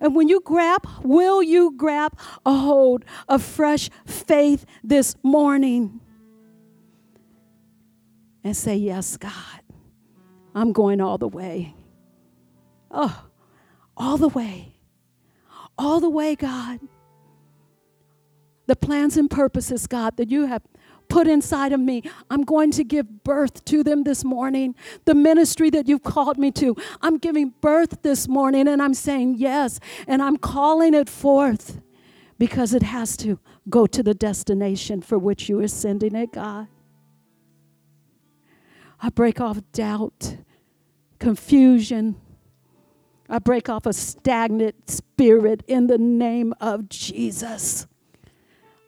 And 0.00 0.14
when 0.14 0.28
you 0.28 0.40
grab, 0.40 0.86
will 1.02 1.42
you 1.42 1.72
grab 1.76 2.18
a 2.44 2.52
hold 2.52 3.04
of 3.28 3.42
fresh 3.42 3.88
faith 4.04 4.66
this 4.84 5.16
morning? 5.22 6.00
And 8.46 8.56
say, 8.56 8.76
Yes, 8.76 9.16
God, 9.16 9.60
I'm 10.54 10.72
going 10.72 11.00
all 11.00 11.18
the 11.18 11.28
way. 11.28 11.74
Oh, 12.90 13.24
all 13.96 14.16
the 14.16 14.28
way. 14.28 14.74
All 15.76 16.00
the 16.00 16.08
way, 16.08 16.36
God. 16.36 16.78
The 18.66 18.76
plans 18.76 19.16
and 19.16 19.28
purposes, 19.28 19.86
God, 19.86 20.16
that 20.16 20.30
you 20.30 20.46
have 20.46 20.62
put 21.08 21.26
inside 21.26 21.72
of 21.72 21.80
me. 21.80 22.02
I'm 22.30 22.42
going 22.42 22.70
to 22.72 22.84
give 22.84 23.24
birth 23.24 23.64
to 23.66 23.82
them 23.82 24.04
this 24.04 24.24
morning. 24.24 24.74
The 25.04 25.14
ministry 25.14 25.68
that 25.70 25.88
you've 25.88 26.02
called 26.02 26.38
me 26.38 26.50
to, 26.52 26.76
I'm 27.02 27.18
giving 27.18 27.52
birth 27.60 28.02
this 28.02 28.26
morning 28.28 28.66
and 28.68 28.80
I'm 28.80 28.94
saying 28.94 29.36
yes 29.38 29.78
and 30.06 30.22
I'm 30.22 30.36
calling 30.36 30.94
it 30.94 31.08
forth 31.08 31.80
because 32.38 32.74
it 32.74 32.82
has 32.82 33.16
to 33.18 33.38
go 33.68 33.86
to 33.86 34.02
the 34.02 34.14
destination 34.14 35.02
for 35.02 35.18
which 35.18 35.48
you 35.48 35.60
are 35.60 35.68
sending 35.68 36.14
it, 36.14 36.32
God. 36.32 36.68
I 39.00 39.10
break 39.10 39.40
off 39.40 39.60
doubt, 39.72 40.36
confusion. 41.18 42.20
I 43.28 43.38
break 43.38 43.68
off 43.68 43.86
a 43.86 43.92
stagnant 43.92 44.90
spirit 44.90 45.62
in 45.66 45.86
the 45.86 45.98
name 45.98 46.54
of 46.60 46.88
Jesus. 46.88 47.86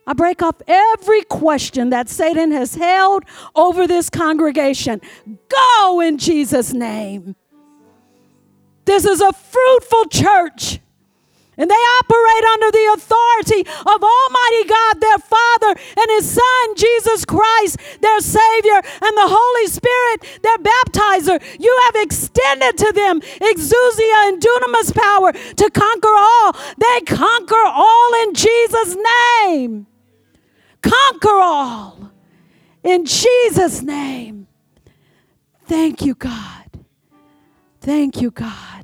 I 0.07 0.15
break 0.15 0.41
off 0.41 0.57
every 0.67 1.23
question 1.25 1.91
that 1.91 2.09
Satan 2.09 2.51
has 2.53 2.75
held 2.75 3.25
over 3.55 3.87
this 3.87 4.09
congregation. 4.09 5.03
Go 5.49 6.01
in 6.01 6.17
Jesus' 6.17 6.73
name. 6.73 7.37
This 8.87 9.05
is 9.05 9.21
a 9.21 9.33
fruitful 9.35 10.07
church. 10.07 10.81
And 11.59 11.69
they 11.69 11.75
operate 11.75 12.45
under 12.55 12.71
the 12.71 12.95
authority 12.95 13.69
of 13.85 13.99
Almighty 14.03 14.65
God, 14.69 15.01
their 15.01 15.19
Father, 15.19 15.81
and 15.99 16.07
His 16.11 16.31
Son, 16.31 16.77
Jesus 16.77 17.25
Christ, 17.25 17.79
their 18.01 18.21
Savior, 18.21 18.81
and 19.03 19.17
the 19.17 19.27
Holy 19.27 19.67
Spirit, 19.67 20.41
their 20.43 20.59
baptizer. 20.59 21.43
You 21.59 21.77
have 21.87 21.97
extended 21.97 22.79
to 22.79 22.93
them 22.93 23.21
exousia 23.21 24.29
and 24.29 24.41
dunamis 24.41 24.95
power 24.95 25.33
to 25.33 25.71
conquer 25.71 26.15
all. 26.17 26.53
They 26.79 27.01
conquer 27.01 27.65
all 27.67 28.23
in 28.23 28.35
Jesus' 28.35 28.97
name. 29.45 29.89
Conquer 30.81 31.39
all 31.41 32.11
in 32.85 33.05
Jesus' 33.05 33.83
name. 33.83 34.47
Thank 35.67 36.05
you, 36.05 36.15
God. 36.15 36.85
Thank 37.81 38.21
you, 38.21 38.31
God. 38.31 38.78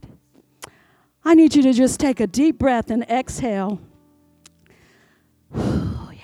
I 1.25 1.35
need 1.35 1.55
you 1.55 1.63
to 1.63 1.73
just 1.73 1.99
take 1.99 2.21
a 2.21 2.27
deep 2.27 2.59
breath 2.59 2.91
and 2.91 3.03
exhale. 3.05 3.81
Oh, 5.55 6.11
yeah. 6.13 6.21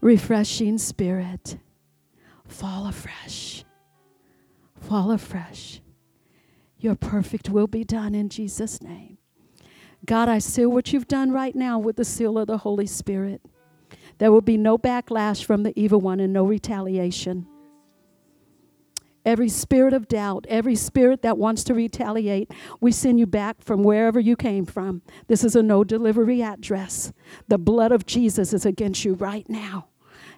Refreshing 0.00 0.78
spirit. 0.78 1.58
Fall 2.46 2.86
afresh. 2.86 3.64
Fall 4.80 5.10
afresh. 5.10 5.80
Your 6.78 6.94
perfect 6.94 7.50
will 7.50 7.66
be 7.66 7.82
done 7.82 8.14
in 8.14 8.28
Jesus' 8.28 8.80
name. 8.80 9.18
God, 10.04 10.28
I 10.28 10.38
seal 10.38 10.68
what 10.68 10.92
you've 10.92 11.08
done 11.08 11.32
right 11.32 11.56
now 11.56 11.78
with 11.78 11.96
the 11.96 12.04
seal 12.04 12.38
of 12.38 12.46
the 12.46 12.58
Holy 12.58 12.86
Spirit. 12.86 13.40
There 14.18 14.30
will 14.30 14.42
be 14.42 14.58
no 14.58 14.78
backlash 14.78 15.44
from 15.44 15.62
the 15.62 15.72
evil 15.80 16.00
one 16.00 16.20
and 16.20 16.32
no 16.32 16.44
retaliation 16.44 17.46
every 19.24 19.48
spirit 19.48 19.92
of 19.92 20.08
doubt, 20.08 20.46
every 20.48 20.76
spirit 20.76 21.22
that 21.22 21.38
wants 21.38 21.64
to 21.64 21.74
retaliate, 21.74 22.50
we 22.80 22.92
send 22.92 23.18
you 23.18 23.26
back 23.26 23.62
from 23.62 23.82
wherever 23.82 24.20
you 24.20 24.36
came 24.36 24.64
from. 24.64 25.02
This 25.26 25.44
is 25.44 25.56
a 25.56 25.62
no 25.62 25.84
delivery 25.84 26.42
address. 26.42 27.12
The 27.48 27.58
blood 27.58 27.92
of 27.92 28.06
Jesus 28.06 28.52
is 28.52 28.66
against 28.66 29.04
you 29.04 29.14
right 29.14 29.48
now. 29.48 29.88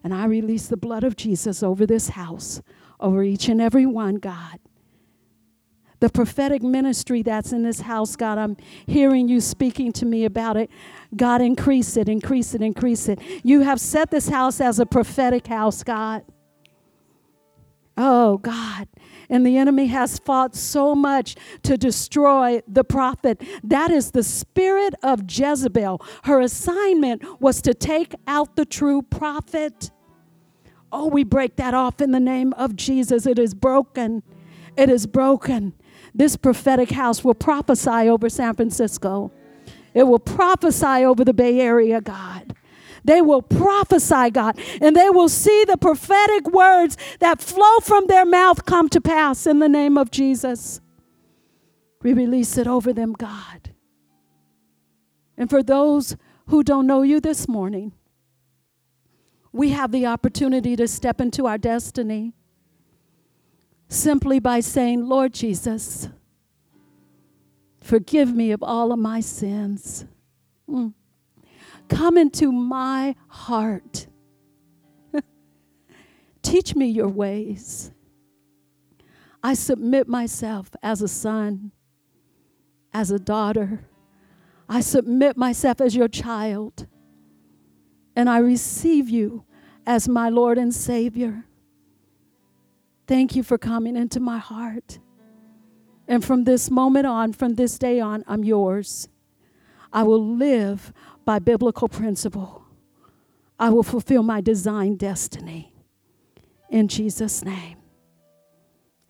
And 0.04 0.14
I 0.14 0.26
release 0.26 0.68
the 0.68 0.76
blood 0.76 1.04
of 1.04 1.16
Jesus 1.16 1.62
over 1.62 1.86
this 1.86 2.10
house, 2.10 2.62
over 3.00 3.22
each 3.22 3.48
and 3.48 3.60
every 3.60 3.86
one, 3.86 4.16
God. 4.16 4.60
The 5.98 6.10
prophetic 6.10 6.62
ministry 6.62 7.22
that's 7.22 7.52
in 7.52 7.62
this 7.62 7.80
house, 7.80 8.16
God, 8.16 8.36
I'm 8.36 8.56
hearing 8.86 9.28
you 9.28 9.40
speaking 9.40 9.92
to 9.94 10.04
me 10.04 10.26
about 10.26 10.56
it. 10.58 10.70
God, 11.16 11.40
increase 11.40 11.96
it, 11.96 12.08
increase 12.08 12.54
it, 12.54 12.60
increase 12.60 13.08
it. 13.08 13.18
You 13.42 13.62
have 13.62 13.80
set 13.80 14.10
this 14.10 14.28
house 14.28 14.60
as 14.60 14.78
a 14.78 14.84
prophetic 14.84 15.46
house, 15.46 15.82
God. 15.82 16.22
Oh, 17.96 18.38
God. 18.38 18.88
And 19.28 19.44
the 19.44 19.56
enemy 19.56 19.86
has 19.86 20.18
fought 20.18 20.54
so 20.54 20.94
much 20.94 21.34
to 21.62 21.76
destroy 21.76 22.60
the 22.68 22.84
prophet. 22.84 23.42
That 23.64 23.90
is 23.90 24.10
the 24.12 24.22
spirit 24.22 24.94
of 25.02 25.22
Jezebel. 25.28 26.02
Her 26.24 26.40
assignment 26.40 27.40
was 27.40 27.62
to 27.62 27.74
take 27.74 28.14
out 28.26 28.56
the 28.56 28.64
true 28.64 29.02
prophet. 29.02 29.90
Oh, 30.92 31.08
we 31.08 31.24
break 31.24 31.56
that 31.56 31.74
off 31.74 32.00
in 32.00 32.12
the 32.12 32.20
name 32.20 32.52
of 32.54 32.76
Jesus. 32.76 33.26
It 33.26 33.38
is 33.38 33.54
broken. 33.54 34.22
It 34.76 34.90
is 34.90 35.06
broken. 35.06 35.72
This 36.14 36.36
prophetic 36.36 36.90
house 36.90 37.24
will 37.24 37.34
prophesy 37.34 38.08
over 38.08 38.28
San 38.28 38.54
Francisco. 38.54 39.32
It 39.94 40.04
will 40.04 40.18
prophesy 40.18 41.04
over 41.04 41.24
the 41.24 41.34
Bay 41.34 41.60
Area, 41.60 42.00
God. 42.00 42.54
They 43.06 43.22
will 43.22 43.42
prophesy, 43.42 44.30
God, 44.30 44.58
and 44.80 44.96
they 44.96 45.08
will 45.08 45.28
see 45.28 45.64
the 45.64 45.76
prophetic 45.76 46.48
words 46.50 46.96
that 47.20 47.40
flow 47.40 47.78
from 47.80 48.08
their 48.08 48.26
mouth 48.26 48.64
come 48.66 48.88
to 48.88 49.00
pass 49.00 49.46
in 49.46 49.60
the 49.60 49.68
name 49.68 49.96
of 49.96 50.10
Jesus. 50.10 50.80
We 52.02 52.12
release 52.12 52.58
it 52.58 52.66
over 52.66 52.92
them, 52.92 53.12
God. 53.12 53.70
And 55.38 55.48
for 55.48 55.62
those 55.62 56.16
who 56.48 56.64
don't 56.64 56.86
know 56.86 57.02
you 57.02 57.20
this 57.20 57.46
morning, 57.46 57.92
we 59.52 59.70
have 59.70 59.92
the 59.92 60.06
opportunity 60.06 60.74
to 60.74 60.88
step 60.88 61.20
into 61.20 61.46
our 61.46 61.58
destiny 61.58 62.32
simply 63.88 64.40
by 64.40 64.58
saying, 64.58 65.06
Lord 65.06 65.32
Jesus, 65.32 66.08
forgive 67.80 68.34
me 68.34 68.50
of 68.50 68.64
all 68.64 68.92
of 68.92 68.98
my 68.98 69.20
sins. 69.20 70.04
Mm. 70.68 70.92
Come 71.88 72.18
into 72.18 72.50
my 72.52 73.14
heart. 73.28 74.06
Teach 76.42 76.74
me 76.74 76.86
your 76.86 77.08
ways. 77.08 77.90
I 79.42 79.54
submit 79.54 80.08
myself 80.08 80.70
as 80.82 81.02
a 81.02 81.08
son, 81.08 81.70
as 82.92 83.10
a 83.10 83.18
daughter. 83.18 83.86
I 84.68 84.80
submit 84.80 85.36
myself 85.36 85.80
as 85.80 85.94
your 85.94 86.08
child. 86.08 86.86
And 88.16 88.28
I 88.28 88.38
receive 88.38 89.08
you 89.08 89.44
as 89.86 90.08
my 90.08 90.28
Lord 90.28 90.58
and 90.58 90.74
Savior. 90.74 91.44
Thank 93.06 93.36
you 93.36 93.42
for 93.42 93.56
coming 93.56 93.96
into 93.96 94.18
my 94.18 94.38
heart. 94.38 94.98
And 96.08 96.24
from 96.24 96.44
this 96.44 96.70
moment 96.70 97.06
on, 97.06 97.32
from 97.32 97.54
this 97.54 97.78
day 97.78 98.00
on, 98.00 98.24
I'm 98.26 98.42
yours. 98.42 99.08
I 99.92 100.02
will 100.02 100.24
live 100.24 100.92
by 101.26 101.38
biblical 101.38 101.88
principle. 101.88 102.64
I 103.58 103.68
will 103.68 103.82
fulfill 103.82 104.22
my 104.22 104.40
design 104.40 104.96
destiny. 104.96 105.74
In 106.70 106.88
Jesus' 106.88 107.44
name, 107.44 107.76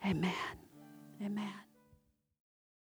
amen. 0.05 0.33
Amen. 1.23 1.56